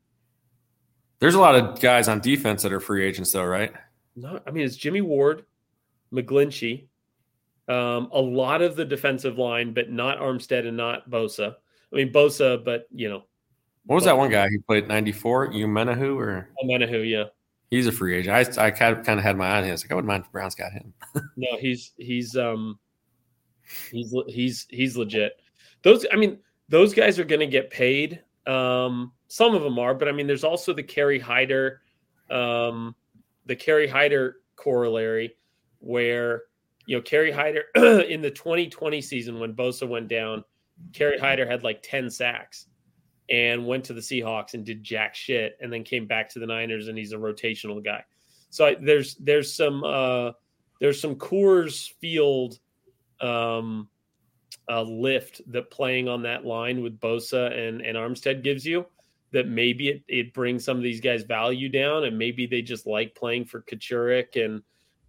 There's 1.22 1.36
a 1.36 1.40
lot 1.40 1.54
of 1.54 1.80
guys 1.80 2.08
on 2.08 2.18
defense 2.18 2.64
that 2.64 2.72
are 2.72 2.80
free 2.80 3.04
agents, 3.06 3.30
though, 3.30 3.44
right? 3.44 3.72
No, 4.16 4.40
I 4.44 4.50
mean 4.50 4.64
it's 4.66 4.74
Jimmy 4.74 5.02
Ward, 5.02 5.44
McGlinchey, 6.12 6.88
um, 7.68 8.08
a 8.10 8.20
lot 8.20 8.60
of 8.60 8.74
the 8.74 8.84
defensive 8.84 9.38
line, 9.38 9.72
but 9.72 9.88
not 9.88 10.18
Armstead 10.18 10.66
and 10.66 10.76
not 10.76 11.08
Bosa. 11.08 11.54
I 11.92 11.96
mean 11.96 12.12
Bosa, 12.12 12.62
but 12.64 12.88
you 12.92 13.08
know, 13.08 13.22
What 13.86 13.94
was 13.94 14.04
that 14.04 14.18
one 14.18 14.30
guy 14.30 14.48
who 14.48 14.60
played 14.62 14.88
94? 14.88 15.52
Umenahu, 15.52 16.16
or 16.16 16.48
Amenahu, 16.64 17.08
yeah. 17.08 17.26
he's 17.70 17.86
a 17.86 17.92
free 17.92 18.16
agent. 18.16 18.58
I, 18.58 18.66
I 18.66 18.70
kind 18.72 18.98
of 18.98 19.22
had 19.22 19.36
my 19.36 19.46
eye 19.46 19.58
on 19.58 19.62
him. 19.62 19.68
I 19.68 19.72
was 19.72 19.84
like, 19.84 19.92
I 19.92 19.94
wouldn't 19.94 20.08
mind 20.08 20.24
if 20.24 20.32
Browns 20.32 20.56
got 20.56 20.72
him. 20.72 20.92
No, 21.36 21.56
he's 21.60 21.92
he's 21.98 22.36
um 22.36 22.80
he's 23.92 24.12
he's 24.26 24.66
he's 24.70 24.96
legit. 24.96 25.40
Those 25.82 26.04
I 26.12 26.16
mean, 26.16 26.40
those 26.68 26.92
guys 26.92 27.20
are 27.20 27.24
going 27.24 27.38
to 27.40 27.46
get 27.46 27.70
paid. 27.70 28.22
Um 28.48 29.12
some 29.32 29.54
of 29.54 29.62
them 29.62 29.78
are, 29.78 29.94
but 29.94 30.08
I 30.08 30.12
mean 30.12 30.26
there's 30.26 30.44
also 30.44 30.74
the 30.74 30.82
Kerry 30.82 31.18
Hyder 31.18 31.80
um 32.30 32.94
the 33.46 33.56
Kerry 33.56 33.88
Hyder 33.88 34.36
corollary 34.56 35.36
where 35.78 36.42
you 36.84 36.98
know 36.98 37.02
Kerry 37.02 37.32
Hyder 37.32 37.64
in 37.74 38.20
the 38.20 38.30
2020 38.30 39.00
season 39.00 39.40
when 39.40 39.54
Bosa 39.54 39.88
went 39.88 40.08
down, 40.08 40.44
Kerry 40.92 41.18
Hyder 41.18 41.46
had 41.46 41.62
like 41.62 41.82
10 41.82 42.10
sacks 42.10 42.66
and 43.30 43.66
went 43.66 43.84
to 43.84 43.94
the 43.94 44.02
Seahawks 44.02 44.52
and 44.52 44.66
did 44.66 44.84
jack 44.84 45.14
shit 45.14 45.56
and 45.62 45.72
then 45.72 45.82
came 45.82 46.06
back 46.06 46.28
to 46.28 46.38
the 46.38 46.46
Niners 46.46 46.88
and 46.88 46.98
he's 46.98 47.12
a 47.12 47.16
rotational 47.16 47.82
guy. 47.82 48.04
So 48.50 48.66
I, 48.66 48.76
there's 48.78 49.14
there's 49.14 49.54
some 49.54 49.82
uh 49.82 50.32
there's 50.78 51.00
some 51.00 51.14
Coors 51.14 51.90
Field 52.02 52.58
um, 53.22 53.88
uh, 54.68 54.82
lift 54.82 55.40
that 55.52 55.70
playing 55.70 56.06
on 56.06 56.24
that 56.24 56.44
line 56.44 56.82
with 56.82 57.00
Bosa 57.00 57.50
and, 57.50 57.80
and 57.80 57.96
Armstead 57.96 58.42
gives 58.42 58.66
you 58.66 58.84
that 59.32 59.48
maybe 59.48 59.88
it, 59.88 60.02
it 60.08 60.34
brings 60.34 60.64
some 60.64 60.76
of 60.76 60.82
these 60.82 61.00
guys 61.00 61.22
value 61.22 61.68
down 61.68 62.04
and 62.04 62.18
maybe 62.18 62.46
they 62.46 62.62
just 62.62 62.86
like 62.86 63.14
playing 63.14 63.46
for 63.46 63.62
Kocurek 63.62 64.36
and 64.42 64.62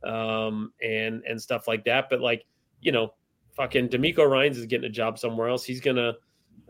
um, 0.10 0.74
and 0.82 1.24
and 1.28 1.42
stuff 1.42 1.68
like 1.68 1.86
that. 1.86 2.08
But 2.10 2.22
like, 2.22 2.46
you 2.82 2.92
know, 2.92 3.14
fucking 3.56 3.90
DeMeco 3.90 4.30
Ryans 4.30 4.58
is 4.58 4.66
getting 4.66 4.86
a 4.86 4.94
job 4.94 5.20
somewhere 5.20 5.50
else. 5.50 5.64
He's 5.64 5.82
gonna 5.82 6.14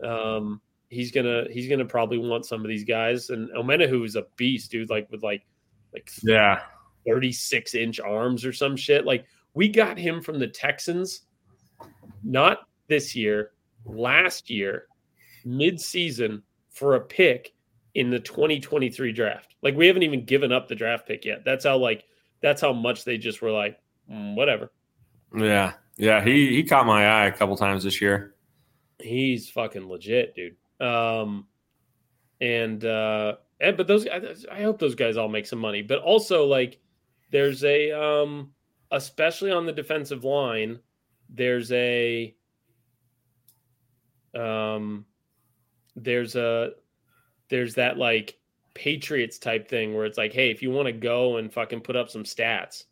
um, 0.02 0.60
he's 0.88 1.10
gonna 1.10 1.44
he's 1.50 1.68
gonna 1.68 1.84
probably 1.84 2.18
want 2.18 2.46
some 2.46 2.60
of 2.60 2.68
these 2.68 2.84
guys. 2.84 3.30
And 3.30 3.48
Omenihu 3.50 4.04
is 4.04 4.16
a 4.16 4.26
beast, 4.36 4.70
dude, 4.70 4.90
like 4.90 5.10
with 5.10 5.22
like 5.22 5.46
like 5.92 6.10
Yeah. 6.22 6.60
36 7.06 7.74
inch 7.74 8.00
arms 8.00 8.44
or 8.44 8.52
some 8.52 8.76
shit. 8.76 9.04
Like 9.04 9.26
we 9.52 9.68
got 9.68 9.98
him 9.98 10.20
from 10.22 10.38
the 10.38 10.48
Texans, 10.48 11.22
not 12.22 12.60
this 12.88 13.14
year, 13.14 13.50
last 13.84 14.50
year, 14.50 14.86
mid 15.44 15.80
season 15.80 16.42
for 16.74 16.96
a 16.96 17.00
pick 17.00 17.54
in 17.94 18.10
the 18.10 18.20
2023 18.20 19.12
draft. 19.12 19.54
Like 19.62 19.76
we 19.76 19.86
haven't 19.86 20.02
even 20.02 20.24
given 20.24 20.52
up 20.52 20.68
the 20.68 20.74
draft 20.74 21.06
pick 21.06 21.24
yet. 21.24 21.44
That's 21.44 21.64
how 21.64 21.78
like 21.78 22.04
that's 22.42 22.60
how 22.60 22.72
much 22.72 23.04
they 23.04 23.16
just 23.16 23.40
were 23.40 23.52
like, 23.52 23.78
"Mm, 24.10 24.34
whatever. 24.34 24.70
Yeah. 25.34 25.72
Yeah. 25.96 26.22
He 26.22 26.54
he 26.54 26.64
caught 26.64 26.86
my 26.86 27.06
eye 27.06 27.26
a 27.26 27.32
couple 27.32 27.56
times 27.56 27.84
this 27.84 28.00
year. 28.00 28.34
He's 29.00 29.48
fucking 29.48 29.88
legit, 29.88 30.34
dude. 30.34 30.56
Um, 30.80 31.46
and 32.40 32.84
uh, 32.84 33.36
and 33.60 33.76
but 33.76 33.86
those 33.86 34.06
I, 34.06 34.20
I 34.50 34.62
hope 34.62 34.78
those 34.78 34.94
guys 34.94 35.16
all 35.16 35.28
make 35.28 35.46
some 35.46 35.58
money. 35.58 35.82
But 35.82 36.00
also 36.00 36.44
like, 36.44 36.80
there's 37.30 37.64
a 37.64 37.92
um, 37.92 38.50
especially 38.90 39.52
on 39.52 39.66
the 39.66 39.72
defensive 39.72 40.24
line, 40.24 40.78
there's 41.28 41.70
a 41.72 42.34
um, 44.34 45.06
there's 45.96 46.36
a 46.36 46.70
there's 47.48 47.74
that 47.74 47.98
like 47.98 48.38
Patriots 48.74 49.38
type 49.38 49.68
thing 49.68 49.94
where 49.94 50.04
it's 50.04 50.18
like, 50.18 50.32
hey, 50.32 50.50
if 50.50 50.62
you 50.62 50.70
want 50.70 50.86
to 50.86 50.92
go 50.92 51.36
and 51.36 51.52
fucking 51.52 51.80
put 51.80 51.96
up 51.96 52.10
some 52.10 52.24
stats, 52.24 52.84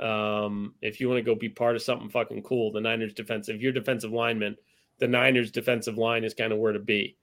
um, 0.00 0.74
if 0.80 1.00
you 1.00 1.08
want 1.08 1.18
to 1.18 1.22
go 1.22 1.34
be 1.34 1.48
part 1.48 1.76
of 1.76 1.82
something 1.82 2.08
fucking 2.08 2.42
cool, 2.42 2.72
the 2.72 2.80
Niners 2.80 3.12
defensive, 3.12 3.56
if 3.56 3.60
you're 3.60 3.72
defensive 3.72 4.12
lineman, 4.12 4.56
the 4.98 5.08
Niners 5.08 5.50
defensive 5.50 5.98
line 5.98 6.24
is 6.24 6.34
kind 6.34 6.52
of 6.52 6.58
where 6.58 6.72
to 6.72 6.78
be. 6.78 7.16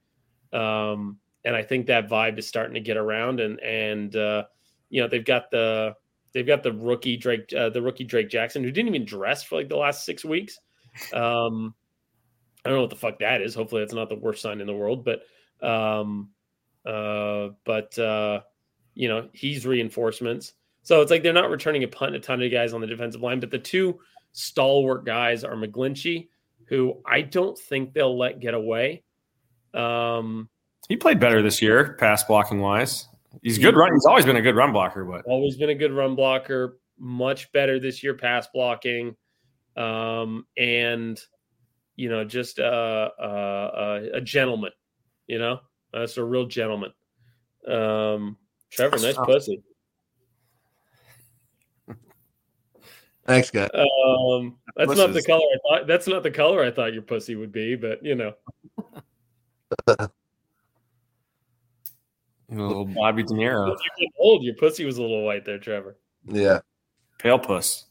Um, 0.52 1.18
and 1.44 1.56
I 1.56 1.62
think 1.62 1.86
that 1.86 2.08
vibe 2.08 2.38
is 2.38 2.46
starting 2.46 2.74
to 2.74 2.80
get 2.80 2.96
around 2.96 3.40
and, 3.40 3.58
and, 3.60 4.14
uh, 4.14 4.44
you 4.88 5.00
know, 5.00 5.08
they've 5.08 5.24
got 5.24 5.50
the, 5.50 5.94
they've 6.32 6.46
got 6.46 6.62
the 6.62 6.72
rookie 6.72 7.16
Drake, 7.16 7.52
uh, 7.56 7.70
the 7.70 7.82
rookie 7.82 8.04
Drake 8.04 8.28
Jackson 8.28 8.62
who 8.62 8.70
didn't 8.70 8.88
even 8.88 9.04
dress 9.04 9.42
for 9.42 9.56
like 9.56 9.68
the 9.68 9.76
last 9.76 10.04
six 10.04 10.24
weeks. 10.24 10.58
Um, 11.12 11.74
I 12.64 12.68
don't 12.68 12.76
know 12.76 12.82
what 12.82 12.90
the 12.90 12.96
fuck 12.96 13.18
that 13.20 13.42
is. 13.42 13.54
Hopefully 13.54 13.82
that's 13.82 13.94
not 13.94 14.08
the 14.08 14.16
worst 14.16 14.42
sign 14.42 14.60
in 14.60 14.66
the 14.66 14.74
world, 14.74 15.04
but, 15.04 15.22
um, 15.66 16.30
uh, 16.84 17.48
but, 17.64 17.98
uh, 17.98 18.40
you 18.94 19.08
know, 19.08 19.28
he's 19.32 19.66
reinforcements. 19.66 20.54
So 20.82 21.00
it's 21.00 21.10
like 21.10 21.22
they're 21.22 21.32
not 21.32 21.50
returning 21.50 21.84
a 21.84 21.88
punt 21.88 22.14
a 22.14 22.20
ton 22.20 22.42
of 22.42 22.50
guys 22.50 22.72
on 22.72 22.80
the 22.80 22.86
defensive 22.86 23.22
line, 23.22 23.40
but 23.40 23.50
the 23.50 23.58
two 23.58 24.00
stalwart 24.32 25.04
guys 25.04 25.44
are 25.44 25.54
McGlinchey, 25.54 26.28
who 26.64 27.00
I 27.06 27.22
don't 27.22 27.58
think 27.58 27.92
they'll 27.92 28.16
let 28.16 28.40
get 28.40 28.54
away. 28.54 29.04
Um, 29.74 30.48
He 30.88 30.96
played 30.96 31.20
better 31.20 31.42
this 31.42 31.60
year, 31.62 31.96
pass 31.98 32.24
blocking 32.24 32.60
wise. 32.60 33.08
He's 33.42 33.58
good 33.58 33.76
run. 33.76 33.92
He's 33.92 34.06
always 34.06 34.24
been 34.24 34.36
a 34.36 34.42
good 34.42 34.56
run 34.56 34.72
blocker, 34.72 35.04
but 35.04 35.24
always 35.24 35.56
been 35.56 35.70
a 35.70 35.74
good 35.74 35.92
run 35.92 36.16
blocker, 36.16 36.78
much 36.98 37.52
better 37.52 37.78
this 37.78 38.02
year 38.02 38.14
pass 38.14 38.48
blocking, 38.52 39.14
um, 39.76 40.46
and 40.56 41.20
you 42.00 42.08
know 42.08 42.24
just 42.24 42.58
uh, 42.58 43.10
uh, 43.18 43.22
uh, 43.22 44.00
a 44.14 44.20
gentleman. 44.22 44.72
You 45.26 45.38
know, 45.38 45.60
that's 45.92 46.16
a 46.16 46.24
real 46.24 46.46
gentleman. 46.46 46.92
Um, 47.68 48.38
Trevor, 48.70 48.98
nice 48.98 49.18
pussy. 49.18 49.62
Thanks, 53.26 53.50
guys. 53.50 53.68
Um, 53.74 54.56
that's 54.74 54.96
not 54.96 55.12
the 55.12 55.22
color 55.22 55.44
I 55.44 55.58
thought. 55.68 55.86
That's 55.86 56.08
not 56.08 56.22
the 56.22 56.30
color 56.30 56.64
I 56.64 56.70
thought 56.70 56.94
your 56.94 57.02
pussy 57.02 57.36
would 57.36 57.52
be, 57.52 57.76
but 57.76 58.02
you 58.02 58.14
know, 58.14 58.32
a 59.86 60.08
little 62.48 62.86
Bobby 62.86 63.22
De 63.22 63.34
Niro, 63.34 63.76
you're 63.98 64.10
old. 64.18 64.42
Your 64.42 64.54
pussy 64.54 64.86
was 64.86 64.96
a 64.96 65.02
little 65.02 65.22
white 65.22 65.44
there, 65.44 65.58
Trevor. 65.58 65.98
Yeah. 66.26 66.60
pale 67.18 67.38
puss. 67.38 67.84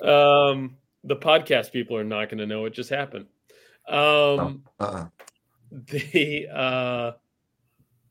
Um, 0.00 0.76
the 1.04 1.16
podcast 1.16 1.72
people 1.72 1.96
are 1.96 2.04
not 2.04 2.28
going 2.28 2.38
to 2.38 2.46
know 2.46 2.62
what 2.62 2.72
just 2.72 2.90
happened. 2.90 3.26
Um, 3.88 4.62
Uh-uh. 4.78 5.06
the 5.70 6.48
uh, 6.52 7.12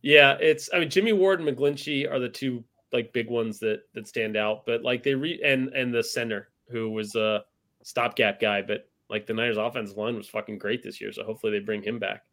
yeah, 0.02 0.38
it's. 0.40 0.70
I 0.74 0.80
mean, 0.80 0.90
Jimmy 0.90 1.14
Ward 1.14 1.42
and 1.42 1.50
McGlinchey 1.50 2.10
are 2.10 2.20
the 2.20 2.30
two 2.30 2.64
like 2.92 3.14
big 3.14 3.30
ones 3.30 3.60
that 3.60 3.82
that 3.94 4.08
stand 4.08 4.38
out. 4.38 4.66
But 4.66 4.84
like 4.84 5.04
they 5.04 5.14
re 5.14 5.42
and 5.44 5.70
and 5.70 5.94
the 5.94 6.04
center 6.04 6.50
who 6.70 6.90
was 6.90 7.16
a 7.16 7.44
stopgap 7.84 8.40
guy, 8.40 8.62
but 8.62 8.90
like 9.10 9.26
the 9.26 9.34
Niners' 9.34 9.58
offensive 9.58 9.98
line 9.98 10.16
was 10.16 10.28
fucking 10.28 10.58
great 10.58 10.84
this 10.84 11.02
year. 11.02 11.12
So 11.12 11.24
hopefully 11.24 11.52
they 11.52 11.60
bring 11.60 11.84
him 11.84 12.00
back. 12.00 12.24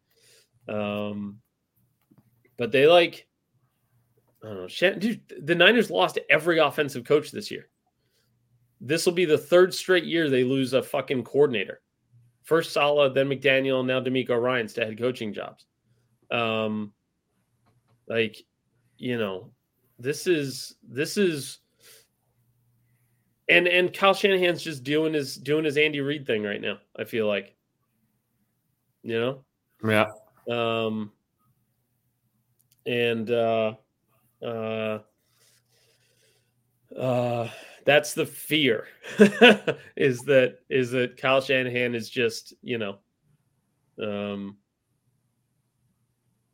Um, 0.67 1.39
but 2.57 2.71
they 2.71 2.87
like. 2.87 3.27
I 4.43 4.47
don't 4.49 4.61
know. 4.61 4.67
Shan- 4.67 4.99
Dude, 4.99 5.21
the 5.41 5.55
Niners 5.55 5.89
lost 5.89 6.19
every 6.29 6.59
offensive 6.59 7.03
coach 7.03 7.31
this 7.31 7.49
year. 7.49 7.69
This 8.79 9.05
will 9.05 9.13
be 9.13 9.25
the 9.25 9.37
third 9.37 9.73
straight 9.73 10.05
year 10.05 10.29
they 10.29 10.43
lose 10.43 10.73
a 10.73 10.83
fucking 10.83 11.23
coordinator. 11.23 11.81
First 12.43 12.71
Saleh, 12.71 13.13
then 13.13 13.27
McDaniel, 13.27 13.85
now 13.85 13.99
DeMeco 13.99 14.41
Ryans 14.41 14.73
to 14.73 14.85
head 14.85 14.97
coaching 14.97 15.33
jobs. 15.33 15.65
Um, 16.31 16.93
like, 18.07 18.37
you 18.97 19.17
know, 19.17 19.51
this 19.99 20.27
is 20.27 20.75
this 20.87 21.17
is, 21.17 21.59
and 23.49 23.67
and 23.67 23.93
Kyle 23.93 24.13
Shanahan's 24.13 24.61
just 24.61 24.83
doing 24.83 25.13
his 25.13 25.35
doing 25.35 25.65
his 25.65 25.77
Andy 25.77 26.01
Reid 26.01 26.25
thing 26.25 26.43
right 26.43 26.61
now. 26.61 26.77
I 26.97 27.03
feel 27.03 27.27
like, 27.27 27.55
you 29.03 29.19
know, 29.19 29.43
Yeah. 29.83 30.05
Um, 30.49 31.11
and 32.85 33.29
uh, 33.29 33.73
uh, 34.41 34.99
uh, 36.97 37.49
that's 37.87 38.13
the 38.13 38.25
fear 38.25 38.85
is 39.95 40.19
that 40.23 40.59
is 40.69 40.91
that 40.91 41.15
Kyle 41.15 41.39
Shanahan 41.39 41.95
is 41.95 42.09
just 42.09 42.53
you 42.61 42.77
know, 42.77 42.97
um, 44.03 44.57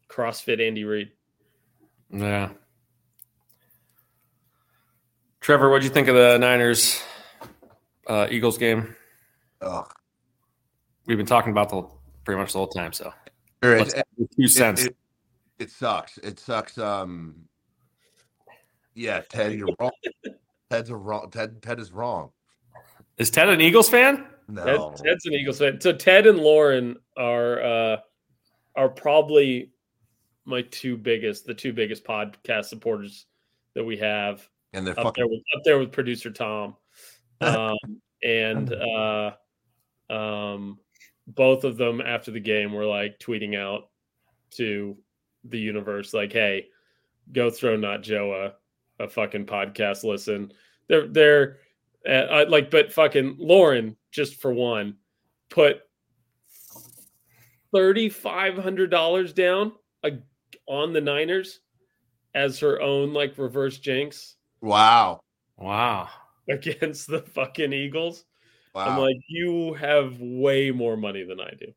CrossFit 0.07 0.65
Andy 0.65 0.83
Reid. 0.83 1.11
Yeah. 2.11 2.49
Trevor, 5.41 5.69
what'd 5.69 5.83
you 5.83 5.89
think 5.89 6.07
of 6.07 6.15
the 6.15 6.37
Niners 6.37 7.01
uh, 8.07 8.27
Eagles 8.29 8.59
game? 8.59 8.95
Ugh. 9.61 9.91
We've 11.07 11.17
been 11.17 11.25
talking 11.25 11.51
about 11.51 11.69
the 11.69 11.83
pretty 12.23 12.39
much 12.39 12.53
the 12.53 12.59
whole 12.59 12.67
time. 12.67 12.93
So 12.93 13.11
It, 13.63 13.93
it, 13.95 14.29
two 14.39 14.47
cents. 14.47 14.85
it, 14.85 14.95
it 15.57 15.71
sucks. 15.71 16.19
It 16.19 16.39
sucks. 16.39 16.77
Um, 16.77 17.35
yeah, 18.93 19.21
Ted, 19.27 19.53
you're 19.53 19.69
wrong. 19.79 19.91
Ted's 20.73 20.89
a 20.89 20.95
wrong. 20.95 21.29
Ted, 21.29 21.61
Ted 21.61 21.79
is 21.79 21.91
wrong. 21.91 22.31
Is 23.19 23.29
Ted 23.29 23.47
an 23.47 23.61
Eagles 23.61 23.89
fan? 23.89 24.17
Ted, 24.17 24.65
No, 24.65 24.95
Ted's 24.97 25.23
an 25.27 25.33
Eagles 25.33 25.59
fan. 25.59 25.79
So 25.79 25.93
Ted 25.93 26.25
and 26.25 26.39
Lauren 26.39 26.97
are 27.15 27.61
uh, 27.61 27.97
are 28.75 28.89
probably 28.89 29.71
my 30.45 30.63
two 30.63 30.97
biggest, 30.97 31.45
the 31.45 31.53
two 31.53 31.73
biggest 31.73 32.03
podcast 32.03 32.65
supporters 32.65 33.27
that 33.75 33.83
we 33.83 33.97
have. 33.97 34.49
and 34.73 34.87
they're 34.87 34.99
up 34.99 35.05
fucking. 35.05 35.21
there 35.21 35.27
with 35.27 35.43
up 35.55 35.61
there 35.63 35.77
with 35.77 35.91
producer 35.91 36.31
Tom, 36.31 36.75
um, 37.41 37.77
and 38.23 38.73
uh, 38.73 39.31
um, 40.09 40.79
both 41.27 41.65
of 41.65 41.77
them 41.77 42.01
after 42.01 42.31
the 42.31 42.39
game 42.39 42.73
were 42.73 42.85
like 42.85 43.19
tweeting 43.19 43.55
out 43.55 43.89
to 44.55 44.97
the 45.43 45.59
universe 45.59 46.15
like, 46.15 46.33
"Hey, 46.33 46.69
go 47.31 47.51
throw 47.51 47.75
not 47.75 48.01
Joe 48.01 48.51
a, 48.99 49.03
a 49.05 49.09
fucking 49.09 49.45
podcast 49.45 50.03
listen." 50.03 50.51
They're 50.87 51.07
they're 51.07 51.57
uh, 52.07 52.11
I- 52.11 52.43
like, 52.43 52.69
but 52.71 52.91
fucking 52.93 53.37
Lauren 53.39 53.95
just 54.11 54.41
for 54.41 54.53
one 54.53 54.97
put 55.49 55.81
thirty 57.73 58.09
five 58.09 58.57
hundred 58.57 58.89
dollars 58.91 59.33
down 59.33 59.71
uh, 60.03 60.09
on 60.67 60.93
the 60.93 61.01
Niners 61.01 61.59
as 62.35 62.59
her 62.59 62.81
own 62.81 63.13
like 63.13 63.37
reverse 63.37 63.77
jinx 63.77 64.35
Wow, 64.61 65.21
Wow. 65.57 66.09
against 66.49 67.07
the 67.07 67.21
fucking 67.21 67.73
Eagles. 67.73 68.25
I'm 68.75 68.97
like, 68.99 69.17
you 69.27 69.73
have 69.75 70.17
way 70.19 70.71
more 70.71 70.97
money 70.97 71.23
than 71.23 71.39
I 71.39 71.51
do. 71.59 71.73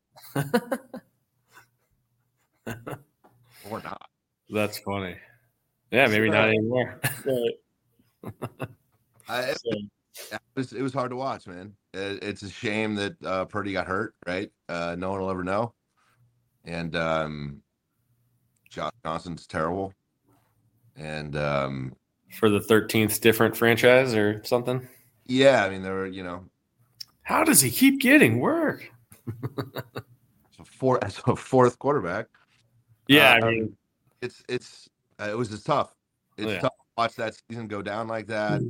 or 3.69 3.81
not. 3.83 4.09
That's 4.49 4.79
funny. 4.79 5.15
Yeah, 5.91 6.07
maybe 6.07 6.29
not 6.29 6.49
anymore. 6.49 6.99
But, 7.23 8.33
I, 9.29 9.53
so, 9.53 9.71
it 10.31 10.39
was 10.55 10.73
it 10.73 10.81
was 10.81 10.93
hard 10.93 11.11
to 11.11 11.15
watch, 11.15 11.47
man. 11.47 11.73
It, 11.93 12.23
it's 12.23 12.41
a 12.43 12.49
shame 12.49 12.95
that 12.95 13.13
uh, 13.23 13.45
Purdy 13.45 13.71
got 13.73 13.87
hurt. 13.87 14.13
Right? 14.25 14.49
Uh, 14.67 14.95
no 14.97 15.11
one 15.11 15.21
will 15.21 15.29
ever 15.29 15.43
know. 15.43 15.73
And 16.65 16.95
um, 16.95 17.61
Josh 18.69 18.91
Johnson's 19.05 19.47
terrible. 19.47 19.93
And 20.95 21.35
um, 21.37 21.93
For 22.37 22.49
the 22.49 22.59
13th 22.59 23.21
different 23.21 23.55
franchise 23.55 24.13
or 24.15 24.41
something. 24.43 24.87
yeah, 25.27 25.63
I 25.63 25.69
mean 25.69 25.83
there 25.83 25.93
were 25.93 26.07
you 26.07 26.23
know 26.23 26.45
How 27.21 27.43
does 27.43 27.61
he 27.61 27.69
keep 27.69 28.01
getting 28.01 28.39
work? 28.39 28.91
so 30.55 30.63
four 30.65 31.03
as 31.03 31.21
a 31.27 31.35
fourth 31.35 31.77
quarterback. 31.79 32.27
Yeah, 33.07 33.33
Uh, 33.41 33.45
I 33.45 33.49
mean, 33.51 33.77
It's 34.21 34.43
it's 34.49 34.89
uh, 35.19 35.29
it 35.29 35.37
was 35.37 35.49
just 35.49 35.65
tough. 35.65 35.93
It's 36.37 36.51
Yeah. 36.53 36.61
tough 36.61 36.71
to 36.71 36.85
watch 36.97 37.15
that 37.15 37.39
season 37.49 37.67
go 37.67 37.81
down 37.81 38.07
like 38.07 38.27
that. 38.27 38.61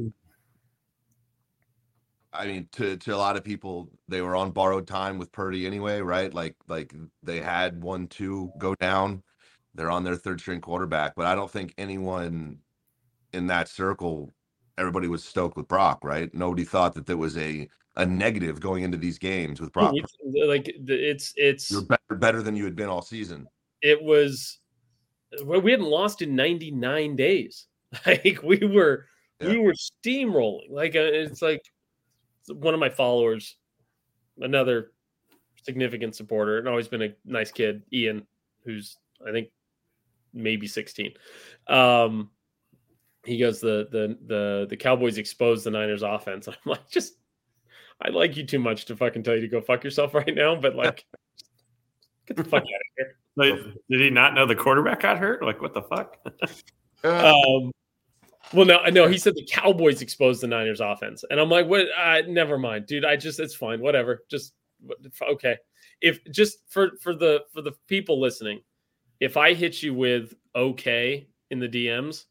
I 2.33 2.45
mean, 2.45 2.67
to 2.73 2.97
to 2.97 3.15
a 3.15 3.17
lot 3.17 3.37
of 3.37 3.43
people, 3.43 3.89
they 4.07 4.21
were 4.21 4.35
on 4.35 4.51
borrowed 4.51 4.87
time 4.87 5.17
with 5.17 5.31
Purdy 5.31 5.65
anyway, 5.65 6.01
right? 6.01 6.33
Like 6.33 6.55
like 6.67 6.93
they 7.23 7.39
had 7.41 7.81
one 7.81 8.07
two 8.07 8.51
go 8.57 8.75
down. 8.75 9.23
They're 9.73 9.91
on 9.91 10.03
their 10.03 10.15
third 10.15 10.39
string 10.39 10.61
quarterback, 10.61 11.15
but 11.15 11.25
I 11.25 11.35
don't 11.35 11.51
think 11.51 11.73
anyone 11.77 12.59
in 13.33 13.47
that 13.47 13.69
circle, 13.69 14.33
everybody 14.77 15.07
was 15.07 15.23
stoked 15.23 15.57
with 15.57 15.67
Brock, 15.67 15.99
right? 16.03 16.33
Nobody 16.33 16.63
thought 16.63 16.93
that 16.95 17.05
there 17.05 17.17
was 17.17 17.37
a 17.37 17.67
a 17.95 18.05
negative 18.05 18.59
going 18.59 18.83
into 18.83 18.97
these 18.97 19.17
games 19.17 19.59
with 19.59 19.71
Brock. 19.73 19.93
it's, 19.95 20.15
like 20.47 20.71
it's 20.87 21.33
it's 21.35 21.71
You're 21.71 21.81
better 21.81 22.15
better 22.19 22.41
than 22.43 22.55
you 22.55 22.65
had 22.65 22.75
been 22.75 22.89
all 22.89 23.01
season. 23.01 23.47
it 23.81 24.01
was 24.01 24.59
well, 24.66 24.66
we 25.43 25.71
hadn't 25.71 25.87
lost 25.87 26.21
in 26.21 26.35
99 26.35 27.15
days. 27.15 27.65
Like 28.05 28.41
we 28.43 28.57
were 28.57 29.05
we 29.39 29.57
were 29.57 29.73
steamrolling. 29.73 30.69
Like 30.69 30.97
uh, 30.97 30.99
it's 31.03 31.41
like 31.41 31.61
one 32.49 32.73
of 32.73 32.81
my 32.81 32.89
followers, 32.89 33.55
another 34.39 34.91
significant 35.63 36.13
supporter, 36.13 36.57
and 36.57 36.67
always 36.67 36.89
been 36.89 37.01
a 37.01 37.13
nice 37.23 37.49
kid, 37.51 37.83
Ian, 37.93 38.27
who's 38.65 38.97
I 39.25 39.31
think 39.31 39.47
maybe 40.33 40.67
16. 40.67 41.13
Um 41.67 42.29
he 43.25 43.37
goes 43.37 43.59
the 43.59 43.87
the 43.91 44.17
the 44.25 44.67
the 44.69 44.77
Cowboys 44.77 45.17
exposed 45.17 45.65
the 45.65 45.71
Niners 45.71 46.03
offense. 46.03 46.47
I'm 46.49 46.55
like 46.65 46.89
just 46.89 47.13
I 48.01 48.09
like 48.09 48.37
you 48.37 48.45
too 48.45 48.59
much 48.59 48.85
to 48.85 48.95
fucking 48.95 49.23
tell 49.23 49.35
you 49.35 49.41
to 49.41 49.47
go 49.47 49.61
fuck 49.61 49.83
yourself 49.83 50.13
right 50.15 50.35
now, 50.35 50.55
but 50.55 50.75
like 50.75 51.05
get 52.27 52.37
the 52.37 52.43
fuck 52.43 52.61
out 52.63 52.65
of 52.65 52.69
here. 52.97 53.15
like, 53.35 53.53
did 53.89 54.01
he 54.01 54.09
not 54.09 54.33
know 54.33 54.45
the 54.45 54.55
quarterback 54.55 55.01
got 55.01 55.17
hurt? 55.17 55.43
Like, 55.43 55.61
what 55.61 55.73
the 55.73 55.81
fuck? 55.83 56.17
Uh, 57.03 57.31
Um, 57.31 57.71
well, 58.53 58.65
no, 58.65 58.83
no. 58.89 59.07
he 59.07 59.19
said 59.19 59.35
the 59.35 59.45
Cowboys 59.51 60.01
exposed 60.01 60.41
the 60.41 60.47
Niners 60.47 60.79
offense, 60.81 61.23
and 61.29 61.39
I'm 61.39 61.47
like, 61.49 61.67
what? 61.67 61.85
Uh, 61.95 62.21
never 62.27 62.57
mind, 62.57 62.87
dude. 62.87 63.05
I 63.05 63.15
just 63.15 63.39
it's 63.39 63.53
fine, 63.53 63.79
whatever. 63.81 64.23
Just 64.31 64.53
okay. 65.21 65.57
If 66.01 66.19
just 66.31 66.59
for 66.69 66.91
for 67.03 67.13
the 67.13 67.43
for 67.53 67.61
the 67.61 67.73
people 67.87 68.19
listening, 68.19 68.61
if 69.19 69.37
I 69.37 69.53
hit 69.53 69.83
you 69.83 69.93
with 69.93 70.33
okay 70.55 71.27
in 71.51 71.59
the 71.59 71.69
DMs, 71.69 72.25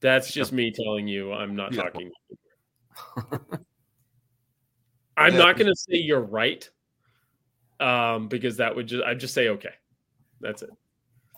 that's 0.00 0.32
just 0.32 0.52
me 0.52 0.72
telling 0.72 1.06
you 1.06 1.32
I'm 1.32 1.54
not 1.54 1.72
Yeah. 1.72 1.82
talking. 1.82 2.10
I'm 5.16 5.32
Yeah. 5.32 5.38
not 5.38 5.56
going 5.56 5.68
to 5.68 5.76
say 5.76 5.96
you're 5.98 6.20
right, 6.20 6.68
um, 7.80 8.28
because 8.28 8.56
that 8.58 8.74
would 8.74 8.86
just 8.86 9.04
I'd 9.04 9.20
just 9.20 9.34
say 9.34 9.48
okay. 9.48 9.74
That's 10.40 10.62
it. 10.62 10.70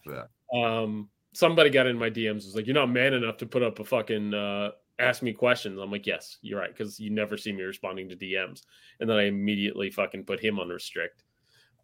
Yeah. 0.07 0.25
Um, 0.53 1.09
somebody 1.33 1.71
got 1.71 1.87
in 1.87 1.99
my 1.99 2.11
DMs 2.11 2.47
was 2.47 2.55
like, 2.55 2.67
"You're 2.67 2.75
not 2.75 2.91
man 2.91 3.15
enough 3.15 3.37
to 3.39 3.47
put 3.47 3.63
up 3.63 3.79
a 3.79 3.85
fucking 3.85 4.35
uh, 4.35 4.71
ask 4.99 5.23
me 5.23 5.33
questions." 5.33 5.79
I'm 5.79 5.91
like, 5.91 6.07
"Yes, 6.07 6.39
you're 6.43 6.59
right," 6.59 6.71
because 6.71 6.99
you 6.99 7.11
never 7.11 7.37
see 7.37 7.53
me 7.53 7.63
responding 7.63 8.09
to 8.09 8.17
DMs, 8.17 8.63
and 9.01 9.09
then 9.09 9.17
I 9.17 9.25
immediately 9.25 9.91
fucking 9.91 10.25
put 10.25 10.41
him 10.41 10.59
on 10.59 10.69
restrict. 10.69 11.25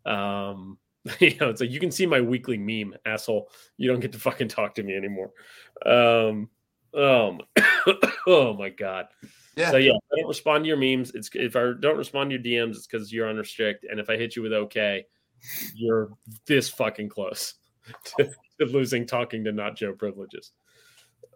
Um, 0.07 0.78
you 1.20 1.36
know, 1.40 1.50
it's 1.50 1.61
like 1.61 1.70
you 1.70 1.80
can 1.80 1.90
see 1.90 2.07
my 2.07 2.20
weekly 2.20 2.59
meme, 2.59 2.94
asshole. 3.07 3.50
You 3.76 3.90
don't 3.90 4.00
get 4.00 4.12
to 4.12 4.18
fucking 4.18 4.48
talk 4.48 4.74
to 4.76 4.82
me 4.82 4.96
anymore. 4.96 5.32
Um, 5.84 6.48
oh, 6.94 7.32
my, 7.86 8.12
oh 8.26 8.55
my 8.55 8.68
god. 8.68 9.07
Yeah, 9.57 9.70
So 9.70 9.76
yeah, 9.76 9.92
I 9.92 10.20
don't 10.20 10.28
respond 10.28 10.64
to 10.64 10.68
your 10.68 10.76
memes. 10.76 11.12
It's 11.14 11.30
if 11.34 11.57
I 11.57 11.72
don't 11.78 11.96
respond 11.96 12.30
to 12.30 12.36
your 12.36 12.66
DMs, 12.66 12.76
it's 12.76 12.86
because 12.86 13.12
you're 13.12 13.28
on 13.28 13.36
restrict. 13.36 13.84
And 13.88 14.00
if 14.00 14.09
I 14.09 14.16
hit 14.16 14.36
you 14.36 14.42
with 14.42 14.53
okay, 14.53 15.05
you're 15.74 16.11
this 16.46 16.68
fucking 16.68 17.09
close 17.09 17.55
to, 18.18 18.30
to 18.61 18.66
losing 18.66 19.07
talking 19.07 19.44
to 19.44 19.53
not 19.53 19.76
Joe 19.76 19.92
privileges. 19.92 20.53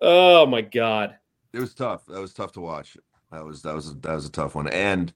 Oh 0.00 0.46
my 0.46 0.60
god. 0.60 1.16
it 1.52 1.60
was 1.60 1.74
tough. 1.74 2.06
That 2.06 2.20
was 2.20 2.32
tough 2.32 2.52
to 2.52 2.60
watch. 2.60 2.96
That 3.32 3.44
was 3.44 3.62
that 3.62 3.74
was 3.74 3.94
that 4.00 4.14
was 4.14 4.26
a 4.26 4.30
tough 4.30 4.54
one. 4.54 4.68
And 4.68 5.12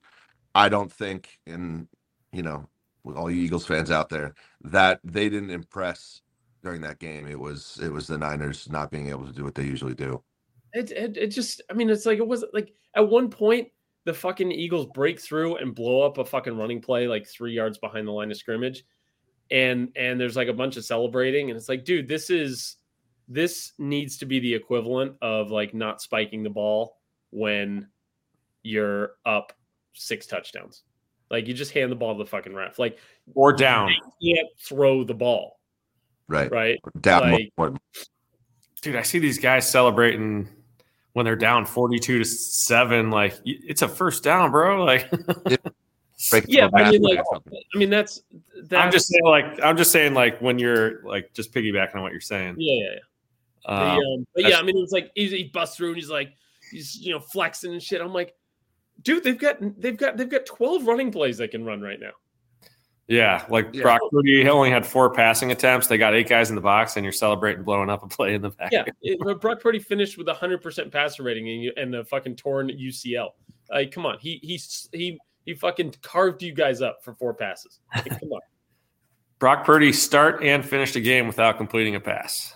I 0.53 0.69
don't 0.69 0.91
think, 0.91 1.39
in 1.45 1.87
you 2.31 2.43
know, 2.43 2.67
with 3.03 3.15
all 3.15 3.31
you 3.31 3.41
Eagles 3.41 3.65
fans 3.65 3.91
out 3.91 4.09
there, 4.09 4.35
that 4.63 4.99
they 5.03 5.29
didn't 5.29 5.49
impress 5.49 6.21
during 6.63 6.81
that 6.81 6.99
game. 6.99 7.27
It 7.27 7.39
was 7.39 7.79
it 7.81 7.91
was 7.91 8.07
the 8.07 8.17
Niners 8.17 8.69
not 8.69 8.91
being 8.91 9.09
able 9.09 9.25
to 9.25 9.33
do 9.33 9.43
what 9.43 9.55
they 9.55 9.63
usually 9.63 9.95
do. 9.95 10.23
It, 10.73 10.91
it 10.91 11.17
it 11.17 11.27
just 11.27 11.61
I 11.69 11.73
mean 11.73 11.89
it's 11.89 12.05
like 12.05 12.19
it 12.19 12.27
was 12.27 12.43
like 12.53 12.73
at 12.95 13.07
one 13.07 13.29
point 13.29 13.69
the 14.05 14.13
fucking 14.13 14.51
Eagles 14.51 14.87
break 14.93 15.19
through 15.19 15.57
and 15.57 15.75
blow 15.75 16.01
up 16.01 16.17
a 16.17 16.25
fucking 16.25 16.57
running 16.57 16.81
play 16.81 17.07
like 17.07 17.27
three 17.27 17.53
yards 17.53 17.77
behind 17.77 18.07
the 18.07 18.11
line 18.11 18.31
of 18.31 18.37
scrimmage, 18.37 18.83
and 19.51 19.89
and 19.95 20.19
there's 20.19 20.35
like 20.35 20.47
a 20.47 20.53
bunch 20.53 20.77
of 20.77 20.85
celebrating 20.85 21.49
and 21.49 21.57
it's 21.57 21.69
like 21.69 21.83
dude 21.85 22.07
this 22.07 22.29
is 22.29 22.77
this 23.27 23.73
needs 23.77 24.17
to 24.17 24.25
be 24.25 24.39
the 24.39 24.53
equivalent 24.53 25.15
of 25.21 25.51
like 25.51 25.73
not 25.73 26.01
spiking 26.01 26.41
the 26.43 26.49
ball 26.49 26.97
when 27.29 27.87
you're 28.63 29.11
up 29.25 29.53
six 29.93 30.25
touchdowns. 30.25 30.83
Like 31.29 31.47
you 31.47 31.53
just 31.53 31.71
hand 31.71 31.91
the 31.91 31.95
ball 31.95 32.13
to 32.17 32.23
the 32.23 32.29
fucking 32.29 32.53
ref. 32.53 32.77
Like 32.77 32.97
Or 33.35 33.53
down. 33.53 33.89
you 34.19 34.35
can't 34.35 34.47
throw 34.59 35.03
the 35.05 35.13
ball, 35.13 35.59
Right. 36.27 36.51
right? 36.51 36.79
Down 36.99 37.31
Like- 37.57 37.73
Dude, 38.81 38.95
I 38.97 39.03
see 39.03 39.19
these 39.19 39.37
guys 39.39 39.69
celebrating 39.69 40.49
when 41.13 41.25
they're 41.25 41.35
down 41.35 41.65
42 41.65 42.19
to 42.19 42.25
7. 42.25 43.09
Like, 43.09 43.39
it's 43.43 43.81
a 43.81 43.87
first 43.87 44.23
down, 44.23 44.51
bro. 44.51 44.83
Like, 44.83 45.11
Yeah, 46.47 46.69
I 46.73 46.91
mean, 46.91 47.01
like. 47.01 47.19
I 47.73 47.77
mean, 47.77 47.89
that's 47.89 48.21
that's 48.65 48.85
I'm 48.85 48.91
just 48.91 49.07
saying, 49.07 49.23
like, 49.25 49.45
I'm 49.63 49.75
just 49.75 49.91
saying, 49.91 50.13
like, 50.13 50.39
when 50.39 50.59
you're 50.59 51.03
like 51.03 51.33
just 51.33 51.53
piggybacking 51.53 51.95
on 51.95 52.03
what 52.03 52.11
you're 52.11 52.21
saying. 52.21 52.55
yeah, 52.57 52.73
yeah, 52.73 52.89
yeah. 52.93 52.99
The, 53.65 53.73
Um, 53.73 53.99
um, 53.99 54.27
but 54.35 54.45
yeah, 54.45 54.57
I 54.57 54.63
mean, 54.63 54.77
it's 54.77 54.91
like 54.91 55.11
he, 55.15 55.27
he 55.27 55.43
busts 55.45 55.77
through 55.77 55.89
and 55.89 55.95
he's 55.95 56.09
like, 56.09 56.33
he's 56.71 56.95
you 56.95 57.11
know 57.11 57.19
flexing 57.19 57.71
and 57.71 57.81
shit. 57.81 58.01
I'm 58.01 58.13
like, 58.13 58.35
dude, 59.01 59.23
they've 59.23 59.37
got 59.37 59.57
they've 59.79 59.97
got 59.97 60.17
they've 60.17 60.29
got 60.29 60.45
12 60.45 60.85
running 60.85 61.11
plays 61.11 61.37
they 61.37 61.47
can 61.47 61.65
run 61.65 61.81
right 61.81 61.99
now. 61.99 62.11
Yeah, 63.11 63.45
like 63.49 63.67
Yeah. 63.73 63.81
Brock 63.81 63.99
Purdy 64.11 64.47
only 64.47 64.69
had 64.69 64.85
four 64.85 65.13
passing 65.13 65.51
attempts. 65.51 65.87
They 65.87 65.97
got 65.97 66.15
eight 66.15 66.29
guys 66.29 66.49
in 66.49 66.55
the 66.55 66.61
box, 66.61 66.95
and 66.95 67.03
you're 67.03 67.11
celebrating 67.11 67.63
blowing 67.63 67.89
up 67.89 68.03
a 68.03 68.07
play 68.07 68.33
in 68.35 68.41
the 68.41 68.51
back. 68.51 68.71
Yeah, 68.71 68.85
it, 69.01 69.19
but 69.21 69.41
Brock 69.41 69.59
Purdy 69.59 69.79
finished 69.79 70.17
with 70.17 70.29
a 70.29 70.33
hundred 70.33 70.61
percent 70.61 70.91
passer 70.91 71.23
rating 71.23 71.49
and, 71.49 71.61
you- 71.61 71.73
and 71.75 71.93
a 71.95 72.05
fucking 72.05 72.37
torn 72.37 72.69
UCL. 72.69 73.29
Like, 73.69 73.91
come 73.91 74.05
on, 74.05 74.17
he 74.19 74.39
he 74.41 74.59
he 74.97 75.19
he 75.45 75.53
fucking 75.53 75.95
carved 76.01 76.41
you 76.41 76.53
guys 76.53 76.81
up 76.81 77.03
for 77.03 77.13
four 77.13 77.33
passes. 77.33 77.79
Like, 77.93 78.17
come 78.19 78.31
on. 78.31 78.39
Brock 79.39 79.65
Purdy 79.65 79.91
start 79.91 80.43
and 80.43 80.63
finished 80.63 80.95
a 80.95 81.01
game 81.01 81.27
without 81.27 81.57
completing 81.57 81.95
a 81.95 81.99
pass. 81.99 82.53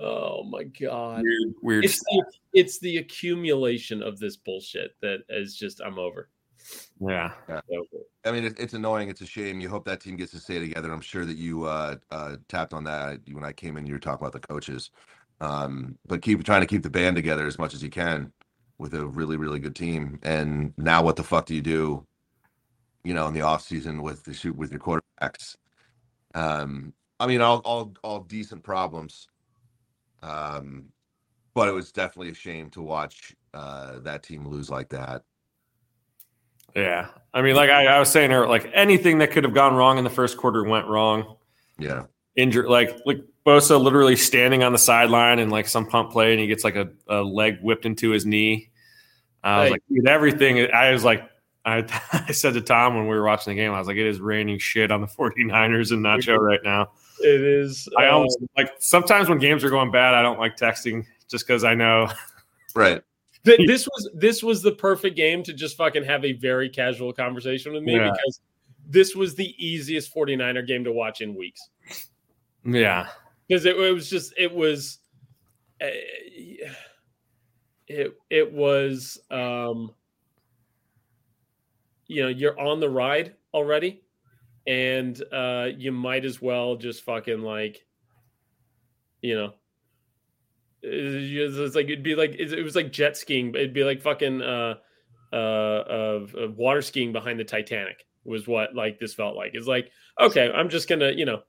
Oh 0.00 0.44
my 0.44 0.64
god. 0.64 1.22
Weird, 1.22 1.54
weird. 1.62 1.84
It's 1.84 1.98
the, 2.00 2.24
it's 2.52 2.78
the 2.80 2.98
accumulation 2.98 4.02
of 4.02 4.18
this 4.18 4.36
bullshit 4.36 4.92
that 5.00 5.20
is 5.28 5.56
just 5.56 5.80
I'm 5.80 5.98
over. 5.98 6.28
Yeah, 7.00 7.32
So, 7.48 7.86
I 8.24 8.32
mean, 8.32 8.44
it, 8.44 8.58
it's 8.58 8.74
annoying. 8.74 9.08
It's 9.08 9.20
a 9.20 9.26
shame. 9.26 9.60
You 9.60 9.68
hope 9.68 9.84
that 9.86 10.00
team 10.00 10.16
gets 10.16 10.32
to 10.32 10.38
stay 10.38 10.58
together. 10.58 10.92
I'm 10.92 11.00
sure 11.00 11.24
that 11.24 11.36
you 11.36 11.64
uh, 11.64 11.96
uh, 12.10 12.36
tapped 12.48 12.72
on 12.72 12.84
that 12.84 13.20
when 13.30 13.44
I 13.44 13.52
came 13.52 13.76
in. 13.76 13.86
You 13.86 13.94
were 13.94 13.98
talking 13.98 14.26
about 14.26 14.32
the 14.40 14.46
coaches, 14.46 14.90
um, 15.40 15.96
but 16.06 16.22
keep 16.22 16.42
trying 16.44 16.60
to 16.60 16.66
keep 16.66 16.82
the 16.82 16.90
band 16.90 17.16
together 17.16 17.46
as 17.46 17.58
much 17.58 17.74
as 17.74 17.82
you 17.82 17.90
can 17.90 18.32
with 18.78 18.94
a 18.94 19.06
really, 19.06 19.36
really 19.36 19.58
good 19.58 19.76
team. 19.76 20.18
And 20.22 20.72
now, 20.76 21.02
what 21.02 21.16
the 21.16 21.24
fuck 21.24 21.46
do 21.46 21.54
you 21.54 21.62
do? 21.62 22.06
You 23.04 23.14
know, 23.14 23.26
in 23.28 23.34
the 23.34 23.42
off 23.42 23.62
season 23.62 24.02
with 24.02 24.24
the 24.24 24.34
shoot 24.34 24.56
with 24.56 24.70
your 24.70 24.80
quarterbacks. 24.80 25.56
Um, 26.34 26.92
I 27.20 27.26
mean, 27.26 27.40
all 27.40 27.58
all 27.58 27.94
all 28.02 28.20
decent 28.20 28.62
problems. 28.62 29.28
Um, 30.22 30.86
but 31.54 31.68
it 31.68 31.72
was 31.72 31.90
definitely 31.92 32.30
a 32.30 32.34
shame 32.34 32.70
to 32.70 32.82
watch 32.82 33.34
uh, 33.54 34.00
that 34.00 34.22
team 34.22 34.46
lose 34.46 34.70
like 34.70 34.88
that. 34.90 35.22
Yeah. 36.74 37.08
I 37.34 37.42
mean, 37.42 37.54
like 37.56 37.70
I, 37.70 37.86
I 37.86 37.98
was 37.98 38.10
saying, 38.10 38.32
earlier, 38.32 38.48
like 38.48 38.70
anything 38.74 39.18
that 39.18 39.30
could 39.30 39.44
have 39.44 39.54
gone 39.54 39.74
wrong 39.74 39.98
in 39.98 40.04
the 40.04 40.10
first 40.10 40.36
quarter 40.36 40.64
went 40.64 40.86
wrong. 40.86 41.36
Yeah. 41.78 42.04
Injured, 42.36 42.66
like 42.66 42.96
like 43.04 43.18
Bosa 43.46 43.80
literally 43.80 44.16
standing 44.16 44.62
on 44.62 44.72
the 44.72 44.78
sideline 44.78 45.38
and 45.38 45.50
like 45.50 45.66
some 45.68 45.86
pump 45.86 46.10
play, 46.12 46.32
and 46.32 46.40
he 46.40 46.46
gets 46.46 46.64
like 46.64 46.76
a, 46.76 46.88
a 47.08 47.22
leg 47.22 47.58
whipped 47.62 47.84
into 47.86 48.10
his 48.10 48.24
knee. 48.26 48.70
I 49.42 49.58
was 49.58 49.64
Right. 49.64 49.72
like, 49.72 49.82
dude, 49.92 50.08
everything. 50.08 50.72
I 50.72 50.90
was 50.92 51.04
like, 51.04 51.28
I, 51.64 51.84
I 52.28 52.32
said 52.32 52.54
to 52.54 52.60
Tom 52.60 52.94
when 52.96 53.04
we 53.08 53.16
were 53.16 53.24
watching 53.24 53.54
the 53.54 53.60
game, 53.60 53.72
I 53.72 53.78
was 53.78 53.86
like, 53.88 53.96
it 53.96 54.06
is 54.06 54.20
raining 54.20 54.58
shit 54.58 54.90
on 54.90 55.00
the 55.00 55.06
49ers 55.18 55.92
and 55.92 56.04
Nacho 56.04 56.38
right 56.38 56.60
now. 56.64 56.90
it 57.20 57.40
is. 57.40 57.88
I 57.98 58.06
uh, 58.06 58.12
almost 58.12 58.38
like 58.56 58.72
sometimes 58.78 59.28
when 59.28 59.38
games 59.38 59.64
are 59.64 59.70
going 59.70 59.90
bad, 59.90 60.14
I 60.14 60.22
don't 60.22 60.38
like 60.38 60.56
texting 60.56 61.04
just 61.28 61.46
because 61.46 61.64
I 61.64 61.74
know. 61.74 62.08
Right. 62.74 63.02
Th- 63.56 63.66
this 63.68 63.86
was 63.86 64.10
this 64.14 64.42
was 64.42 64.62
the 64.62 64.72
perfect 64.72 65.16
game 65.16 65.42
to 65.44 65.52
just 65.52 65.76
fucking 65.76 66.04
have 66.04 66.24
a 66.24 66.32
very 66.32 66.68
casual 66.68 67.12
conversation 67.12 67.72
with 67.72 67.82
me 67.82 67.94
Yeah. 67.96 68.10
because 68.10 68.40
this 68.88 69.14
was 69.14 69.34
the 69.34 69.54
easiest 69.64 70.14
49er 70.14 70.66
game 70.66 70.84
to 70.84 70.92
watch 70.92 71.20
in 71.20 71.34
weeks 71.34 71.60
Yeah, 72.64 73.08
because 73.48 73.64
it, 73.64 73.76
it 73.76 73.92
was 73.92 74.08
just 74.08 74.32
it 74.36 74.54
was 74.54 74.98
uh, 75.80 75.86
it 77.86 78.14
it 78.30 78.52
was 78.52 79.18
um 79.30 79.92
you 82.06 82.22
know 82.22 82.28
you're 82.28 82.58
on 82.58 82.80
the 82.80 82.88
ride 82.88 83.34
already 83.54 84.02
and 84.66 85.22
uh 85.32 85.68
you 85.76 85.92
might 85.92 86.24
as 86.24 86.42
well 86.42 86.76
just 86.76 87.02
fucking 87.04 87.40
like 87.40 87.84
you 89.22 89.34
know 89.34 89.54
it's 90.82 91.74
like 91.74 91.86
it'd 91.86 92.02
be 92.02 92.14
like 92.14 92.34
it 92.38 92.62
was 92.62 92.76
like 92.76 92.92
jet 92.92 93.16
skiing 93.16 93.48
it'd 93.48 93.74
be 93.74 93.84
like 93.84 94.00
fucking 94.00 94.42
uh 94.42 94.74
uh 95.32 95.36
of, 95.36 96.34
water 96.56 96.82
skiing 96.82 97.12
behind 97.12 97.38
the 97.38 97.44
titanic 97.44 98.04
was 98.24 98.46
what 98.46 98.74
like 98.74 98.98
this 98.98 99.14
felt 99.14 99.36
like. 99.36 99.52
It's 99.54 99.66
like 99.66 99.90
okay 100.20 100.50
i'm 100.52 100.68
just 100.68 100.88
gonna 100.88 101.12
you 101.12 101.24
know 101.24 101.40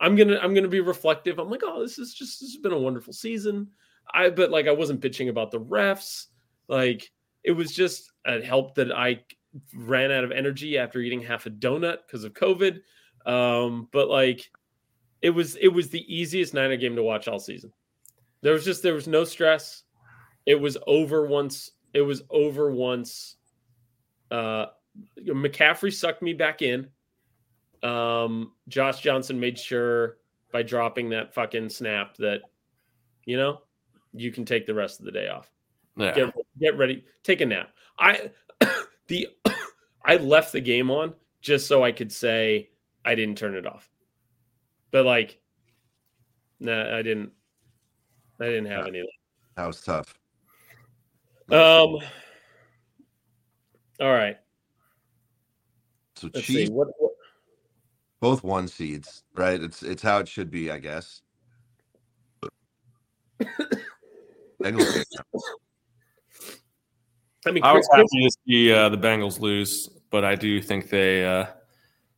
i'm 0.00 0.16
gonna 0.16 0.38
i'm 0.42 0.54
gonna 0.54 0.68
be 0.68 0.80
reflective. 0.80 1.38
I'm 1.38 1.50
like 1.50 1.62
oh 1.64 1.82
this 1.82 1.98
is 1.98 2.14
just 2.14 2.40
this 2.40 2.52
has 2.52 2.60
been 2.62 2.72
a 2.72 2.78
wonderful 2.78 3.12
season. 3.12 3.68
I 4.12 4.30
but 4.30 4.50
like 4.50 4.66
i 4.66 4.72
wasn't 4.72 5.00
bitching 5.00 5.28
about 5.28 5.50
the 5.50 5.60
refs. 5.60 6.26
Like 6.68 7.10
it 7.44 7.52
was 7.52 7.72
just 7.72 8.10
it 8.26 8.44
helped 8.44 8.76
that 8.76 8.92
i 8.92 9.20
ran 9.74 10.12
out 10.12 10.24
of 10.24 10.30
energy 10.30 10.76
after 10.76 11.00
eating 11.00 11.22
half 11.22 11.46
a 11.46 11.50
donut 11.50 11.98
because 12.06 12.24
of 12.24 12.34
covid. 12.34 12.80
Um 13.26 13.88
but 13.92 14.08
like 14.08 14.50
it 15.22 15.30
was 15.30 15.56
it 15.56 15.68
was 15.68 15.88
the 15.88 16.14
easiest 16.14 16.54
niner 16.54 16.76
game 16.76 16.94
to 16.96 17.02
watch 17.02 17.26
all 17.26 17.40
season 17.40 17.72
there 18.42 18.52
was 18.52 18.64
just 18.64 18.82
there 18.82 18.94
was 18.94 19.08
no 19.08 19.24
stress. 19.24 19.82
It 20.46 20.54
was 20.54 20.76
over 20.86 21.26
once. 21.26 21.72
It 21.92 22.02
was 22.02 22.22
over 22.30 22.70
once. 22.70 23.36
Uh, 24.30 24.66
McCaffrey 25.20 25.92
sucked 25.92 26.22
me 26.22 26.32
back 26.32 26.62
in. 26.62 26.88
Um, 27.82 28.52
Josh 28.68 29.00
Johnson 29.00 29.38
made 29.38 29.58
sure 29.58 30.18
by 30.52 30.62
dropping 30.62 31.10
that 31.10 31.34
fucking 31.34 31.68
snap 31.68 32.16
that, 32.16 32.40
you 33.24 33.36
know, 33.36 33.60
you 34.12 34.32
can 34.32 34.44
take 34.44 34.66
the 34.66 34.74
rest 34.74 34.98
of 34.98 35.06
the 35.06 35.12
day 35.12 35.28
off. 35.28 35.50
yeah. 35.96 36.14
Get 36.14 36.34
get 36.58 36.78
ready. 36.78 37.04
Take 37.22 37.40
a 37.40 37.46
nap. 37.46 37.70
I 37.98 38.30
the 39.08 39.28
I 40.04 40.16
left 40.16 40.52
the 40.52 40.60
game 40.60 40.90
on 40.90 41.14
just 41.40 41.66
so 41.66 41.84
I 41.84 41.92
could 41.92 42.12
say 42.12 42.70
I 43.04 43.14
didn't 43.14 43.38
turn 43.38 43.54
it 43.54 43.66
off. 43.66 43.88
But 44.90 45.04
like, 45.04 45.38
nah, 46.60 46.96
I 46.96 47.02
didn't. 47.02 47.32
I 48.40 48.44
didn't 48.44 48.66
have 48.66 48.86
any. 48.86 49.04
That 49.56 49.66
was 49.66 49.80
tough. 49.80 50.14
Um. 51.50 51.98
All 54.00 54.12
right. 54.12 54.36
So 56.16 56.28
Let's 56.32 56.46
Chiefs, 56.46 56.68
see. 56.68 56.72
What, 56.72 56.88
what 56.98 57.12
both 58.20 58.44
one 58.44 58.68
seeds, 58.68 59.24
right? 59.34 59.60
It's 59.60 59.82
it's 59.82 60.02
how 60.02 60.18
it 60.18 60.28
should 60.28 60.50
be, 60.50 60.70
I 60.70 60.78
guess. 60.78 61.22
Bengals, 64.62 65.04
I 67.46 67.52
mean, 67.52 67.62
I 67.62 67.72
was 67.72 67.86
Chris, 67.86 68.08
happy 68.12 68.26
to 68.26 68.30
see 68.46 68.72
uh, 68.72 68.88
the 68.88 68.98
Bengals 68.98 69.38
lose, 69.40 69.88
but 70.10 70.24
I 70.24 70.34
do 70.34 70.60
think 70.60 70.90
they 70.90 71.24
uh, 71.24 71.46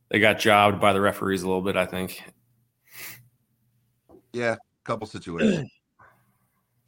they 0.09 0.19
got 0.19 0.39
jobbed 0.39 0.81
by 0.81 0.93
the 0.93 1.01
referees 1.01 1.43
a 1.43 1.47
little 1.47 1.61
bit. 1.61 1.75
I 1.75 1.85
think. 1.85 2.23
yeah, 4.33 4.55
couple 4.83 5.07
situations. 5.07 5.69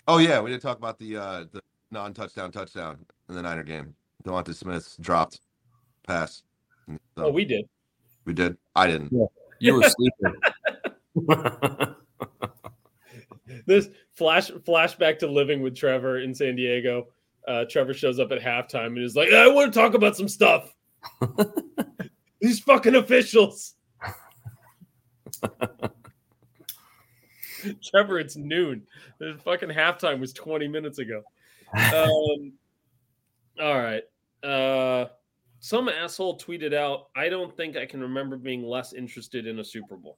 Oh 0.07 0.17
yeah, 0.17 0.41
we 0.41 0.49
didn't 0.49 0.63
talk 0.63 0.77
about 0.77 0.99
the 0.99 1.17
uh 1.17 1.45
the 1.51 1.61
non-touchdown 1.91 2.51
touchdown 2.51 3.05
in 3.29 3.35
the 3.35 3.41
Niner 3.41 3.63
game. 3.63 3.95
DeVonta 4.23 4.53
Smith 4.53 4.95
dropped 4.99 5.41
pass. 6.05 6.43
So 6.87 6.97
oh, 7.17 7.31
we 7.31 7.45
did. 7.45 7.67
we 8.25 8.33
did. 8.33 8.57
I 8.75 8.87
didn't. 8.87 9.13
You 9.59 9.75
were 9.75 9.89
sleeping. 9.89 10.35
This 13.65 13.89
flash 14.13 14.51
flashback 14.51 15.19
to 15.19 15.27
living 15.27 15.61
with 15.61 15.75
Trevor 15.75 16.19
in 16.19 16.33
San 16.33 16.55
Diego. 16.55 17.07
Uh, 17.47 17.65
Trevor 17.65 17.93
shows 17.93 18.19
up 18.19 18.31
at 18.31 18.41
halftime 18.41 18.87
and 18.87 18.99
is 18.99 19.15
like, 19.15 19.31
"I 19.31 19.47
want 19.47 19.73
to 19.73 19.79
talk 19.79 19.93
about 19.93 20.15
some 20.15 20.27
stuff." 20.27 20.73
These 22.41 22.59
fucking 22.59 22.95
officials. 22.95 23.75
Trevor, 27.83 28.19
it's 28.19 28.35
noon. 28.35 28.83
The 29.19 29.39
fucking 29.43 29.69
halftime 29.69 30.19
was 30.19 30.33
20 30.33 30.67
minutes 30.67 30.99
ago. 30.99 31.21
Um, 31.73 32.53
all 33.61 33.77
right. 33.77 34.03
Uh, 34.43 35.07
some 35.59 35.87
asshole 35.87 36.37
tweeted 36.37 36.73
out, 36.73 37.07
I 37.15 37.29
don't 37.29 37.55
think 37.55 37.77
I 37.77 37.85
can 37.85 38.01
remember 38.01 38.37
being 38.37 38.63
less 38.63 38.93
interested 38.93 39.47
in 39.47 39.59
a 39.59 39.63
Super 39.63 39.95
Bowl. 39.95 40.17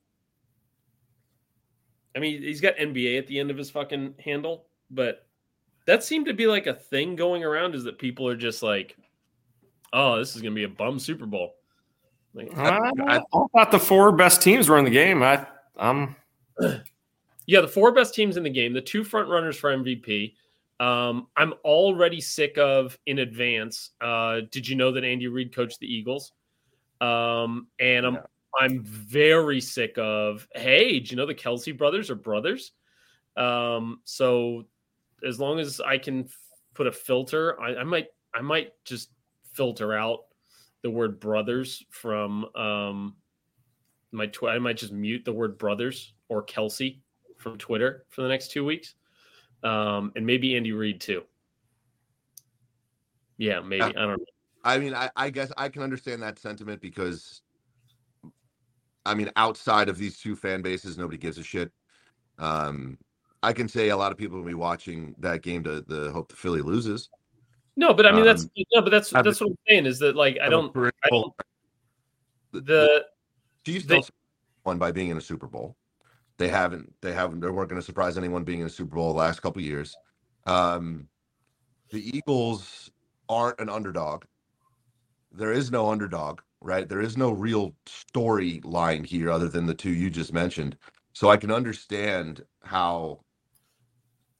I 2.16 2.20
mean, 2.20 2.42
he's 2.42 2.62
got 2.62 2.76
NBA 2.78 3.18
at 3.18 3.28
the 3.28 3.40
end 3.40 3.52
of 3.52 3.58
his 3.58 3.70
fucking 3.70 4.16
handle, 4.24 4.68
but 4.90 5.28
that 5.86 6.04
seemed 6.04 6.26
to 6.28 6.34
be 6.34 6.48
like 6.48 6.66
a 6.66 6.74
thing 6.74 7.16
going 7.16 7.44
around 7.44 7.76
is 7.76 7.84
that 7.84 8.00
people 8.00 8.28
are 8.28 8.36
just 8.36 8.64
like, 8.64 8.98
oh, 9.94 10.18
this 10.18 10.36
is 10.36 10.42
going 10.42 10.54
to 10.54 10.60
be 10.60 10.64
a 10.64 10.70
bum 10.70 10.98
Super 10.98 11.26
Bowl. 11.26 11.56
Like, 12.34 12.58
I, 12.58 12.92
I 13.06 13.22
thought 13.32 13.72
the 13.72 13.80
four 13.80 14.12
best 14.12 14.42
teams 14.42 14.68
were 14.68 14.78
in 14.78 14.86
the 14.86 14.92
game. 14.92 15.22
I, 15.24 15.46
I'm 15.78 16.16
Yeah, 17.48 17.62
the 17.62 17.68
four 17.68 17.92
best 17.92 18.16
teams 18.16 18.38
in 18.38 18.44
the 18.44 18.50
game, 18.50 18.74
the 18.74 18.82
two 18.82 19.04
front 19.04 19.30
runners 19.30 19.58
for 19.58 19.76
MVP. 19.76 20.34
Um, 20.80 21.28
I'm 21.38 21.54
already 21.64 22.20
sick 22.20 22.58
of 22.58 22.98
in 23.06 23.20
advance. 23.20 23.92
Uh, 24.02 24.42
did 24.52 24.68
you 24.68 24.76
know 24.76 24.92
that 24.92 25.04
Andy 25.04 25.28
Reid 25.28 25.56
coached 25.56 25.80
the 25.80 25.94
Eagles? 25.94 26.34
Um, 27.02 27.68
and 27.80 28.06
I'm 28.06 28.18
I'm 28.60 28.84
very 28.84 29.62
sick 29.62 29.98
of. 29.98 30.48
Hey, 30.56 31.00
do 31.00 31.12
you 31.12 31.18
know 31.18 31.26
the 31.26 31.36
Kelce 31.36 31.78
brothers 31.78 32.10
are 32.10 32.16
brothers? 32.16 32.72
Um, 33.38 34.00
so 34.06 34.66
as 35.26 35.40
long 35.40 35.60
as 35.60 35.82
I 35.82 35.98
can 35.98 36.28
put 36.74 36.88
a 36.88 36.92
filter, 36.92 37.60
I, 37.62 37.78
I 37.78 37.84
might 37.84 38.08
I 38.34 38.42
might 38.42 38.72
just 38.84 39.12
filter 39.54 39.94
out 39.94 40.22
the 40.82 40.90
word 40.90 41.20
brothers 41.20 41.84
from 41.90 42.46
um 42.56 43.16
my 44.12 44.28
tw- 44.28 44.46
I 44.46 44.60
might 44.60 44.78
just 44.78 44.94
mute 44.94 45.26
the 45.26 45.34
word 45.34 45.58
brothers 45.58 46.14
or 46.30 46.46
Kelce 46.46 47.00
from 47.46 47.60
Twitter 47.60 48.06
for 48.10 48.24
the 48.24 48.28
next 48.28 48.50
two 48.50 48.66
weeks. 48.66 48.96
Um, 49.64 50.12
and 50.16 50.26
maybe 50.26 50.56
Andy 50.58 50.72
Reid 50.72 51.00
too. 51.00 51.24
Yeah, 53.38 53.60
maybe. 53.60 53.82
Yeah. 53.82 53.86
I 53.90 53.92
don't 53.92 54.10
know. 54.20 54.26
I 54.64 54.80
mean, 54.80 54.96
I, 54.96 55.12
I 55.16 55.30
guess 55.30 55.52
I 55.56 55.70
can 55.70 55.84
understand 55.84 56.24
that 56.24 56.40
sentiment 56.40 56.82
because, 56.82 57.42
I 59.06 59.14
mean, 59.14 59.30
outside 59.36 59.90
of 59.90 59.98
these 60.00 60.20
two 60.20 60.36
fan 60.36 60.64
bases, 60.64 60.98
nobody 60.98 61.20
gives 61.20 61.38
a 61.38 61.44
shit. 61.44 61.72
Um, 62.40 62.98
I 63.44 63.54
can 63.54 63.68
say 63.68 63.90
a 63.90 63.98
lot 63.98 64.12
of 64.12 64.18
people 64.18 64.40
will 64.40 64.46
be 64.46 64.56
watching 64.56 65.14
that 65.20 65.44
game 65.44 65.64
to 65.66 65.82
the 65.82 66.12
hope 66.12 66.30
the 66.30 66.36
Philly 66.36 66.62
loses. 66.62 67.10
No, 67.78 67.94
but 67.94 68.08
I 68.08 68.12
mean 68.12 68.26
that's 68.26 68.46
Um, 68.46 68.50
no, 68.74 68.82
but 68.82 68.90
that's 68.90 69.12
that's 69.12 69.40
what 69.40 69.50
I'm 69.52 69.58
saying 69.68 69.86
is 69.86 70.00
that 70.00 70.16
like 70.16 70.40
I 70.40 70.46
Have 70.46 70.54
a 70.54 70.56
don't 70.56 70.74
the, 70.74 72.62
the 72.62 73.06
Chiefs 73.66 73.86
they- 73.86 73.96
don't 73.96 74.10
won 74.64 74.80
by 74.80 74.92
being 74.92 75.10
in 75.10 75.18
a 75.18 75.22
Super 75.22 75.46
Bowl. 75.46 75.76
They 76.38 76.50
haven't. 76.50 76.94
They 77.02 77.14
haven't. 77.14 77.40
They 77.40 77.50
weren't 77.50 77.70
going 77.70 77.82
to 77.82 77.86
surprise 77.86 78.18
anyone 78.18 78.44
being 78.44 78.60
in 78.60 78.68
a 78.68 78.70
Super 78.70 78.96
Bowl 78.96 79.14
the 79.14 79.20
last 79.20 79.42
couple 79.42 79.62
of 79.62 79.66
years. 79.66 79.96
Um, 80.46 81.08
the 81.92 82.18
Eagles 82.18 82.92
aren't 83.30 83.60
an 83.60 83.70
underdog. 83.70 84.26
There 85.32 85.52
is 85.52 85.72
no 85.72 85.90
underdog, 85.90 86.42
right? 86.62 86.88
There 86.88 87.02
is 87.02 87.18
no 87.18 87.32
real 87.32 87.74
storyline 87.86 89.06
here 89.06 89.30
other 89.30 89.48
than 89.48 89.66
the 89.66 89.74
two 89.74 89.92
you 89.92 90.10
just 90.10 90.34
mentioned. 90.34 90.78
So 91.14 91.30
I 91.30 91.38
can 91.38 91.52
understand 91.52 92.44
how. 92.64 93.22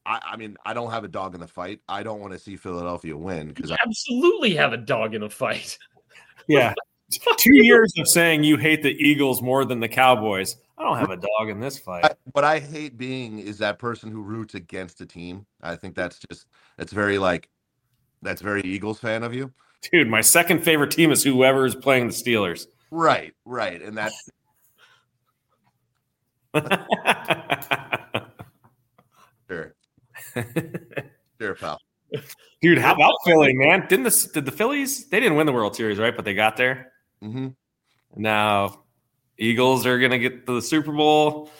I, 0.04 0.20
I 0.32 0.36
mean, 0.36 0.56
I 0.64 0.72
don't 0.72 0.90
have 0.92 1.04
a 1.04 1.08
dog 1.08 1.34
in 1.34 1.40
the 1.40 1.48
fight. 1.48 1.80
I 1.88 2.02
don't 2.02 2.20
want 2.20 2.32
to 2.32 2.38
see 2.38 2.56
Philadelphia 2.56 3.16
win 3.16 3.48
because 3.48 3.72
I 3.72 3.76
absolutely 3.84 4.54
have 4.54 4.72
a 4.72 4.76
dog 4.76 5.14
in 5.14 5.22
a 5.22 5.30
fight. 5.30 5.78
Yeah. 6.46 6.74
Two 7.36 7.54
years 7.54 7.92
of 7.98 8.08
saying 8.08 8.44
you 8.44 8.56
hate 8.56 8.82
the 8.82 8.94
Eagles 8.96 9.42
more 9.42 9.64
than 9.64 9.80
the 9.80 9.88
Cowboys. 9.88 10.56
I 10.78 10.82
don't 10.82 10.98
have 10.98 11.10
a 11.10 11.16
dog 11.16 11.48
in 11.48 11.60
this 11.60 11.78
fight. 11.78 12.04
I, 12.04 12.10
what 12.32 12.44
I 12.44 12.58
hate 12.58 12.98
being 12.98 13.38
is 13.38 13.58
that 13.58 13.78
person 13.78 14.10
who 14.10 14.22
roots 14.22 14.54
against 14.54 15.00
a 15.00 15.06
team. 15.06 15.46
I 15.62 15.76
think 15.76 15.94
that's 15.94 16.18
just 16.30 16.46
that's 16.76 16.92
very 16.92 17.18
like 17.18 17.48
that's 18.22 18.42
very 18.42 18.60
Eagles 18.62 18.98
fan 18.98 19.22
of 19.22 19.32
you. 19.34 19.52
Dude, 19.92 20.08
my 20.08 20.20
second 20.20 20.64
favorite 20.64 20.90
team 20.90 21.12
is 21.12 21.22
whoever 21.22 21.64
is 21.64 21.74
playing 21.74 22.08
the 22.08 22.12
Steelers. 22.12 22.66
Right, 22.90 23.32
right. 23.44 23.80
And 23.80 23.96
that's 23.96 24.30
sure. 29.48 29.74
Sure, 31.40 31.54
pal. 31.54 31.78
Dude, 32.62 32.78
how 32.78 32.94
about 32.94 33.14
Philly, 33.24 33.52
man? 33.54 33.86
Didn't 33.88 34.04
the 34.04 34.30
did 34.32 34.44
the 34.44 34.52
Phillies? 34.52 35.08
They 35.08 35.20
didn't 35.20 35.36
win 35.36 35.46
the 35.46 35.52
World 35.52 35.76
Series, 35.76 35.98
right? 35.98 36.14
But 36.14 36.24
they 36.24 36.34
got 36.34 36.56
there. 36.56 36.92
Hmm 37.20 37.48
Now, 38.14 38.84
Eagles 39.38 39.86
are 39.86 39.98
going 39.98 40.12
to 40.12 40.18
get 40.18 40.46
to 40.46 40.54
the 40.54 40.62
Super 40.62 40.92
Bowl. 40.92 41.50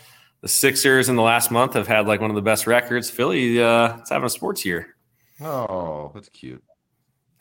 The 0.42 0.48
Sixers 0.48 1.09
in 1.09 1.16
the 1.16 1.22
last 1.22 1.50
month 1.50 1.74
have 1.74 1.86
had 1.88 2.07
like 2.07 2.20
one 2.20 2.30
of 2.30 2.36
the 2.36 2.42
best 2.42 2.66
records. 2.66 3.11
Philly, 3.11 3.61
uh, 3.62 3.96
it's 3.98 4.11
having 4.11 4.26
a 4.26 4.30
sports 4.30 4.64
year. 4.64 4.96
Oh, 5.40 6.12
that's 6.14 6.28
cute. 6.28 6.62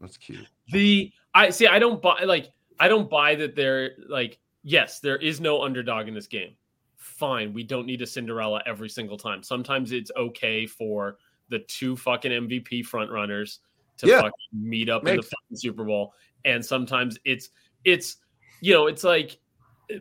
that's 0.00 0.16
cute. 0.16 0.46
The 0.68 1.12
I 1.34 1.50
see. 1.50 1.66
I 1.66 1.78
don't 1.78 2.02
buy 2.02 2.24
like 2.24 2.50
I 2.78 2.88
don't 2.88 3.08
buy 3.08 3.34
that 3.36 3.54
they're 3.54 3.92
like 4.08 4.38
yes, 4.62 5.00
there 5.00 5.16
is 5.16 5.40
no 5.40 5.62
underdog 5.62 6.08
in 6.08 6.14
this 6.14 6.26
game. 6.26 6.54
Fine, 6.96 7.52
we 7.52 7.62
don't 7.62 7.86
need 7.86 8.02
a 8.02 8.06
Cinderella 8.06 8.62
every 8.66 8.88
single 8.88 9.16
time. 9.16 9.42
Sometimes 9.42 9.92
it's 9.92 10.10
okay 10.16 10.66
for 10.66 11.16
the 11.48 11.60
two 11.60 11.96
fucking 11.96 12.30
MVP 12.30 12.84
front 12.84 13.10
runners 13.10 13.60
to 13.98 14.06
Yeah. 14.06 14.16
fucking 14.22 14.32
meet 14.52 14.88
up 14.88 15.06
in 15.06 15.16
the 15.16 15.22
fucking 15.22 15.56
Super 15.56 15.84
Bowl, 15.84 16.14
and 16.44 16.64
sometimes 16.64 17.18
it's 17.24 17.50
it's 17.84 18.16
you 18.60 18.72
know 18.74 18.86
it's 18.86 19.04
like 19.04 19.38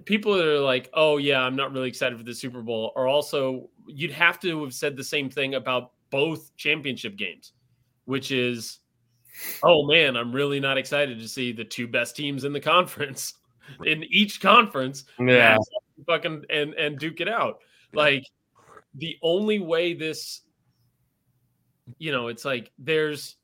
people 0.05 0.35
that 0.35 0.45
are 0.45 0.59
like, 0.59 0.89
oh 0.93 1.17
yeah, 1.17 1.41
I'm 1.41 1.55
not 1.55 1.71
really 1.71 1.87
excited 1.87 2.17
for 2.17 2.23
the 2.23 2.33
Super 2.35 2.61
Bowl, 2.61 2.91
are 2.95 3.07
also 3.07 3.69
you'd 3.87 4.11
have 4.11 4.39
to 4.41 4.63
have 4.63 4.73
said 4.73 4.95
the 4.95 5.03
same 5.03 5.29
thing 5.29 5.55
about 5.55 5.91
both 6.11 6.55
championship 6.57 7.17
games, 7.17 7.53
which 8.05 8.31
is, 8.31 8.79
oh 9.63 9.85
man, 9.87 10.15
I'm 10.15 10.31
really 10.31 10.59
not 10.59 10.77
excited 10.77 11.19
to 11.19 11.27
see 11.27 11.51
the 11.51 11.63
two 11.63 11.87
best 11.87 12.15
teams 12.15 12.43
in 12.43 12.53
the 12.53 12.59
conference 12.59 13.33
in 13.85 14.03
each 14.05 14.41
conference 14.41 15.05
Yeah. 15.19 15.55
and 15.55 16.05
fucking 16.05 16.45
and 16.49 16.73
and 16.75 16.99
duke 16.99 17.21
it 17.21 17.29
out. 17.29 17.59
Like 17.93 18.23
the 18.95 19.17
only 19.23 19.59
way 19.59 19.93
this, 19.95 20.41
you 21.97 22.11
know, 22.11 22.27
it's 22.27 22.45
like 22.45 22.71
there's 22.77 23.37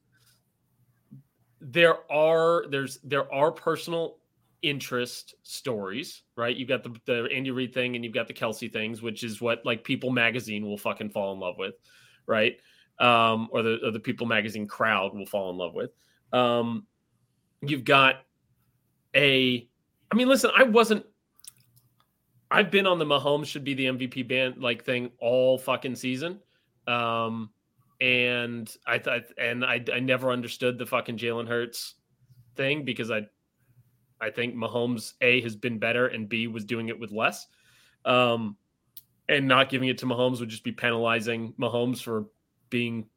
there 1.71 2.11
are 2.11 2.65
there's 2.69 2.99
there 3.03 3.31
are 3.33 3.51
personal 3.51 4.17
interest 4.61 5.35
stories, 5.43 6.23
right? 6.35 6.55
You've 6.55 6.69
got 6.69 6.83
the 6.83 6.95
the 7.05 7.27
Andy 7.33 7.51
Reid 7.51 7.73
thing 7.73 7.95
and 7.95 8.05
you've 8.05 8.13
got 8.13 8.27
the 8.27 8.33
Kelce 8.33 8.71
things, 8.71 9.01
which 9.01 9.23
is 9.23 9.41
what 9.41 9.65
like 9.65 9.83
People 9.83 10.11
Magazine 10.11 10.65
will 10.65 10.77
fucking 10.77 11.09
fall 11.09 11.33
in 11.33 11.39
love 11.39 11.55
with, 11.57 11.75
right? 12.27 12.57
Um, 12.99 13.49
or 13.51 13.63
the 13.63 13.79
or 13.83 13.91
the 13.91 13.99
People 13.99 14.27
Magazine 14.27 14.67
crowd 14.67 15.15
will 15.15 15.25
fall 15.25 15.49
in 15.49 15.57
love 15.57 15.73
with. 15.73 15.91
Um, 16.31 16.85
you've 17.61 17.83
got 17.83 18.17
a, 19.15 19.67
I 20.11 20.15
mean, 20.15 20.27
listen, 20.27 20.51
I 20.55 20.63
wasn't. 20.63 21.05
I've 22.51 22.69
been 22.69 22.85
on 22.85 22.99
the 22.99 23.05
Mahomes 23.05 23.47
should 23.47 23.63
be 23.63 23.73
the 23.73 23.85
MVP 23.87 24.27
band 24.27 24.61
like 24.61 24.83
thing 24.83 25.11
all 25.19 25.57
fucking 25.57 25.95
season. 25.95 26.39
Um, 26.87 27.49
and 28.01 28.73
I 28.85 28.99
thought, 28.99 29.23
and 29.37 29.63
I, 29.63 29.83
I 29.93 29.99
never 29.99 30.31
understood 30.31 30.77
the 30.77 30.85
fucking 30.85 31.17
Jalen 31.17 31.47
Hurts 31.47 31.95
thing 32.55 32.83
because 32.83 33.11
I, 33.11 33.27
I 34.19 34.29
think 34.29 34.55
Mahomes 34.55 35.13
A 35.21 35.41
has 35.41 35.55
been 35.55 35.79
better 35.79 36.07
and 36.07 36.27
B 36.27 36.47
was 36.47 36.65
doing 36.65 36.89
it 36.89 36.99
with 36.99 37.11
less. 37.11 37.47
Um, 38.03 38.57
and 39.27 39.47
not 39.47 39.69
giving 39.69 39.89
it 39.89 39.97
to 39.99 40.05
Mahomes 40.05 40.39
would 40.39 40.49
just 40.49 40.63
be 40.63 40.71
penalizing 40.71 41.53
Mahomes 41.59 42.01
for 42.01 42.25
being 42.69 43.07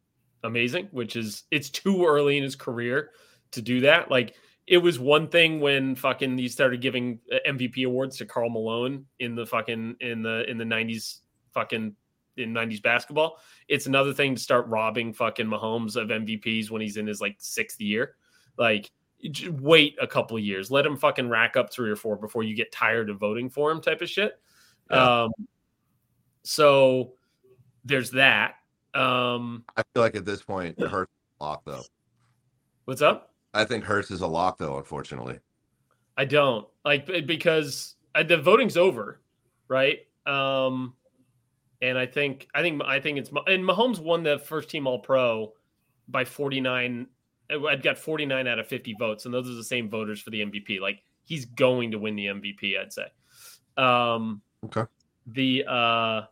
amazing, 0.44 0.88
which 0.90 1.16
is 1.16 1.44
it's 1.50 1.68
too 1.68 2.06
early 2.06 2.36
in 2.38 2.42
his 2.42 2.56
career 2.56 3.10
to 3.52 3.62
do 3.62 3.80
that. 3.80 4.10
Like 4.10 4.34
it 4.66 4.78
was 4.78 4.98
one 4.98 5.28
thing 5.28 5.60
when 5.60 5.94
fucking 5.94 6.38
he 6.38 6.48
started 6.48 6.80
giving 6.80 7.20
uh, 7.32 7.38
MVP 7.46 7.86
awards 7.86 8.16
to 8.18 8.26
Karl 8.26 8.50
Malone 8.50 9.06
in 9.18 9.34
the 9.34 9.46
fucking 9.46 9.96
in 10.00 10.22
the 10.22 10.48
in 10.48 10.58
the 10.58 10.64
90s 10.64 11.18
fucking 11.52 11.94
in 12.38 12.52
90s 12.52 12.82
basketball. 12.82 13.38
It's 13.68 13.86
another 13.86 14.12
thing 14.12 14.34
to 14.34 14.40
start 14.40 14.66
robbing 14.68 15.12
fucking 15.12 15.46
Mahomes 15.46 15.96
of 15.96 16.08
MVPs 16.08 16.70
when 16.70 16.82
he's 16.82 16.96
in 16.96 17.06
his 17.06 17.20
like 17.20 17.36
sixth 17.38 17.80
year. 17.80 18.16
Like 18.56 18.90
wait 19.50 19.96
a 20.00 20.06
couple 20.06 20.36
of 20.36 20.42
years. 20.42 20.70
Let 20.70 20.86
him 20.86 20.96
fucking 20.96 21.28
rack 21.28 21.56
up 21.56 21.72
three 21.72 21.90
or 21.90 21.96
four 21.96 22.16
before 22.16 22.42
you 22.44 22.54
get 22.54 22.70
tired 22.70 23.10
of 23.10 23.18
voting 23.18 23.50
for 23.50 23.70
him 23.70 23.80
type 23.80 24.00
of 24.00 24.08
shit. 24.08 24.38
Yeah. 24.90 25.22
Um 25.24 25.30
so 26.44 27.14
there's 27.84 28.10
that. 28.12 28.54
Um 28.94 29.64
I 29.76 29.82
feel 29.92 30.02
like 30.02 30.14
at 30.14 30.24
this 30.24 30.42
point, 30.42 30.80
Hurts 30.80 31.12
a 31.40 31.44
lock 31.44 31.62
though. 31.64 31.82
what's 32.84 33.02
up? 33.02 33.34
I 33.54 33.64
think 33.64 33.84
Hurts 33.84 34.10
is 34.10 34.20
a 34.20 34.26
lock 34.26 34.58
though. 34.58 34.78
Unfortunately, 34.78 35.38
I 36.16 36.24
don't 36.24 36.66
like 36.84 37.06
because 37.26 37.96
uh, 38.14 38.22
the 38.22 38.36
voting's 38.36 38.76
over, 38.76 39.20
right? 39.68 40.00
Um, 40.26 40.94
and 41.82 41.98
I 41.98 42.06
think 42.06 42.48
I 42.54 42.62
think 42.62 42.82
I 42.84 43.00
think 43.00 43.18
it's 43.18 43.30
and 43.46 43.64
Mahomes 43.64 43.98
won 43.98 44.22
the 44.22 44.38
first 44.38 44.68
team 44.68 44.86
All 44.86 44.98
Pro 44.98 45.52
by 46.08 46.24
forty 46.24 46.60
nine. 46.60 47.06
I've 47.50 47.82
got 47.82 47.98
forty 47.98 48.26
nine 48.26 48.46
out 48.46 48.58
of 48.58 48.66
fifty 48.66 48.94
votes, 48.98 49.24
and 49.24 49.32
those 49.32 49.48
are 49.48 49.54
the 49.54 49.64
same 49.64 49.88
voters 49.88 50.20
for 50.20 50.30
the 50.30 50.40
MVP. 50.40 50.80
Like 50.80 51.02
he's 51.24 51.44
going 51.44 51.90
to 51.92 51.98
win 51.98 52.16
the 52.16 52.26
MVP, 52.26 52.78
I'd 52.78 52.92
say. 52.92 53.06
Um, 53.76 54.42
Okay. 54.64 54.82
The 55.26 55.64
uh, 55.68 56.22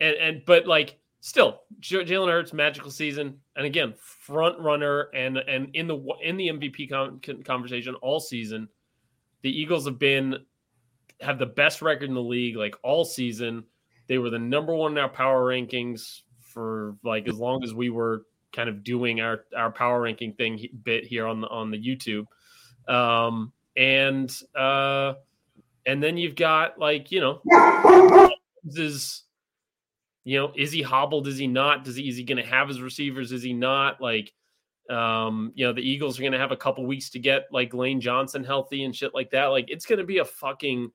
and 0.00 0.16
and 0.16 0.42
but 0.46 0.66
like 0.66 0.98
still, 1.20 1.62
Jalen 1.80 2.30
Hurts 2.30 2.52
magical 2.52 2.90
season, 2.90 3.38
and 3.56 3.66
again 3.66 3.94
front 3.96 4.58
runner 4.58 5.08
and 5.14 5.38
and 5.38 5.74
in 5.74 5.86
the 5.86 5.96
in 6.22 6.36
the 6.36 6.48
MVP 6.48 6.90
con- 6.90 7.20
conversation 7.44 7.94
all 7.96 8.20
season. 8.20 8.68
The 9.42 9.50
Eagles 9.50 9.86
have 9.86 9.98
been 9.98 10.36
have 11.20 11.38
the 11.38 11.46
best 11.46 11.82
record 11.82 12.08
in 12.08 12.14
the 12.14 12.22
league 12.22 12.56
like 12.56 12.76
all 12.82 13.04
season. 13.04 13.64
They 14.06 14.18
were 14.18 14.30
the 14.30 14.38
number 14.38 14.74
one 14.74 14.92
in 14.92 14.98
our 14.98 15.08
power 15.08 15.46
rankings 15.46 16.22
for 16.40 16.96
like 17.02 17.28
as 17.28 17.36
long 17.36 17.64
as 17.64 17.72
we 17.72 17.90
were 17.90 18.22
kind 18.52 18.68
of 18.68 18.84
doing 18.84 19.20
our 19.20 19.44
our 19.56 19.70
power 19.70 20.02
ranking 20.02 20.34
thing 20.34 20.68
bit 20.82 21.04
here 21.04 21.26
on 21.26 21.40
the 21.40 21.48
on 21.48 21.70
the 21.70 21.78
YouTube. 21.78 22.26
Um 22.92 23.52
and 23.76 24.30
uh 24.54 25.14
and 25.86 26.02
then 26.02 26.16
you've 26.16 26.36
got 26.36 26.78
like, 26.78 27.10
you 27.10 27.20
know, 27.20 28.30
is 28.66 29.22
you 30.24 30.38
know, 30.38 30.52
is 30.54 30.70
he 30.70 30.82
hobbled? 30.82 31.26
Is 31.26 31.38
he 31.38 31.46
not? 31.46 31.84
Does 31.84 31.96
he 31.96 32.08
is 32.08 32.16
he 32.16 32.24
gonna 32.24 32.46
have 32.46 32.68
his 32.68 32.80
receivers? 32.80 33.32
Is 33.32 33.42
he 33.42 33.52
not? 33.52 34.00
Like 34.00 34.32
um, 34.90 35.52
you 35.54 35.66
know, 35.66 35.72
the 35.72 35.88
Eagles 35.88 36.18
are 36.18 36.22
going 36.22 36.32
to 36.32 36.38
have 36.38 36.52
a 36.52 36.56
couple 36.56 36.84
weeks 36.86 37.10
to 37.10 37.18
get 37.18 37.46
like 37.50 37.72
Lane 37.72 38.00
Johnson 38.00 38.44
healthy 38.44 38.84
and 38.84 38.94
shit 38.94 39.14
like 39.14 39.30
that. 39.30 39.46
Like 39.46 39.66
it's 39.68 39.86
going 39.86 40.00
to 40.00 40.04
be 40.04 40.18
a 40.18 40.24
fucking, 40.24 40.90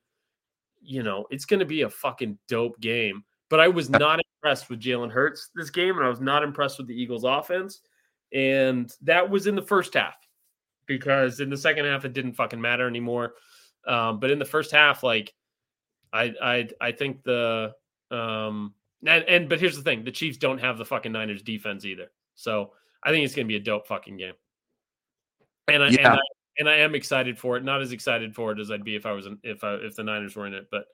you 0.81 1.03
know, 1.03 1.25
it's 1.29 1.45
going 1.45 1.59
to 1.59 1.65
be 1.65 1.81
a 1.83 1.89
fucking 1.89 2.37
dope 2.47 2.79
game. 2.79 3.23
But 3.49 3.59
I 3.59 3.67
was 3.67 3.89
not 3.89 4.19
impressed 4.19 4.69
with 4.69 4.81
Jalen 4.81 5.11
Hurts 5.11 5.49
this 5.55 5.69
game, 5.69 5.95
and 5.97 6.05
I 6.05 6.09
was 6.09 6.19
not 6.21 6.43
impressed 6.43 6.77
with 6.77 6.87
the 6.87 6.99
Eagles 7.01 7.23
offense. 7.23 7.81
And 8.33 8.91
that 9.03 9.29
was 9.29 9.47
in 9.47 9.55
the 9.55 9.61
first 9.61 9.93
half. 9.93 10.15
because 10.85 11.39
in 11.41 11.49
the 11.49 11.57
second 11.57 11.85
half 11.85 12.05
it 12.05 12.13
didn't 12.13 12.33
fucking 12.33 12.61
matter 12.61 12.87
anymore. 12.87 13.33
Um, 13.85 14.19
but 14.19 14.31
in 14.31 14.39
the 14.39 14.45
first 14.45 14.71
half, 14.71 15.03
like 15.03 15.33
I 16.13 16.33
I 16.41 16.69
I 16.81 16.91
think 16.93 17.23
the 17.23 17.73
um 18.11 18.73
and, 19.05 19.23
and 19.25 19.49
but 19.49 19.59
here's 19.59 19.75
the 19.77 19.83
thing: 19.83 20.03
the 20.03 20.11
Chiefs 20.11 20.37
don't 20.37 20.59
have 20.59 20.77
the 20.77 20.85
fucking 20.85 21.11
Niners 21.11 21.41
defense 21.41 21.85
either. 21.85 22.11
So 22.35 22.73
I 23.03 23.11
think 23.11 23.25
it's 23.25 23.35
gonna 23.35 23.47
be 23.47 23.55
a 23.57 23.59
dope 23.61 23.87
fucking 23.87 24.17
game. 24.17 24.33
And 25.67 25.83
I, 25.83 25.87
Yeah. 25.89 25.97
and 25.99 26.07
I 26.07 26.19
and 26.57 26.69
I 26.69 26.77
am 26.77 26.95
excited 26.95 27.37
for 27.37 27.57
it. 27.57 27.63
Not 27.63 27.81
as 27.81 27.91
excited 27.91 28.33
for 28.33 28.51
it 28.51 28.59
as 28.59 28.71
I'd 28.71 28.83
be 28.83 28.95
if 28.95 29.05
I 29.05 29.11
was 29.11 29.25
in, 29.25 29.37
if 29.43 29.63
I, 29.63 29.75
if 29.75 29.95
the 29.95 30.03
Niners 30.03 30.35
were 30.35 30.47
in 30.47 30.53
it, 30.53 30.67
but 30.71 30.85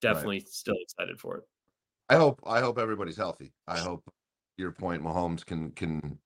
definitely 0.00 0.40
still 0.40 0.76
excited 0.80 1.20
for 1.20 1.38
it. 1.38 1.44
I 2.08 2.16
hope 2.16 2.40
I 2.46 2.60
hope 2.60 2.78
everybody's 2.78 3.16
healthy. 3.16 3.52
I 3.66 3.78
hope 3.78 4.02
your 4.56 4.72
point 4.72 5.02
Mahomes 5.02 5.44
can 5.44 5.72
can 5.72 6.18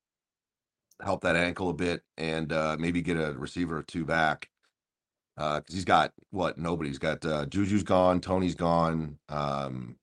help 1.02 1.22
that 1.22 1.36
ankle 1.36 1.70
a 1.70 1.74
bit 1.74 2.02
and 2.16 2.52
uh 2.52 2.76
maybe 2.78 3.02
get 3.02 3.16
a 3.16 3.32
receiver 3.32 3.78
or 3.78 3.82
two 3.82 4.04
back. 4.04 4.48
Uh 5.36 5.60
cuz 5.60 5.74
he's 5.74 5.84
got 5.84 6.12
what 6.30 6.58
nobody's 6.58 6.98
got 6.98 7.24
uh 7.24 7.46
Juju's 7.46 7.82
gone, 7.82 8.20
Toney's 8.20 8.54
gone, 8.54 9.18
um 9.28 9.96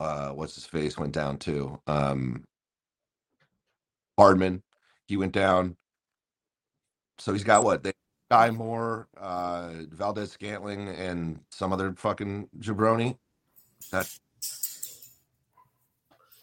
uh 0.00 0.30
what's 0.30 0.54
his 0.54 0.64
face 0.64 0.96
went 0.96 1.12
down 1.12 1.38
too. 1.38 1.78
Um 1.86 2.44
Hardman, 4.18 4.62
he 5.06 5.16
went 5.16 5.32
down. 5.32 5.76
So 7.18 7.32
he's 7.32 7.44
got 7.44 7.64
what? 7.64 7.82
They 7.82 7.92
Skyy 8.30 8.54
Moore, 8.54 9.08
uh 9.18 9.72
Valdes-Scantling 9.90 10.88
and 10.88 11.40
some 11.50 11.72
other 11.72 11.92
fucking 11.96 12.48
jabroni. 12.58 13.16
That 13.90 14.08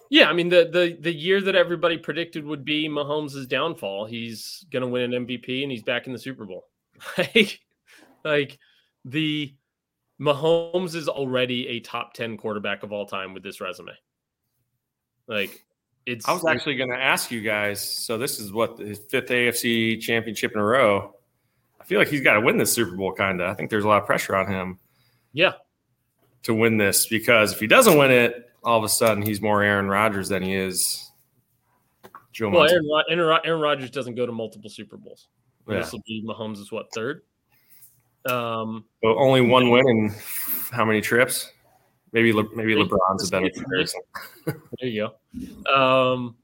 Yeah, 0.10 0.30
I 0.30 0.34
mean 0.34 0.50
the 0.50 0.70
the 0.72 0.98
the 1.00 1.14
year 1.14 1.42
that 1.42 1.56
everybody 1.56 1.98
predicted 1.98 2.46
would 2.46 2.64
be 2.64 2.88
Mahomes' 2.88 3.48
downfall, 3.48 4.06
he's 4.06 4.66
going 4.72 4.82
to 4.82 4.88
win 4.88 5.14
an 5.14 5.26
MVP 5.26 5.64
and 5.64 5.72
he's 5.72 5.84
back 5.84 6.06
in 6.06 6.14
the 6.14 6.20
Super 6.20 6.46
Bowl. 6.46 6.66
like, 7.18 7.60
like 8.24 8.60
the 9.06 9.56
Mahomes 10.22 10.96
is 10.96 11.08
already 11.08 11.68
a 11.70 11.80
top 11.80 12.14
10 12.14 12.38
quarterback 12.38 12.84
of 12.84 12.92
all 12.92 13.06
time 13.06 13.34
with 13.34 13.42
this 13.42 13.62
resume. 13.62 13.94
Like 15.28 15.64
it's 16.10 16.28
I 16.28 16.34
was 16.34 16.46
actually 16.46 16.76
going 16.76 16.90
to 16.90 16.98
ask 16.98 17.30
you 17.30 17.42
guys. 17.42 17.82
So 17.82 18.18
this 18.18 18.40
is 18.40 18.52
what 18.52 18.80
his 18.80 18.98
fifth 18.98 19.30
AFC 19.30 20.02
championship 20.02 20.54
in 20.54 20.60
a 20.60 20.64
row. 20.64 21.16
I 21.80 21.84
feel 21.84 22.00
like 22.00 22.08
he's 22.08 22.22
got 22.22 22.34
to 22.34 22.42
win 22.42 22.58
this 22.58 22.74
Super 22.74 22.96
Bowl. 22.96 23.14
Kind 23.14 23.42
of. 23.42 23.50
I 23.50 23.54
think 23.54 23.70
there's 23.70 23.84
a 23.84 23.88
lot 23.88 24.02
of 24.02 24.08
pressure 24.08 24.36
on 24.36 24.48
him 24.48 24.80
yeah. 25.34 25.54
to 26.44 26.54
win 26.54 26.78
this 26.78 27.08
because 27.08 27.54
if 27.54 27.60
he 27.60 27.68
doesn't 27.68 27.98
win 27.98 28.12
it, 28.12 28.50
all 28.64 28.78
of 28.78 28.84
a 28.84 28.90
sudden 28.90 29.24
he's 29.24 29.40
more 29.40 29.62
Aaron 29.62 29.88
Rodgers 29.88 30.30
than 30.30 30.42
he 30.42 30.56
is 30.56 31.12
Joe. 32.34 32.50
Well, 32.50 32.70
Aaron, 32.70 32.90
Aaron, 33.10 33.40
Aaron 33.46 33.62
Rodgers 33.62 33.92
doesn't 33.92 34.16
go 34.16 34.26
to 34.26 34.32
multiple 34.32 34.70
Super 34.70 34.98
Bowls. 34.98 35.28
Yeah. 35.68 35.78
This 35.78 35.92
will 35.92 36.02
be 36.08 36.24
Mahomes 36.28 36.58
is 36.58 36.72
what 36.72 36.88
third? 36.94 37.22
Um 38.26 38.86
So 39.04 39.18
only 39.18 39.42
one 39.42 39.70
win 39.70 39.88
in 39.88 40.16
how 40.72 40.84
many 40.84 41.02
trips? 41.02 41.52
Maybe 42.12 42.34
Le- 42.34 42.56
maybe 42.56 42.74
Three. 42.74 42.84
LeBron's 42.86 43.28
a 43.28 43.32
better 43.32 43.50
Three. 43.50 43.64
comparison. 43.64 44.02
There 44.80 44.90
you 44.90 45.10
go. 45.68 45.74
Um, 45.74 46.36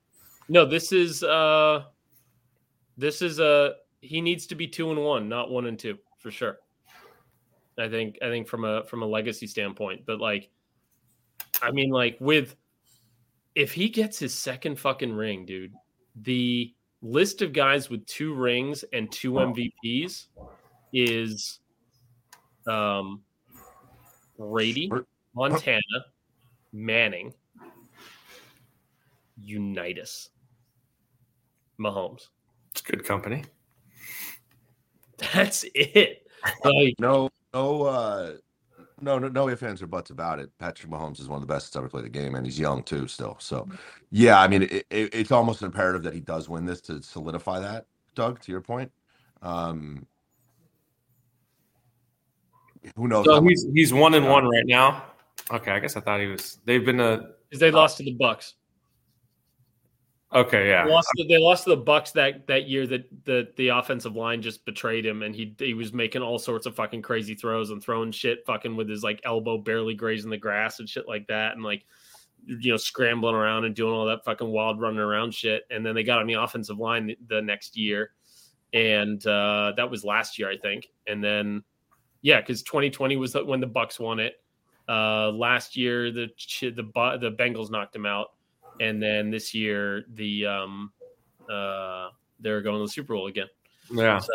no, 0.47 0.65
this 0.65 0.91
is 0.91 1.23
uh, 1.23 1.83
this 2.97 3.21
is 3.21 3.39
uh, 3.39 3.71
he 4.01 4.21
needs 4.21 4.45
to 4.47 4.55
be 4.55 4.67
two 4.67 4.91
and 4.91 4.99
one, 5.03 5.27
not 5.27 5.49
one 5.49 5.65
and 5.65 5.77
two 5.79 5.97
for 6.19 6.31
sure. 6.31 6.57
I 7.79 7.89
think 7.89 8.17
I 8.21 8.27
think 8.29 8.47
from 8.47 8.63
a 8.63 8.83
from 8.83 9.01
a 9.01 9.05
legacy 9.05 9.47
standpoint, 9.47 10.03
but 10.05 10.19
like, 10.21 10.49
I 11.61 11.71
mean, 11.71 11.89
like 11.89 12.17
with 12.19 12.55
if 13.55 13.71
he 13.73 13.89
gets 13.89 14.19
his 14.19 14.33
second 14.33 14.79
fucking 14.79 15.13
ring, 15.13 15.45
dude, 15.45 15.73
the 16.21 16.73
list 17.01 17.41
of 17.41 17.53
guys 17.53 17.89
with 17.89 18.05
two 18.05 18.33
rings 18.33 18.83
and 18.93 19.11
two 19.11 19.33
MVPs 19.33 20.27
is 20.93 21.59
um 22.67 23.21
Brady, 24.37 24.91
Montana, 25.35 25.81
Manning, 26.71 27.33
Unitas, 29.37 30.29
Mahomes. 31.79 32.27
It's 32.71 32.81
good 32.81 33.03
company. 33.03 33.43
That's 35.17 35.65
it. 35.73 36.27
Like, 36.63 36.95
no 36.99 37.29
no 37.53 37.83
uh 37.83 38.33
no 39.01 39.17
no 39.17 39.27
no 39.29 39.49
ifs 39.49 39.63
ands 39.63 39.81
or 39.81 39.87
buts 39.87 40.09
about 40.09 40.39
it. 40.39 40.49
Patrick 40.59 40.91
Mahomes 40.91 41.19
is 41.19 41.27
one 41.27 41.41
of 41.41 41.47
the 41.47 41.53
best 41.53 41.67
that's 41.67 41.75
ever 41.75 41.89
played 41.89 42.05
the 42.05 42.09
game, 42.09 42.35
and 42.35 42.45
he's 42.45 42.59
young 42.59 42.83
too 42.83 43.07
still. 43.07 43.35
So 43.39 43.67
yeah, 44.11 44.39
I 44.39 44.47
mean 44.47 44.63
it, 44.63 44.71
it, 44.71 44.85
it's 45.13 45.31
almost 45.31 45.61
imperative 45.61 46.03
that 46.03 46.13
he 46.13 46.19
does 46.19 46.49
win 46.49 46.65
this 46.65 46.81
to 46.81 47.01
solidify 47.01 47.59
that. 47.59 47.85
Doug, 48.13 48.39
to 48.41 48.51
your 48.51 48.61
point, 48.61 48.91
um, 49.41 50.05
who 52.95 53.07
knows? 53.07 53.25
So 53.25 53.41
he's 53.41 53.65
he's 53.73 53.93
one 53.93 54.13
and 54.13 54.29
one 54.29 54.45
right 54.45 54.65
now. 54.65 55.03
Okay, 55.51 55.71
I 55.71 55.79
guess 55.79 55.95
I 55.95 55.99
thought 56.01 56.19
he 56.19 56.27
was. 56.27 56.59
They've 56.65 56.85
been 56.85 56.99
a 56.99 57.29
because 57.49 57.59
they 57.59 57.71
lost 57.71 57.97
to 57.97 58.03
the 58.03 58.15
Bucs. 58.15 58.53
okay, 60.33 60.67
yeah. 60.67 60.85
They 60.85 60.91
lost, 60.91 61.07
to, 61.15 61.27
they 61.27 61.37
lost 61.37 61.63
to 61.65 61.69
the 61.71 61.81
Bucs 61.81 62.13
that 62.13 62.47
that 62.47 62.67
year 62.67 62.87
that 62.87 63.25
the 63.25 63.47
the 63.55 63.69
offensive 63.69 64.15
line 64.15 64.41
just 64.41 64.65
betrayed 64.65 65.05
him, 65.05 65.21
and 65.21 65.35
he 65.35 65.55
he 65.59 65.73
was 65.73 65.93
making 65.93 66.23
all 66.23 66.39
sorts 66.39 66.65
of 66.65 66.75
fucking 66.75 67.03
crazy 67.03 67.35
throws 67.35 67.69
and 67.69 67.81
throwing 67.81 68.11
shit, 68.11 68.45
fucking 68.45 68.75
with 68.75 68.89
his 68.89 69.03
like 69.03 69.21
elbow 69.23 69.57
barely 69.57 69.93
grazing 69.93 70.31
the 70.31 70.37
grass 70.37 70.79
and 70.79 70.89
shit 70.89 71.07
like 71.07 71.27
that, 71.27 71.53
and 71.53 71.63
like 71.63 71.85
you 72.47 72.71
know 72.71 72.77
scrambling 72.77 73.35
around 73.35 73.65
and 73.65 73.75
doing 73.75 73.93
all 73.93 74.05
that 74.05 74.25
fucking 74.25 74.49
wild 74.49 74.81
running 74.81 74.99
around 74.99 75.33
shit. 75.33 75.63
And 75.69 75.85
then 75.85 75.93
they 75.93 76.03
got 76.03 76.19
on 76.19 76.27
the 76.27 76.33
offensive 76.33 76.79
line 76.79 77.07
the, 77.07 77.17
the 77.27 77.41
next 77.41 77.77
year, 77.77 78.11
and 78.73 79.25
uh, 79.27 79.73
that 79.77 79.91
was 79.91 80.03
last 80.03 80.39
year, 80.39 80.49
I 80.49 80.57
think. 80.57 80.87
And 81.07 81.23
then 81.23 81.63
yeah, 82.23 82.41
because 82.41 82.63
2020 82.63 83.17
was 83.17 83.35
when 83.35 83.59
the 83.59 83.67
Bucs 83.67 83.99
won 83.99 84.19
it. 84.19 84.33
Uh, 84.87 85.31
last 85.31 85.75
year 85.75 86.11
the 86.11 86.27
the 86.61 86.71
the 86.71 87.35
Bengals 87.39 87.71
knocked 87.71 87.95
him 87.95 88.05
out, 88.05 88.33
and 88.79 89.01
then 89.01 89.31
this 89.31 89.53
year 89.53 90.05
the 90.13 90.45
um 90.45 90.91
uh 91.49 92.09
they're 92.39 92.61
going 92.61 92.77
to 92.77 92.85
the 92.85 92.91
Super 92.91 93.13
Bowl 93.15 93.27
again. 93.27 93.47
Yeah. 93.91 94.19
So 94.19 94.33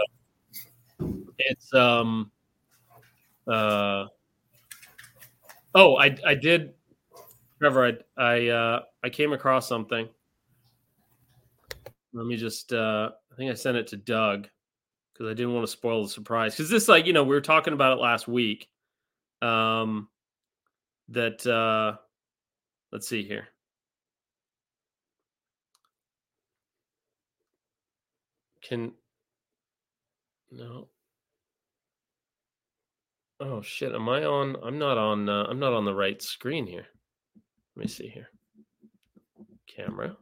it's 1.39 1.73
um 1.73 2.31
uh 3.47 4.07
oh 5.75 5.97
I 5.97 6.17
I 6.27 6.35
did 6.35 6.75
Trevor 7.59 7.87
I 7.87 8.23
I 8.23 8.49
uh 8.49 8.81
I 9.05 9.09
came 9.09 9.33
across 9.33 9.69
something. 9.69 10.09
Let 12.13 12.27
me 12.27 12.37
just 12.37 12.73
uh 12.73 13.11
I 13.33 13.37
think 13.37 13.51
I 13.51 13.55
sent 13.55 13.77
it 13.77 13.87
to 13.89 13.97
Doug 13.97 14.49
because 15.13 15.31
I 15.31 15.35
didn't 15.35 15.55
want 15.55 15.65
to 15.67 15.71
spoil 15.73 16.03
the 16.03 16.09
surprise. 16.09 16.55
Because 16.55 16.71
this 16.71 16.89
like, 16.89 17.07
you 17.07 17.13
know, 17.13 17.23
we 17.23 17.35
were 17.35 17.41
talking 17.41 17.73
about 17.73 17.97
it 17.97 18.01
last 18.01 18.27
week. 18.27 18.69
Um 19.43 20.09
that 21.11 21.47
uh 21.47 21.97
let's 22.93 23.09
see 23.09 23.23
here. 23.23 23.49
Can 28.63 28.93
no. 30.51 30.89
Oh 33.41 33.63
shit! 33.63 33.93
Am 33.93 34.09
I 34.09 34.25
on? 34.25 34.57
I'm 34.63 34.79
not 34.79 34.99
on. 34.99 35.29
Uh, 35.29 35.45
I'm 35.49 35.59
not 35.59 35.73
on 35.73 35.85
the 35.85 35.95
right 35.95 36.21
screen 36.21 36.67
here. 36.67 36.87
Let 37.77 37.85
me 37.85 37.89
see 37.89 38.09
here. 38.09 38.29
Camera. 39.67 40.17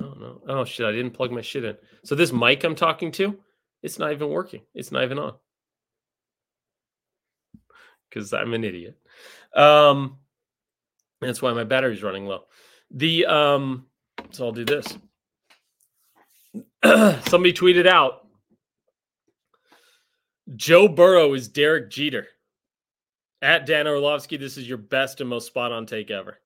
Oh 0.00 0.14
no! 0.18 0.40
Oh 0.48 0.64
shit! 0.64 0.86
I 0.86 0.92
didn't 0.92 1.12
plug 1.12 1.32
my 1.32 1.40
shit 1.40 1.64
in. 1.64 1.76
So 2.04 2.14
this 2.14 2.32
mic 2.32 2.62
I'm 2.64 2.76
talking 2.76 3.10
to, 3.12 3.36
it's 3.82 3.98
not 3.98 4.12
even 4.12 4.28
working. 4.28 4.62
It's 4.74 4.92
not 4.92 5.02
even 5.02 5.18
on. 5.18 5.34
Because 8.08 8.32
I'm 8.32 8.54
an 8.54 8.64
idiot. 8.64 8.96
Um, 9.54 10.18
that's 11.20 11.42
why 11.42 11.52
my 11.52 11.64
battery's 11.64 12.02
running 12.02 12.26
low. 12.26 12.44
The 12.90 13.26
um, 13.26 13.86
so 14.30 14.46
I'll 14.46 14.52
do 14.52 14.64
this. 14.64 14.96
Somebody 17.28 17.52
tweeted 17.52 17.86
out 17.86 18.26
Joe 20.56 20.88
Burrow 20.88 21.34
is 21.34 21.48
Derek 21.48 21.90
Jeter. 21.90 22.28
At 23.40 23.66
Dan 23.66 23.86
Orlovsky, 23.86 24.36
this 24.36 24.56
is 24.56 24.68
your 24.68 24.78
best 24.78 25.20
and 25.20 25.30
most 25.30 25.46
spot 25.46 25.70
on 25.70 25.86
take 25.86 26.10
ever. 26.10 26.38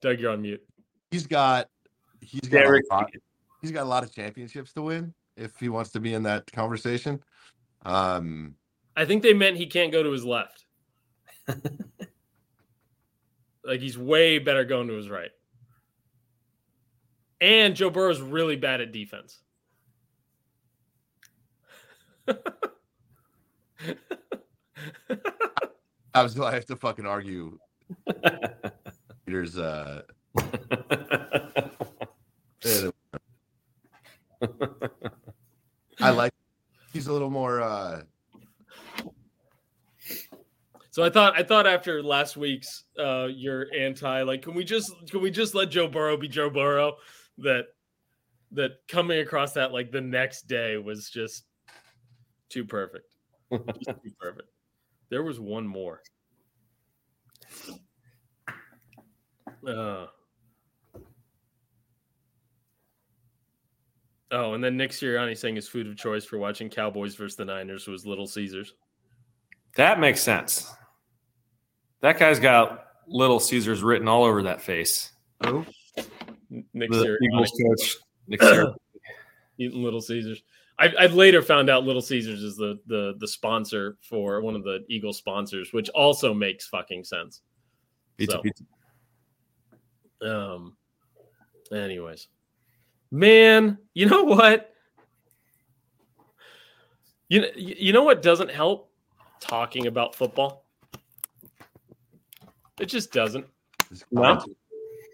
Doug, 0.00 0.18
you're 0.20 0.32
on 0.32 0.42
mute. 0.42 0.62
he's 1.10 1.26
got 1.26 1.68
he's 2.20 2.40
got 2.42 2.50
Derek 2.50 2.84
a 2.90 2.94
lot, 2.94 3.10
he's 3.62 3.70
got 3.70 3.84
a 3.84 3.88
lot 3.88 4.02
of 4.02 4.12
championships 4.12 4.72
to 4.74 4.82
win 4.82 5.14
if 5.36 5.58
he 5.58 5.68
wants 5.68 5.90
to 5.92 6.00
be 6.00 6.14
in 6.14 6.22
that 6.24 6.50
conversation. 6.52 7.22
Um, 7.84 8.56
I 8.96 9.04
think 9.04 9.22
they 9.22 9.34
meant 9.34 9.56
he 9.56 9.66
can't 9.66 9.92
go 9.92 10.02
to 10.02 10.10
his 10.10 10.24
left. 10.24 10.64
like 13.64 13.80
he's 13.80 13.98
way 13.98 14.38
better 14.38 14.64
going 14.64 14.88
to 14.88 14.94
his 14.94 15.10
right. 15.10 15.30
And 17.40 17.76
Joe 17.76 17.90
Burrow's 17.90 18.20
really 18.20 18.56
bad 18.56 18.80
at 18.80 18.90
defense. 18.92 19.40
I 26.14 26.22
was 26.22 26.38
I 26.38 26.54
have 26.54 26.66
to 26.66 26.76
fucking 26.76 27.06
argue. 27.06 27.58
Peter's 29.26 29.58
uh 29.58 30.02
I 36.00 36.10
like 36.10 36.32
he's 36.92 37.06
a 37.06 37.12
little 37.12 37.30
more 37.30 37.60
uh 37.60 38.02
So 40.90 41.02
I 41.02 41.10
thought 41.10 41.34
I 41.36 41.42
thought 41.42 41.66
after 41.66 42.02
last 42.02 42.36
week's 42.36 42.84
uh 42.98 43.26
your 43.26 43.66
anti 43.74 44.22
like 44.22 44.42
can 44.42 44.54
we 44.54 44.64
just 44.64 44.92
can 45.10 45.20
we 45.20 45.30
just 45.30 45.54
let 45.54 45.70
Joe 45.70 45.88
Burrow 45.88 46.16
be 46.16 46.28
Joe 46.28 46.50
Burrow 46.50 46.96
that 47.38 47.66
that 48.52 48.72
coming 48.88 49.18
across 49.20 49.52
that 49.52 49.72
like 49.72 49.90
the 49.90 50.00
next 50.00 50.42
day 50.42 50.76
was 50.78 51.10
just 51.10 51.44
too 52.48 52.64
perfect. 52.64 53.16
Just 53.50 54.00
too 54.02 54.12
perfect. 54.20 54.48
There 55.10 55.22
was 55.22 55.40
one 55.40 55.66
more. 55.66 56.00
Uh, 59.66 60.06
oh, 64.34 64.54
and 64.54 64.62
then 64.62 64.76
Nick 64.76 64.90
Sirianni 64.90 65.36
saying 65.36 65.56
his 65.56 65.68
food 65.68 65.86
of 65.86 65.96
choice 65.96 66.24
for 66.24 66.38
watching 66.38 66.68
Cowboys 66.68 67.14
versus 67.14 67.36
the 67.36 67.44
Niners 67.44 67.86
was 67.86 68.04
Little 68.06 68.26
Caesars. 68.26 68.74
That 69.76 69.98
makes 70.00 70.20
sense. 70.20 70.70
That 72.00 72.18
guy's 72.18 72.38
got 72.38 72.86
Little 73.08 73.40
Caesars 73.40 73.82
written 73.82 74.08
all 74.08 74.24
over 74.24 74.42
that 74.42 74.60
face. 74.60 75.12
oh, 75.42 75.64
Nick 76.72 76.90
The 76.90 76.96
Sirianni 76.96 77.16
Eagles 77.22 77.52
coach, 77.62 77.96
Nick 78.28 78.40
Sirianni. 78.40 78.74
eating 79.58 79.82
Little 79.82 80.00
Caesars. 80.00 80.42
I, 80.78 80.92
I 80.98 81.06
later 81.06 81.40
found 81.40 81.70
out 81.70 81.84
Little 81.84 82.02
Caesars 82.02 82.42
is 82.42 82.56
the 82.56 82.78
the 82.88 83.14
the 83.18 83.28
sponsor 83.28 83.96
for 84.02 84.40
one 84.40 84.56
of 84.56 84.64
the 84.64 84.84
Eagle 84.88 85.12
sponsors, 85.12 85.72
which 85.72 85.88
also 85.90 86.34
makes 86.34 86.66
fucking 86.66 87.04
sense. 87.04 87.42
Pizza, 88.18 88.32
So- 88.36 88.42
pizza. 88.42 88.64
Um. 90.22 90.76
Anyways, 91.72 92.28
man, 93.14 93.78
you 93.94 94.06
know 94.06 94.24
what? 94.24 94.74
You 97.28 97.42
know, 97.42 97.48
you 97.56 97.92
know 97.92 98.02
what 98.02 98.22
doesn't 98.22 98.50
help 98.50 98.90
talking 99.40 99.86
about 99.86 100.14
football. 100.14 100.66
It 102.80 102.86
just 102.86 103.12
doesn't. 103.12 103.46
this 103.88 104.04
No. 104.10 104.44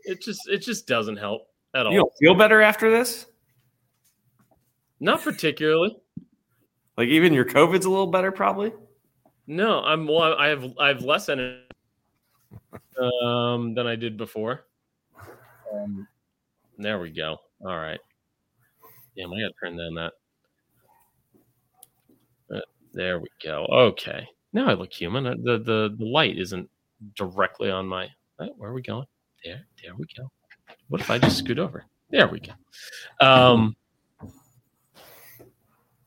It 0.04 0.22
just 0.22 0.48
it 0.48 0.58
just 0.58 0.86
doesn't 0.86 1.16
help 1.16 1.48
at 1.74 1.86
all. 1.86 1.92
You 1.92 1.98
don't 1.98 2.12
feel 2.18 2.34
better 2.34 2.62
after 2.62 2.90
this? 2.90 3.26
Not 4.98 5.22
particularly. 5.22 5.96
Like 6.96 7.08
even 7.08 7.32
your 7.32 7.44
COVID's 7.44 7.84
a 7.84 7.90
little 7.90 8.06
better, 8.06 8.32
probably. 8.32 8.72
No, 9.46 9.80
I'm 9.80 10.06
well. 10.06 10.34
I 10.34 10.48
have 10.48 10.64
I 10.78 10.88
have 10.88 11.02
less 11.02 11.28
energy 11.28 11.62
um, 13.22 13.74
than 13.74 13.86
I 13.86 13.94
did 13.94 14.16
before. 14.16 14.64
Um, 15.72 16.08
there 16.78 16.98
we 16.98 17.10
go. 17.10 17.38
All 17.62 17.76
right. 17.76 18.00
Damn, 19.16 19.32
I 19.32 19.40
got 19.40 19.48
to 19.48 19.54
turn 19.62 19.76
down 19.76 19.94
that. 19.94 20.12
Uh, 22.54 22.60
there 22.92 23.18
we 23.20 23.28
go. 23.42 23.66
Okay. 23.66 24.26
Now 24.52 24.68
I 24.68 24.74
look 24.74 24.92
human. 24.92 25.26
Uh, 25.26 25.34
The 25.42 25.58
the 25.58 25.96
the 25.98 26.04
light 26.04 26.38
isn't 26.38 26.68
directly 27.16 27.70
on 27.70 27.86
my. 27.86 28.08
Oh, 28.38 28.48
where 28.56 28.70
are 28.70 28.74
we 28.74 28.82
going? 28.82 29.06
There, 29.44 29.60
there 29.82 29.94
we 29.96 30.06
go. 30.16 30.30
What 30.88 31.00
if 31.00 31.10
I 31.10 31.18
just 31.18 31.38
scoot 31.38 31.58
over? 31.58 31.84
There 32.10 32.28
we 32.28 32.40
go. 32.40 32.52
Um. 33.20 33.76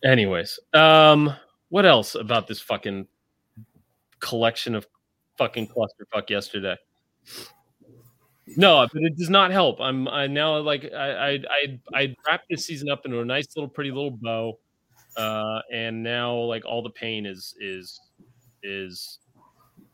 Anyways, 0.04 0.60
um, 0.74 1.34
what 1.70 1.86
else 1.86 2.16
about 2.16 2.46
this 2.46 2.60
fucking 2.60 3.08
collection 4.20 4.76
of 4.76 4.86
fucking 5.38 5.68
clusterfuck 5.68 6.30
yesterday? 6.30 6.76
No, 8.46 8.88
but 8.92 9.02
it 9.04 9.18
does 9.18 9.30
not 9.30 9.52
help. 9.52 9.80
I'm 9.80 10.08
I 10.08 10.28
now 10.28 10.58
like 10.60 10.92
I 10.94 11.12
I 11.12 11.30
I, 11.32 11.80
I 11.94 12.16
wrapped 12.28 12.50
this 12.50 12.66
season 12.66 12.90
up 12.90 13.06
into 13.06 13.20
a 13.20 13.26
nice 13.26 13.48
little 13.56 13.70
pretty 13.70 13.92
little 13.92 14.12
bow, 14.12 14.60
uh, 15.16 15.60
and 15.72 16.04
now 16.04 16.36
like 16.36 16.66
all 16.66 16.82
the 16.82 16.90
pain 16.90 17.26
is 17.26 17.56
is 17.60 18.02
is 18.62 19.20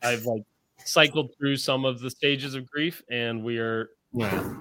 I've 0.02 0.24
like 0.24 0.42
cycled 0.84 1.30
through 1.38 1.56
some 1.56 1.84
of 1.84 2.00
the 2.00 2.10
stages 2.10 2.54
of 2.54 2.68
grief, 2.68 3.02
and 3.10 3.44
we 3.44 3.58
are 3.58 3.90
yeah. 4.12 4.52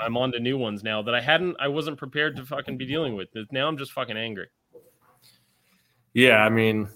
I'm 0.00 0.16
on 0.16 0.32
to 0.32 0.40
new 0.40 0.56
ones 0.56 0.82
now 0.82 1.02
that 1.02 1.14
I 1.14 1.20
hadn't 1.20 1.56
I 1.60 1.68
wasn't 1.68 1.98
prepared 1.98 2.36
to 2.36 2.46
fucking 2.46 2.78
be 2.78 2.86
dealing 2.86 3.16
with. 3.16 3.28
Now 3.52 3.68
I'm 3.68 3.76
just 3.76 3.92
fucking 3.92 4.16
angry. 4.16 4.48
Yeah, 6.14 6.38
I 6.38 6.48
mean, 6.48 6.88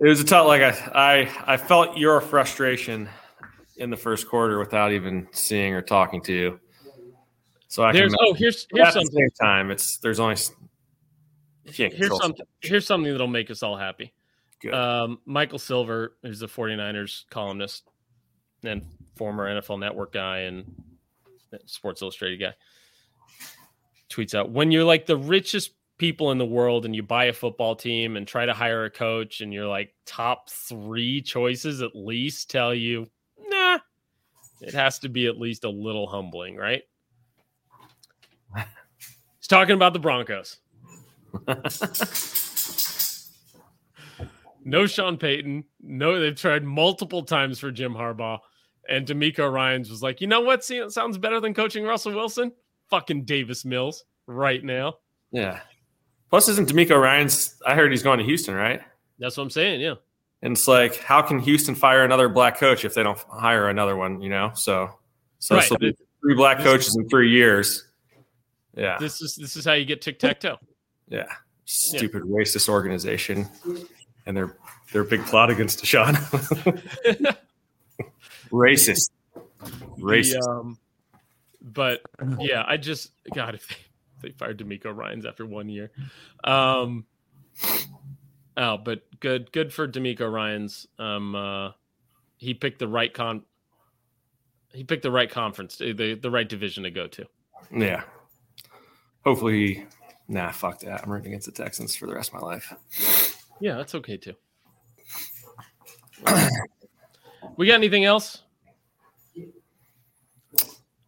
it 0.00 0.06
was 0.06 0.20
a 0.20 0.24
tough. 0.24 0.46
Like 0.46 0.62
I, 0.62 0.70
I, 0.94 1.54
I 1.54 1.56
felt 1.56 1.96
your 1.96 2.20
frustration 2.20 3.08
in 3.78 3.90
the 3.90 3.96
first 3.96 4.28
quarter 4.28 4.58
without 4.58 4.92
even 4.92 5.28
seeing 5.32 5.72
or 5.72 5.82
talking 5.82 6.20
to 6.22 6.32
you. 6.32 6.60
So 7.68 7.84
I 7.84 7.92
There's 7.92 8.14
can. 8.14 8.26
oh 8.28 8.34
here's 8.34 8.66
here's 8.72 8.88
at 8.88 8.94
the 8.94 9.00
something 9.00 9.18
same 9.18 9.30
time, 9.40 9.70
it's 9.70 9.98
there's 9.98 10.20
only 10.20 10.36
here's 11.64 12.18
something 12.18 12.46
here's 12.60 12.86
something 12.86 13.10
that'll 13.12 13.26
make 13.26 13.50
us 13.50 13.62
all 13.62 13.76
happy. 13.76 14.12
Good. 14.60 14.74
Um, 14.74 15.20
Michael 15.24 15.58
Silver, 15.58 16.16
who's 16.22 16.40
the 16.40 16.48
49ers 16.48 17.24
columnist 17.30 17.84
and 18.64 18.84
former 19.16 19.46
NFL 19.60 19.78
Network 19.78 20.12
guy 20.12 20.38
and 20.40 20.64
Sports 21.66 22.02
Illustrated 22.02 22.38
guy, 22.38 22.54
tweets 24.10 24.34
out 24.34 24.50
when 24.50 24.72
you're 24.72 24.84
like 24.84 25.06
the 25.06 25.16
richest 25.16 25.72
people 25.98 26.30
in 26.30 26.38
the 26.38 26.46
world 26.46 26.86
and 26.86 26.94
you 26.96 27.02
buy 27.02 27.24
a 27.26 27.32
football 27.32 27.76
team 27.76 28.16
and 28.16 28.26
try 28.26 28.46
to 28.46 28.54
hire 28.54 28.84
a 28.84 28.90
coach 28.90 29.40
and 29.40 29.52
you're 29.52 29.66
like 29.66 29.92
top 30.06 30.48
three 30.48 31.20
choices 31.20 31.82
at 31.82 31.94
least 31.94 32.50
tell 32.50 32.72
you, 32.74 33.06
it 34.60 34.74
has 34.74 34.98
to 35.00 35.08
be 35.08 35.26
at 35.26 35.38
least 35.38 35.64
a 35.64 35.70
little 35.70 36.06
humbling, 36.06 36.56
right? 36.56 36.82
He's 38.56 39.46
talking 39.48 39.74
about 39.74 39.92
the 39.92 39.98
Broncos. 39.98 40.58
No 44.64 44.86
Sean 44.86 45.16
Payton. 45.16 45.64
No, 45.80 46.20
they've 46.20 46.36
tried 46.36 46.62
multiple 46.62 47.22
times 47.22 47.58
for 47.58 47.70
Jim 47.70 47.94
Harbaugh. 47.94 48.38
And 48.86 49.06
DeMeco 49.06 49.50
Ryans 49.50 49.88
was 49.90 50.02
like, 50.02 50.20
you 50.20 50.26
know 50.26 50.42
what? 50.42 50.62
See, 50.62 50.76
it 50.76 50.90
sounds 50.92 51.16
better 51.16 51.40
than 51.40 51.54
coaching 51.54 51.84
Russell 51.84 52.14
Wilson. 52.14 52.52
Fucking 52.90 53.24
Davis 53.24 53.64
Mills 53.64 54.04
right 54.26 54.62
now. 54.62 54.94
yeah. 55.30 55.60
Plus, 56.28 56.46
isn't 56.50 56.68
DeMeco 56.68 57.00
Ryan's? 57.00 57.54
I 57.66 57.74
heard 57.74 57.90
he's 57.90 58.02
going 58.02 58.18
to 58.18 58.24
Houston, 58.26 58.54
right? 58.54 58.82
That's 59.18 59.38
what 59.38 59.44
I'm 59.44 59.50
saying. 59.50 59.80
Yeah. 59.80 59.94
And 60.42 60.52
it's 60.56 60.68
like, 60.68 60.96
how 60.98 61.20
can 61.22 61.40
Houston 61.40 61.74
fire 61.74 62.04
another 62.04 62.28
black 62.28 62.58
coach 62.58 62.84
if 62.84 62.94
they 62.94 63.02
don't 63.02 63.18
hire 63.28 63.68
another 63.68 63.96
one? 63.96 64.20
You 64.22 64.28
know, 64.30 64.52
so 64.54 64.90
so 65.40 65.56
Right. 65.56 65.68
three 66.20 66.34
black 66.34 66.58
coaches 66.58 66.96
in 66.96 67.08
three 67.08 67.30
years. 67.30 67.84
Yeah, 68.76 68.96
This 68.98 69.20
is 69.20 69.34
this 69.34 69.56
is 69.56 69.64
how 69.64 69.72
you 69.72 69.84
get 69.84 70.00
tic 70.02 70.18
tac 70.20 70.40
toe. 70.40 70.58
yeah. 71.08 71.26
Stupid 71.64 72.22
racist 72.22 72.68
organization, 72.68 73.46
and 74.24 74.36
their 74.36 74.56
their 74.92 75.04
big 75.04 75.22
plot 75.26 75.50
against 75.50 75.82
Deshaun. 75.84 76.14
racist, 78.50 79.10
racist. 79.98 80.48
um, 80.48 80.78
but 81.60 82.00
yeah, 82.38 82.64
I 82.66 82.76
just 82.78 83.10
God 83.34 83.54
if 83.54 83.68
they, 83.68 83.74
if 84.16 84.22
they 84.22 84.30
fired 84.30 84.58
DeMeco 84.58 84.94
Ryans 84.96 85.26
after 85.26 85.44
one 85.44 85.68
year. 85.68 85.90
Um, 86.44 87.04
oh, 88.58 88.76
but 88.76 89.02
good 89.20 89.50
good 89.52 89.72
for 89.72 89.88
DeMeco 89.88 90.30
Ryans. 90.30 90.86
Um, 90.98 91.34
uh, 91.34 91.70
he 92.36 92.52
picked 92.52 92.78
the 92.78 92.88
right 92.88 93.12
con. 93.12 93.44
He 94.74 94.84
picked 94.84 95.02
the 95.02 95.10
right 95.10 95.30
conference, 95.30 95.76
the 95.76 96.18
the 96.20 96.30
right 96.30 96.48
division 96.48 96.82
to 96.82 96.90
go 96.90 97.06
to. 97.06 97.24
Yeah. 97.74 98.02
Hopefully, 99.24 99.86
nah. 100.28 100.50
Fuck 100.52 100.80
that. 100.80 101.02
I'm 101.02 101.10
rooting 101.10 101.28
against 101.28 101.46
the 101.46 101.52
Texans 101.52 101.96
for 101.96 102.06
the 102.06 102.14
rest 102.14 102.32
of 102.34 102.40
my 102.40 102.46
life. 102.46 103.36
Yeah, 103.60 103.76
that's 103.76 103.94
okay 103.94 104.16
too. 104.16 104.34
we 107.56 107.66
got 107.66 107.74
anything 107.74 108.04
else? 108.04 108.42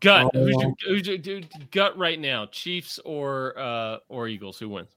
Gut. 0.01 0.31
Who's 0.33 0.57
your, 0.57 0.75
who's 0.87 1.07
your 1.07 1.19
dude, 1.19 1.71
gut 1.71 1.97
right 1.99 2.19
now? 2.19 2.47
Chiefs 2.47 2.99
or 3.05 3.59
uh 3.59 3.99
or 4.09 4.29
Eagles? 4.29 4.59
Who 4.59 4.69
wins? 4.71 4.97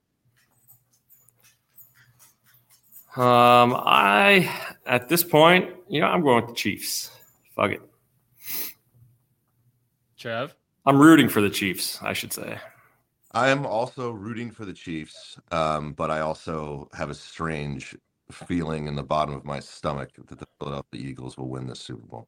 Um, 3.15 3.75
I 3.77 4.51
at 4.87 5.07
this 5.07 5.23
point, 5.23 5.69
you 5.87 6.01
know, 6.01 6.07
I'm 6.07 6.21
going 6.21 6.41
with 6.41 6.49
the 6.49 6.55
Chiefs. 6.55 7.11
Fuck 7.55 7.71
it. 7.71 7.81
Trev. 10.17 10.55
I'm 10.85 10.99
rooting 10.99 11.29
for 11.29 11.39
the 11.39 11.49
Chiefs. 11.49 11.99
I 12.01 12.13
should 12.13 12.33
say. 12.33 12.57
I 13.31 13.49
am 13.49 13.65
also 13.65 14.11
rooting 14.11 14.51
for 14.51 14.65
the 14.65 14.73
Chiefs, 14.73 15.37
um, 15.51 15.93
but 15.93 16.09
I 16.09 16.19
also 16.21 16.89
have 16.93 17.09
a 17.09 17.15
strange 17.15 17.95
feeling 18.31 18.87
in 18.87 18.95
the 18.95 19.03
bottom 19.03 19.35
of 19.35 19.45
my 19.45 19.59
stomach 19.59 20.09
that 20.27 20.39
the 20.39 20.47
Philadelphia 20.59 21.01
Eagles 21.01 21.37
will 21.37 21.49
win 21.49 21.67
this 21.67 21.79
Super 21.79 22.05
Bowl. 22.05 22.27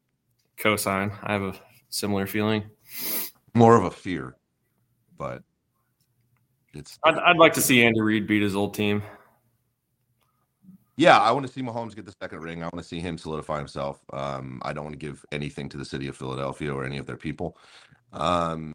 Cosign. 0.58 1.12
I 1.22 1.32
have 1.32 1.42
a 1.42 1.54
similar 1.90 2.26
feeling. 2.26 2.64
More 3.54 3.76
of 3.76 3.84
a 3.84 3.90
fear, 3.90 4.36
but 5.16 5.42
it's 6.74 6.98
I'd, 7.04 7.16
I'd 7.18 7.38
like 7.38 7.54
to 7.54 7.60
see 7.60 7.84
Andy 7.84 8.00
Reid 8.00 8.26
beat 8.26 8.42
his 8.42 8.54
old 8.54 8.74
team. 8.74 9.02
Yeah, 10.98 11.18
I 11.18 11.30
want 11.30 11.46
to 11.46 11.52
see 11.52 11.62
Mahomes 11.62 11.94
get 11.94 12.06
the 12.06 12.14
second 12.22 12.40
ring. 12.40 12.62
I 12.62 12.66
want 12.66 12.78
to 12.78 12.82
see 12.82 13.00
him 13.00 13.18
solidify 13.18 13.58
himself. 13.58 14.02
Um, 14.12 14.62
I 14.64 14.72
don't 14.72 14.84
want 14.84 14.94
to 14.94 14.98
give 14.98 15.24
anything 15.30 15.68
to 15.70 15.76
the 15.76 15.84
city 15.84 16.08
of 16.08 16.16
Philadelphia 16.16 16.72
or 16.72 16.84
any 16.84 16.96
of 16.96 17.04
their 17.04 17.18
people. 17.18 17.58
Um, 18.14 18.72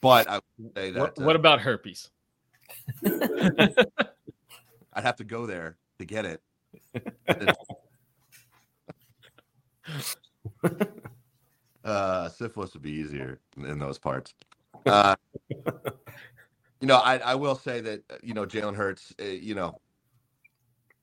but 0.00 0.26
I 0.28 0.40
would 0.58 0.74
say 0.74 0.90
that 0.92 1.00
What, 1.00 1.18
what 1.18 1.36
uh, 1.36 1.38
about 1.38 1.60
herpes? 1.60 2.10
I'd 3.04 3.74
have 5.02 5.16
to 5.16 5.24
go 5.24 5.46
there 5.46 5.76
to 5.98 6.06
get 6.06 6.24
it. 6.24 6.40
uh, 11.84 12.28
syphilis 12.30 12.72
would 12.72 12.82
be 12.82 12.92
easier 12.92 13.38
in 13.56 13.78
those 13.78 13.98
parts. 13.98 14.32
Uh, 14.86 15.14
you 15.48 16.86
know, 16.86 16.96
I, 16.96 17.18
I 17.18 17.34
will 17.34 17.54
say 17.54 17.82
that 17.82 18.02
uh, 18.10 18.14
you 18.22 18.32
know 18.32 18.46
Jalen 18.46 18.74
Hurts. 18.74 19.12
Uh, 19.20 19.24
you 19.24 19.54
know, 19.54 19.78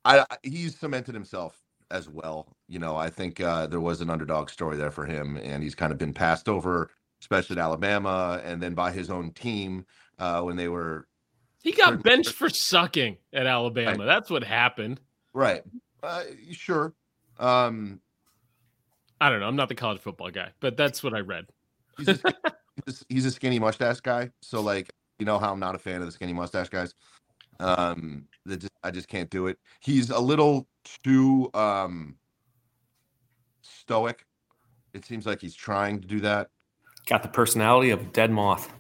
I, 0.07 0.25
he's 0.43 0.77
cemented 0.77 1.13
himself 1.15 1.59
as 1.91 2.09
well. 2.09 2.55
You 2.67 2.79
know, 2.79 2.95
I 2.95 3.09
think 3.09 3.39
uh, 3.41 3.67
there 3.67 3.79
was 3.79 4.01
an 4.01 4.09
underdog 4.09 4.49
story 4.49 4.77
there 4.77 4.91
for 4.91 5.05
him, 5.05 5.37
and 5.37 5.63
he's 5.63 5.75
kind 5.75 5.91
of 5.91 5.97
been 5.97 6.13
passed 6.13 6.47
over, 6.49 6.89
especially 7.21 7.57
at 7.57 7.63
Alabama, 7.63 8.41
and 8.43 8.61
then 8.61 8.73
by 8.73 8.91
his 8.91 9.09
own 9.09 9.31
team 9.31 9.85
uh, 10.19 10.41
when 10.41 10.55
they 10.57 10.67
were 10.67 11.07
He 11.63 11.71
got 11.71 12.03
benched 12.03 12.33
for 12.33 12.49
sucking 12.49 13.17
at 13.33 13.45
Alabama. 13.45 13.97
Right. 13.99 14.05
That's 14.05 14.29
what 14.29 14.43
happened. 14.43 14.99
right. 15.33 15.63
Uh, 16.03 16.23
sure. 16.51 16.93
Um, 17.39 17.99
I 19.19 19.29
don't 19.29 19.39
know. 19.39 19.47
I'm 19.47 19.55
not 19.55 19.67
the 19.69 19.75
college 19.75 19.99
football 19.99 20.29
guy, 20.29 20.51
but 20.59 20.77
that's 20.77 21.01
what 21.03 21.13
I 21.15 21.19
read. 21.21 21.47
he's 21.97 22.07
a, 22.09 22.13
he's 22.85 23.01
a- 23.01 23.05
he's 23.09 23.25
a 23.25 23.31
skinny 23.31 23.57
mustache 23.59 23.99
guy. 24.01 24.29
So 24.41 24.61
like, 24.61 24.91
you 25.19 25.25
know 25.25 25.39
how 25.39 25.51
I'm 25.51 25.59
not 25.59 25.73
a 25.73 25.79
fan 25.79 26.01
of 26.01 26.05
the 26.05 26.11
skinny 26.11 26.33
mustache 26.33 26.69
guys. 26.69 26.93
Um, 27.59 28.25
that 28.47 28.57
just, 28.61 28.73
I 28.83 28.91
just 28.91 29.07
can't 29.07 29.29
do 29.29 29.47
it. 29.47 29.57
He's 29.79 30.09
a 30.09 30.19
little 30.19 30.67
too 31.03 31.49
um 31.53 32.15
stoic. 33.61 34.25
It 34.93 35.05
seems 35.05 35.25
like 35.25 35.41
he's 35.41 35.55
trying 35.55 36.01
to 36.01 36.07
do 36.07 36.19
that. 36.21 36.49
Got 37.05 37.23
the 37.23 37.29
personality 37.29 37.91
of 37.91 38.01
a 38.01 38.05
dead 38.05 38.31
moth. 38.31 38.71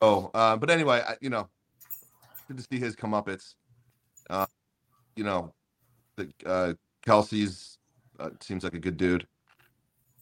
Oh, 0.00 0.30
uh, 0.34 0.56
but 0.56 0.70
anyway, 0.70 1.02
I, 1.06 1.16
you 1.20 1.30
know, 1.30 1.48
good 2.46 2.58
to 2.58 2.66
see 2.70 2.78
his 2.78 2.94
come 2.94 3.12
comeuppance. 3.12 3.54
Uh, 4.30 4.46
you 5.16 5.24
know, 5.24 5.52
the 6.16 6.30
uh, 6.46 6.74
Kelce's 7.06 7.78
uh, 8.20 8.30
seems 8.40 8.62
like 8.64 8.74
a 8.74 8.78
good 8.78 8.96
dude. 8.96 9.26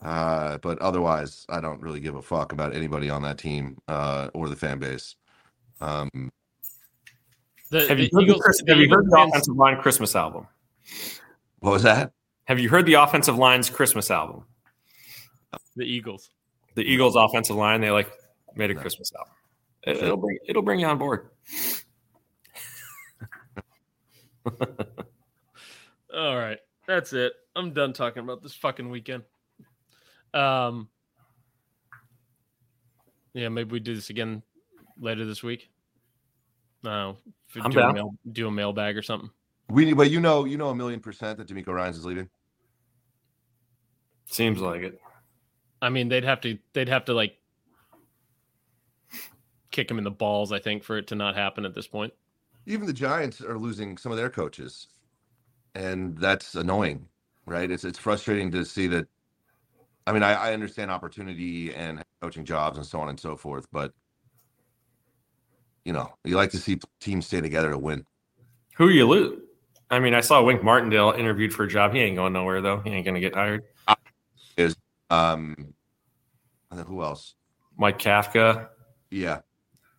Uh, 0.03 0.59
but 0.59 0.79
otherwise, 0.79 1.47
I 1.49 1.61
don't 1.61 1.81
really 1.81 2.01
give 2.01 2.15
a 2.15 2.23
fuck 2.23 2.53
about 2.53 2.75
anybody 2.75 3.11
on 3.11 3.23
that 3.23 3.39
team 3.39 3.79
uh, 3.89 4.29
or 4.35 4.49
the 4.49 4.57
fan 4.57 4.79
base. 4.79 5.17
Um, 5.81 6.31
The, 7.71 7.89
Have 7.89 7.99
you 7.99 8.09
the 8.09 8.17
heard 8.21 8.29
the, 8.29 8.39
Chris- 8.39 8.63
have 8.69 8.79
you 8.79 8.89
heard 8.89 9.07
the 9.11 9.21
offensive 9.21 9.57
line 9.57 9.81
Christmas 9.81 10.15
album? 10.15 10.47
what 11.61 11.73
was 11.73 11.83
that? 11.83 12.13
Have 12.45 12.61
you 12.61 12.69
heard 12.69 12.87
the 12.87 12.95
offensive 12.95 13.37
line's 13.37 13.69
Christmas 13.71 14.11
album? 14.11 14.45
the 15.75 15.85
Eagles. 15.85 16.31
The 16.75 16.83
Eagles' 16.83 17.17
offensive 17.17 17.57
line 17.57 17.81
they 17.81 17.91
like 17.91 18.11
made 18.55 18.71
a 18.71 18.75
No. 18.75 18.81
Christmas 18.81 19.13
album. 19.19 19.33
It, 19.83 19.97
it'll 20.05 20.17
bring 20.17 20.39
it'll 20.49 20.63
bring 20.63 20.81
you 20.81 20.87
on 20.87 20.97
board. 20.99 21.29
All 26.15 26.37
right, 26.37 26.59
that's 26.87 27.13
it. 27.13 27.33
I'm 27.55 27.73
done 27.73 27.93
talking 27.93 28.23
about 28.23 28.43
this 28.43 28.55
fucking 28.55 28.89
weekend. 28.89 29.25
Um, 30.33 30.89
yeah, 33.35 33.49
maybe 33.49 33.71
we 33.73 33.81
do 33.81 33.95
this 33.95 34.11
again 34.11 34.43
later 34.99 35.25
this 35.25 35.43
week. 35.43 35.71
Uh, 36.87 36.89
no, 36.89 37.17
I'm 37.63 37.71
do, 37.71 37.81
a 37.81 37.93
mail, 37.93 38.15
do 38.31 38.49
a 38.49 38.51
mailbag 38.51 38.97
or 38.97 39.03
something. 39.03 39.31
We, 39.69 39.93
but 39.93 40.11
you 40.11 40.21
know, 40.21 40.45
you 40.45 40.57
know, 40.57 40.69
a 40.69 40.75
million 40.75 41.01
percent 41.01 41.39
that 41.39 41.49
DeMeco 41.49 41.69
Ryan's 41.69 41.99
is 41.99 42.05
leaving. 42.05 42.29
Seems 44.27 44.61
like 44.61 44.83
it. 44.83 45.01
I 45.83 45.89
mean, 45.89 46.09
they'd 46.09 46.25
have 46.25 46.41
to 46.43 46.59
they'd 46.73 46.89
have 46.89 47.07
to 47.07 47.15
like 47.15 47.37
kick 49.71 49.91
him 49.91 49.99
in 49.99 50.05
the 50.05 50.11
balls, 50.11 50.53
I 50.53 50.59
think, 50.59 50.85
for 50.85 50.97
it 50.97 51.09
to 51.09 51.15
not 51.15 51.35
happen 51.37 51.65
at 51.65 51.75
this 51.75 51.87
point. 51.87 52.13
Even 52.67 52.87
the 52.87 52.93
Giants 52.93 53.41
are 53.41 53.59
losing 53.59 53.97
some 53.97 54.13
of 54.13 54.19
their 54.19 54.31
coaches, 54.31 54.89
and 55.75 56.17
that's 56.17 56.55
annoying, 56.55 57.09
right? 57.47 57.71
It's 57.71 57.85
it's 57.85 57.99
frustrating 57.99 58.51
to 58.53 58.65
see 58.65 58.87
that. 58.89 59.07
I 60.07 60.13
mean, 60.13 60.23
I, 60.23 60.35
I 60.35 60.53
understand 60.53 60.91
opportunity 60.91 61.75
and 61.75 62.01
coaching 62.23 62.45
jobs 62.45 62.79
and 62.79 62.87
so 62.87 63.01
on 63.01 63.09
and 63.09 63.19
so 63.19 63.37
forth, 63.37 63.67
but 63.73 63.93
you 65.87 65.93
know, 65.93 66.13
you 66.25 66.35
like 66.35 66.51
to 66.51 66.59
see 66.59 66.81
teams 67.01 67.27
stay 67.27 67.41
together 67.41 67.71
to 67.71 67.79
win. 67.79 68.05
Who 68.77 68.89
you 68.89 69.07
lose? 69.07 69.41
I 69.89 70.01
mean, 70.01 70.15
I 70.15 70.21
saw 70.21 70.43
Wink 70.43 70.65
Martindale 70.65 71.13
interviewed 71.13 71.55
for 71.55 71.63
a 71.63 71.69
job. 71.69 71.95
He 71.95 72.01
ain't 72.01 72.17
going 72.17 72.33
nowhere 72.33 72.61
though. 72.61 72.81
He 72.81 72.91
ain't 72.91 73.07
gonna 73.07 73.21
get 73.21 73.35
hired. 73.35 73.63
Is 74.57 74.77
Um, 75.11 75.55
and 76.71 76.81
then 76.81 76.87
who 76.87 77.03
else? 77.03 77.35
Mike 77.79 77.99
Kafka. 78.01 78.69
Yeah, 79.11 79.41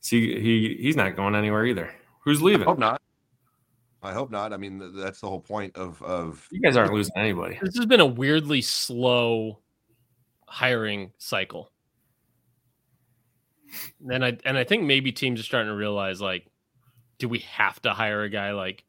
See, 0.01 0.39
he 0.39 0.77
he's 0.79 0.95
not 0.95 1.15
going 1.15 1.35
anywhere 1.35 1.65
either. 1.65 1.93
Who's 2.23 2.41
leaving? 2.41 2.63
I 2.63 2.65
hope 2.65 2.79
not. 2.79 3.01
I 4.03 4.13
hope 4.13 4.31
not. 4.31 4.53
I 4.53 4.57
mean, 4.57 4.93
that's 4.95 5.21
the 5.21 5.27
whole 5.27 5.41
point 5.41 5.75
of 5.75 6.01
of 6.01 6.47
You 6.51 6.61
guys 6.61 6.77
aren't 6.77 6.93
losing 6.93 7.17
anybody. 7.17 7.57
This 7.61 7.75
has 7.77 7.85
been 7.85 7.99
a 7.99 8.05
weirdly 8.05 8.61
slow 8.61 9.59
hiring 10.47 11.11
cycle. 11.17 11.71
And 14.09 14.23
I 14.23 14.37
and 14.45 14.57
I 14.57 14.63
think 14.63 14.83
maybe 14.83 15.11
teams 15.11 15.39
are 15.39 15.43
starting 15.43 15.69
to 15.71 15.75
realize 15.75 16.21
like, 16.21 16.47
do 17.19 17.27
we 17.29 17.39
have 17.39 17.81
to 17.83 17.91
hire 17.93 18.23
a 18.23 18.29
guy 18.29 18.51
like 18.51 18.83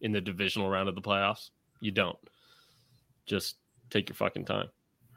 in 0.00 0.12
the 0.12 0.20
divisional 0.20 0.68
round 0.70 0.88
of 0.88 0.94
the 0.94 1.00
playoffs? 1.02 1.50
You 1.80 1.90
don't. 1.90 2.18
Just 3.26 3.56
take 3.90 4.08
your 4.08 4.16
fucking 4.16 4.44
time. 4.46 4.68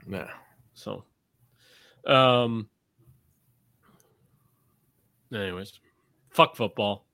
Yeah. 0.09 0.29
So 0.73 1.03
um 2.05 2.67
anyways, 5.33 5.79
fuck 6.29 6.55
football. 6.55 7.05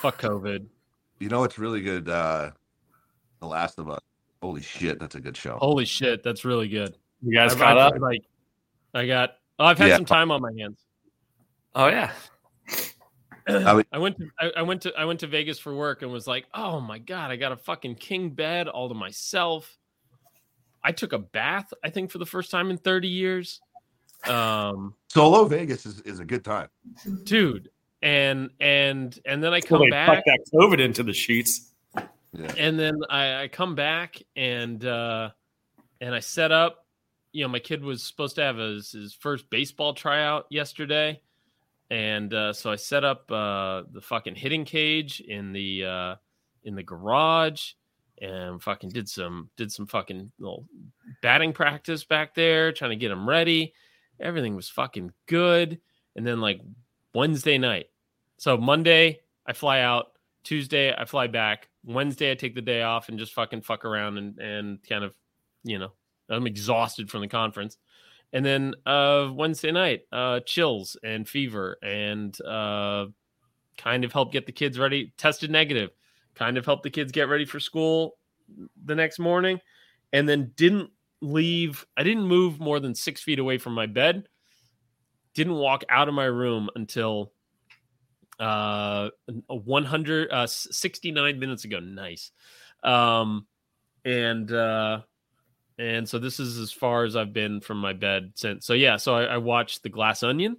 Fuck 0.00 0.20
COVID. 0.20 0.66
you 1.18 1.28
know, 1.28 1.44
it's 1.44 1.58
really 1.58 1.80
good. 1.80 2.08
Uh, 2.08 2.50
the 3.40 3.46
Last 3.46 3.78
of 3.78 3.88
Us. 3.88 4.00
Holy 4.42 4.60
shit, 4.60 4.98
that's 5.00 5.14
a 5.14 5.20
good 5.20 5.36
show. 5.36 5.56
Holy 5.60 5.84
shit, 5.86 6.22
that's 6.22 6.44
really 6.44 6.68
good. 6.68 6.96
You 7.22 7.34
guys 7.34 7.52
I've- 7.52 7.60
caught 7.60 7.78
I've- 7.78 7.96
up? 7.96 8.02
Like, 8.02 8.22
I 8.92 9.06
got. 9.06 9.30
Oh, 9.58 9.64
I've 9.66 9.78
had 9.78 9.88
Yeah. 9.88 9.96
some 9.96 10.04
time 10.04 10.30
on 10.30 10.40
my 10.42 10.50
hands. 10.58 10.78
Oh 11.74 11.86
yeah. 11.88 12.10
I 13.46 13.74
would- 13.74 13.86
I 13.92 13.98
went 13.98 14.16
to 14.18 14.28
I, 14.40 14.50
I 14.56 14.62
went 14.62 14.82
to 14.82 14.92
I 14.98 15.04
went 15.04 15.20
to 15.20 15.26
Vegas 15.26 15.58
for 15.58 15.74
work 15.74 16.02
and 16.02 16.10
was 16.10 16.26
like, 16.26 16.46
oh 16.54 16.80
my 16.80 16.98
god, 16.98 17.30
I 17.30 17.36
got 17.36 17.52
a 17.52 17.56
fucking 17.56 17.96
king 17.96 18.30
bed 18.30 18.68
all 18.68 18.88
to 18.88 18.94
myself. 18.94 19.76
I 20.82 20.92
took 20.92 21.12
a 21.12 21.18
bath, 21.18 21.72
I 21.82 21.90
think, 21.90 22.10
for 22.10 22.18
the 22.18 22.26
first 22.26 22.50
time 22.50 22.70
in 22.70 22.76
30 22.78 23.08
years. 23.08 23.60
Um, 24.26 24.94
Solo 25.08 25.44
Vegas 25.46 25.86
is, 25.86 26.00
is 26.02 26.20
a 26.20 26.24
good 26.24 26.44
time. 26.44 26.68
dude, 27.24 27.68
and 28.02 28.50
and 28.60 29.18
and 29.26 29.42
then 29.44 29.52
I 29.52 29.60
come 29.60 29.80
they 29.80 29.90
back 29.90 30.08
tucked 30.08 30.26
that 30.26 30.40
COVID 30.54 30.80
into 30.80 31.02
the 31.02 31.12
sheets. 31.12 31.70
Yeah. 32.36 32.52
and 32.58 32.78
then 32.78 32.94
I, 33.10 33.42
I 33.44 33.48
come 33.48 33.74
back 33.76 34.20
and 34.34 34.84
uh 34.84 35.30
and 36.00 36.14
I 36.14 36.20
set 36.20 36.50
up. 36.50 36.83
You 37.34 37.42
know, 37.42 37.48
my 37.48 37.58
kid 37.58 37.82
was 37.82 38.00
supposed 38.00 38.36
to 38.36 38.42
have 38.42 38.56
his, 38.56 38.92
his 38.92 39.12
first 39.12 39.50
baseball 39.50 39.92
tryout 39.92 40.46
yesterday, 40.50 41.20
and 41.90 42.32
uh, 42.32 42.52
so 42.52 42.70
I 42.70 42.76
set 42.76 43.02
up 43.02 43.30
uh, 43.30 43.82
the 43.92 44.00
fucking 44.00 44.36
hitting 44.36 44.64
cage 44.64 45.20
in 45.20 45.52
the 45.52 45.84
uh, 45.84 46.14
in 46.62 46.76
the 46.76 46.82
garage, 46.84 47.72
and 48.22 48.62
fucking 48.62 48.90
did 48.90 49.08
some 49.08 49.50
did 49.56 49.72
some 49.72 49.86
fucking 49.86 50.30
little 50.38 50.64
batting 51.22 51.52
practice 51.52 52.04
back 52.04 52.36
there, 52.36 52.70
trying 52.70 52.92
to 52.92 52.96
get 52.96 53.10
him 53.10 53.28
ready. 53.28 53.74
Everything 54.20 54.54
was 54.54 54.68
fucking 54.68 55.12
good, 55.26 55.80
and 56.14 56.24
then 56.24 56.40
like 56.40 56.60
Wednesday 57.16 57.58
night, 57.58 57.90
so 58.36 58.56
Monday 58.56 59.18
I 59.44 59.54
fly 59.54 59.80
out. 59.80 60.12
Tuesday 60.44 60.94
I 60.94 61.04
fly 61.04 61.26
back. 61.26 61.68
Wednesday 61.84 62.30
I 62.30 62.34
take 62.36 62.54
the 62.54 62.62
day 62.62 62.82
off 62.82 63.08
and 63.08 63.18
just 63.18 63.32
fucking 63.32 63.62
fuck 63.62 63.84
around 63.84 64.18
and 64.18 64.38
and 64.38 64.78
kind 64.88 65.02
of, 65.02 65.14
you 65.64 65.80
know, 65.80 65.92
I'm 66.28 66.46
exhausted 66.46 67.10
from 67.10 67.20
the 67.20 67.28
conference. 67.28 67.76
And 68.32 68.44
then 68.44 68.74
uh 68.86 69.30
Wednesday 69.32 69.72
night, 69.72 70.02
uh 70.12 70.40
chills 70.40 70.96
and 71.02 71.28
fever 71.28 71.78
and 71.82 72.38
uh 72.42 73.06
kind 73.76 74.04
of 74.04 74.12
help 74.12 74.32
get 74.32 74.46
the 74.46 74.52
kids 74.52 74.78
ready, 74.78 75.12
tested 75.16 75.50
negative, 75.50 75.90
kind 76.34 76.56
of 76.56 76.64
help 76.64 76.82
the 76.82 76.90
kids 76.90 77.12
get 77.12 77.28
ready 77.28 77.44
for 77.44 77.60
school 77.60 78.16
the 78.84 78.94
next 78.94 79.18
morning, 79.18 79.60
and 80.12 80.28
then 80.28 80.52
didn't 80.56 80.90
leave. 81.20 81.86
I 81.96 82.02
didn't 82.02 82.24
move 82.24 82.60
more 82.60 82.80
than 82.80 82.94
six 82.94 83.22
feet 83.22 83.38
away 83.38 83.58
from 83.58 83.74
my 83.74 83.86
bed. 83.86 84.28
Didn't 85.34 85.54
walk 85.54 85.84
out 85.88 86.08
of 86.08 86.14
my 86.14 86.26
room 86.26 86.68
until 86.76 87.32
uh 88.40 89.10
a 89.48 89.54
100 89.54 90.30
uh 90.32 90.46
69 90.46 91.38
minutes 91.38 91.64
ago 91.64 91.78
nice 91.78 92.32
um 92.82 93.46
and 94.04 94.50
uh 94.50 95.00
and 95.78 96.08
so 96.08 96.18
this 96.18 96.38
is 96.38 96.58
as 96.58 96.70
far 96.70 97.04
as 97.04 97.16
i've 97.16 97.32
been 97.32 97.60
from 97.60 97.78
my 97.78 97.92
bed 97.92 98.32
since 98.34 98.66
so 98.66 98.72
yeah 98.74 98.96
so 98.96 99.14
i, 99.14 99.24
I 99.24 99.36
watched 99.38 99.82
the 99.82 99.88
glass 99.88 100.22
onion 100.22 100.56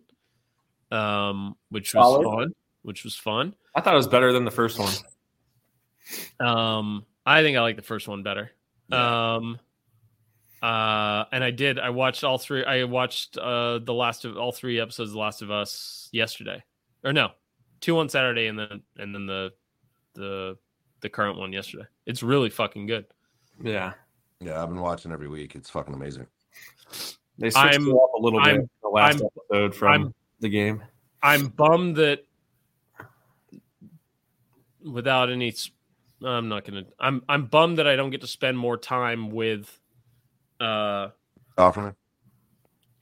um 0.92 1.56
which 1.70 1.94
was 1.94 2.04
Solid. 2.04 2.24
fun 2.26 2.54
which 2.84 3.04
was 3.04 3.16
fun 3.16 3.56
I 3.76 3.82
thought 3.82 3.94
it 3.94 3.98
was 3.98 4.08
better 4.08 4.32
than 4.32 4.46
the 4.46 4.52
first 4.52 4.80
one. 4.80 4.94
Um, 6.40 7.06
I 7.26 7.42
think 7.42 7.58
I 7.58 7.62
like 7.62 7.76
the 7.76 7.82
first 7.82 8.08
one 8.08 8.24
better. 8.24 8.52
Yeah. 8.88 9.36
Um, 9.36 9.60
uh, 10.64 11.26
and 11.32 11.44
I 11.44 11.52
did. 11.52 11.78
I 11.78 11.90
watched 11.90 12.24
all 12.24 12.38
three. 12.38 12.64
I 12.64 12.86
watched 12.86 13.38
uh 13.38 13.80
the 13.80 13.94
last 13.94 14.24
of 14.24 14.38
all 14.38 14.52
three 14.52 14.80
episodes 14.80 15.10
of 15.10 15.14
The 15.14 15.20
Last 15.20 15.42
of 15.42 15.52
Us 15.52 16.10
yesterday, 16.12 16.64
or 17.04 17.12
no, 17.12 17.32
two 17.82 17.98
on 18.00 18.08
Saturday, 18.08 18.48
and 18.48 18.58
then 18.58 18.82
and 18.98 19.14
then 19.14 19.26
the 19.26 19.52
the 20.14 20.58
the 21.02 21.10
current 21.10 21.38
one 21.38 21.52
yesterday. 21.52 21.86
It's 22.06 22.24
really 22.24 22.50
fucking 22.50 22.86
good. 22.86 23.06
Yeah, 23.62 23.94
Yeah, 24.40 24.62
I've 24.62 24.70
been 24.70 24.82
watching 24.82 25.12
every 25.12 25.28
week. 25.28 25.56
It's 25.56 25.70
fucking 25.70 25.94
amazing. 25.94 26.28
they 27.38 27.50
switched 27.50 27.58
I'm- 27.58 27.88
it 27.88 27.92
up 27.92 28.14
a 28.18 28.22
little 28.22 28.40
bit 28.40 28.48
I'm- 28.48 28.60
in 28.62 28.70
the 28.82 28.90
last 28.90 29.22
I'm- 29.22 29.30
episode 29.52 29.76
from 29.76 29.92
I'm- 29.92 30.16
the 30.40 30.50
game. 30.50 30.84
I'm 31.22 31.48
bummed 31.48 31.96
that 31.98 32.24
without 34.84 35.30
any 35.32 35.54
I'm 36.24 36.48
not 36.50 36.64
going 36.66 36.86
to 36.86 36.92
I'm 37.00 37.24
I'm 37.28 37.46
bummed 37.48 37.80
that 37.80 37.88
I 37.88 37.96
don't 37.96 38.12
get 38.12 38.22
to 38.22 38.28
spend 38.28 38.58
more 38.58 38.78
time 38.78 39.32
with 39.32 39.80
uh 40.60 41.10
Offerman. 41.58 41.96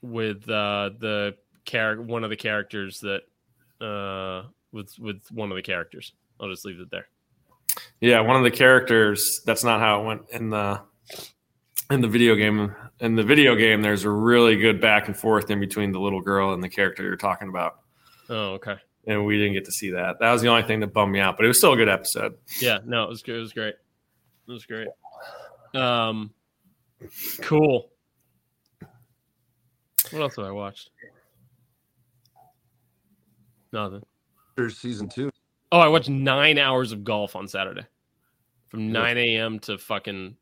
with 0.02 0.50
uh 0.50 0.92
the 1.00 1.36
character 1.66 2.02
one 2.02 2.24
of 2.24 2.30
the 2.30 2.36
characters 2.38 3.02
that 3.02 3.24
uh 3.86 4.48
with 4.72 4.98
with 5.00 5.30
one 5.32 5.52
of 5.52 5.56
the 5.58 5.62
characters. 5.62 6.14
I'll 6.40 6.50
just 6.50 6.66
leave 6.66 6.80
it 6.80 6.90
there. 6.90 7.08
Yeah, 8.00 8.22
one 8.22 8.38
of 8.38 8.44
the 8.44 8.52
characters. 8.52 9.42
That's 9.46 9.64
not 9.64 9.80
how 9.82 10.02
it 10.02 10.06
went 10.06 10.22
in 10.32 10.50
the 10.50 10.82
in 11.90 12.02
the 12.02 12.08
video 12.08 12.36
game. 12.36 12.74
In 13.00 13.16
the 13.16 13.24
video 13.24 13.56
game, 13.56 13.82
there's 13.82 14.04
a 14.06 14.10
really 14.10 14.56
good 14.56 14.80
back 14.80 15.08
and 15.08 15.18
forth 15.18 15.50
in 15.52 15.60
between 15.60 15.92
the 15.92 16.00
little 16.00 16.22
girl 16.22 16.54
and 16.54 16.64
the 16.64 16.70
character 16.70 17.04
you're 17.04 17.18
talking 17.18 17.50
about, 17.50 17.80
Oh, 18.30 18.54
okay. 18.54 18.76
and 19.06 19.26
we 19.26 19.38
didn't 19.38 19.54
get 19.54 19.66
to 19.66 19.72
see 19.72 19.92
that. 19.92 20.20
That 20.20 20.32
was 20.32 20.42
the 20.42 20.48
only 20.48 20.64
thing 20.64 20.80
that 20.82 20.94
bummed 20.94 21.12
me 21.12 21.20
out, 21.20 21.36
but 21.38 21.44
it 21.46 21.50
was 21.50 21.58
still 21.58 21.74
a 21.74 21.76
good 21.78 21.90
episode. 21.90 22.36
Yeah, 22.60 22.80
no, 22.86 23.04
it 23.04 23.10
was 23.10 23.22
good. 23.24 23.36
It 23.38 23.40
was 23.40 23.52
great. 23.54 23.76
It 24.48 24.52
was 24.52 24.66
great. 24.66 24.88
Um 25.74 26.32
cool. 27.42 27.90
What 30.12 30.22
else 30.22 30.36
have 30.36 30.46
I 30.46 30.52
watched? 30.52 30.92
Nothing. 33.72 34.04
There's 34.56 34.78
season 34.78 35.10
two. 35.10 35.32
Oh, 35.72 35.80
I 35.80 35.88
watched 35.88 36.10
nine 36.10 36.60
hours 36.60 36.92
of 36.92 37.04
golf 37.04 37.36
on 37.36 37.48
Saturday, 37.48 37.86
from 38.68 38.92
nine 38.92 39.18
a.m. 39.18 39.58
to 39.62 39.78
fucking 39.80 40.38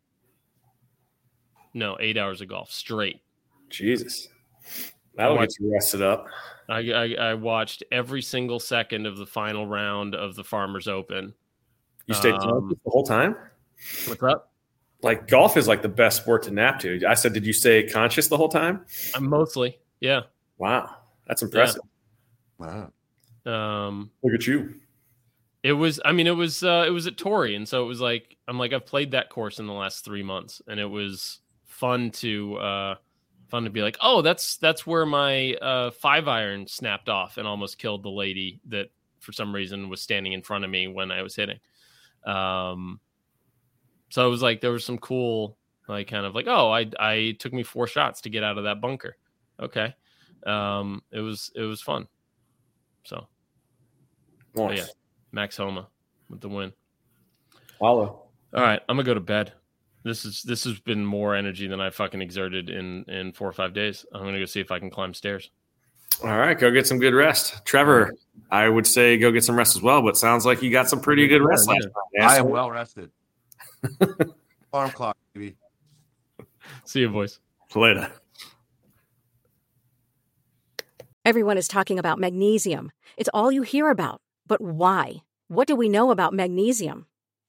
no 1.73 1.97
eight 1.99 2.17
hours 2.17 2.41
of 2.41 2.47
golf 2.49 2.71
straight. 2.71 3.21
Jesus, 3.69 4.27
that'll 5.15 5.37
get 5.37 5.49
you 5.59 5.71
rested 5.73 6.01
up. 6.01 6.27
I, 6.69 6.79
I 6.91 7.15
I 7.19 7.33
watched 7.33 7.83
every 7.91 8.21
single 8.21 8.59
second 8.59 9.05
of 9.05 9.17
the 9.17 9.25
final 9.25 9.65
round 9.67 10.15
of 10.15 10.35
the 10.35 10.43
Farmers 10.43 10.87
Open. 10.87 11.33
You 12.07 12.13
stayed 12.15 12.33
Um, 12.33 12.39
conscious 12.41 12.79
the 12.83 12.89
whole 12.89 13.03
time. 13.03 13.35
What's 14.07 14.23
up? 14.23 14.51
Like 15.03 15.27
golf 15.27 15.57
is 15.57 15.67
like 15.67 15.81
the 15.81 15.89
best 15.89 16.21
sport 16.21 16.43
to 16.43 16.51
nap 16.51 16.79
to. 16.81 17.03
I 17.07 17.15
said, 17.15 17.33
did 17.33 17.45
you 17.45 17.53
stay 17.53 17.87
conscious 17.87 18.27
the 18.27 18.37
whole 18.37 18.49
time? 18.49 18.85
I'm 19.15 19.27
mostly 19.29 19.79
yeah. 19.99 20.21
Wow, 20.57 20.95
that's 21.27 21.41
impressive. 21.41 21.81
Wow. 22.59 22.91
Um, 23.45 24.11
Look 24.23 24.33
at 24.35 24.45
you. 24.45 24.75
it 25.63 25.73
was. 25.73 25.99
I 26.05 26.11
mean, 26.11 26.27
it 26.27 26.35
was. 26.35 26.63
Uh, 26.63 26.83
it 26.87 26.91
was 26.91 27.07
at 27.07 27.17
Torrey, 27.17 27.55
and 27.55 27.67
so 27.67 27.83
it 27.83 27.87
was 27.87 27.99
like 27.99 28.37
I'm 28.47 28.59
like 28.59 28.73
I've 28.73 28.85
played 28.85 29.11
that 29.11 29.29
course 29.29 29.57
in 29.59 29.65
the 29.65 29.73
last 29.73 30.05
three 30.05 30.21
months, 30.23 30.61
and 30.67 30.79
it 30.79 30.85
was 30.85 31.39
fun 31.81 32.11
to 32.11 32.55
uh, 32.57 32.95
fun 33.49 33.63
to 33.63 33.71
be 33.71 33.81
like, 33.81 33.97
oh, 34.01 34.21
that's 34.21 34.57
that's 34.57 34.85
where 34.85 35.05
my 35.05 35.53
uh, 35.55 35.89
five 35.91 36.27
iron 36.27 36.67
snapped 36.67 37.09
off 37.09 37.37
and 37.37 37.47
almost 37.47 37.79
killed 37.79 38.03
the 38.03 38.09
lady 38.09 38.61
that 38.67 38.91
for 39.19 39.31
some 39.31 39.53
reason 39.53 39.89
was 39.89 39.99
standing 39.99 40.33
in 40.33 40.43
front 40.43 40.63
of 40.63 40.69
me 40.69 40.87
when 40.87 41.11
I 41.11 41.23
was 41.23 41.35
hitting. 41.35 41.59
Um, 42.23 42.99
so 44.09 44.25
it 44.27 44.29
was 44.29 44.43
like 44.43 44.61
there 44.61 44.71
was 44.71 44.85
some 44.85 44.99
cool 44.99 45.57
like 45.87 46.07
kind 46.07 46.25
of 46.25 46.35
like 46.35 46.45
oh 46.47 46.71
I 46.71 46.89
I 46.99 47.35
took 47.39 47.51
me 47.51 47.63
four 47.63 47.87
shots 47.87 48.21
to 48.21 48.29
get 48.29 48.43
out 48.43 48.59
of 48.59 48.65
that 48.65 48.79
bunker. 48.79 49.17
Okay, 49.59 49.93
um, 50.45 51.01
it 51.11 51.19
was 51.21 51.51
it 51.55 51.63
was 51.63 51.81
fun. 51.81 52.07
So 53.03 53.27
Nice. 54.55 54.77
yeah. 54.77 54.85
Max 55.31 55.57
Homa 55.57 55.87
with 56.29 56.41
the 56.41 56.49
win. 56.49 56.73
Follow. 57.79 58.27
All 58.53 58.61
right, 58.61 58.81
I'm 58.87 58.97
gonna 58.97 59.05
go 59.05 59.15
to 59.15 59.19
bed. 59.19 59.53
This 60.03 60.25
is 60.25 60.41
this 60.41 60.63
has 60.63 60.79
been 60.79 61.05
more 61.05 61.35
energy 61.35 61.67
than 61.67 61.79
I 61.79 61.91
fucking 61.91 62.21
exerted 62.21 62.69
in 62.69 63.03
in 63.03 63.33
four 63.33 63.47
or 63.47 63.53
five 63.53 63.73
days. 63.73 64.05
I'm 64.13 64.21
gonna 64.21 64.39
go 64.39 64.45
see 64.45 64.59
if 64.59 64.71
I 64.71 64.79
can 64.79 64.89
climb 64.89 65.13
stairs. 65.13 65.51
All 66.23 66.37
right, 66.37 66.57
go 66.57 66.71
get 66.71 66.87
some 66.87 66.99
good 66.99 67.13
rest. 67.13 67.65
Trevor, 67.65 68.13
I 68.49 68.67
would 68.67 68.85
say 68.85 69.17
go 69.17 69.31
get 69.31 69.43
some 69.43 69.55
rest 69.55 69.75
as 69.75 69.81
well, 69.81 70.01
but 70.01 70.17
sounds 70.17 70.45
like 70.45 70.61
you 70.61 70.71
got 70.71 70.89
some 70.89 71.01
pretty 71.01 71.27
good 71.27 71.41
rest 71.41 71.67
last 71.67 71.87
night. 72.15 72.25
I 72.25 72.37
am 72.37 72.49
well 72.49 72.69
rested. 72.69 73.11
Farm 74.71 74.91
clock, 74.91 75.17
baby. 75.33 75.55
See 76.85 77.01
you, 77.01 77.09
boys. 77.09 77.39
Later. 77.75 78.11
Everyone 81.23 81.57
is 81.57 81.67
talking 81.67 81.99
about 81.99 82.19
magnesium. 82.19 82.91
It's 83.17 83.29
all 83.33 83.51
you 83.51 83.61
hear 83.61 83.89
about. 83.89 84.21
But 84.47 84.61
why? 84.61 85.23
What 85.47 85.67
do 85.67 85.75
we 85.75 85.87
know 85.89 86.11
about 86.11 86.33
magnesium? 86.33 87.05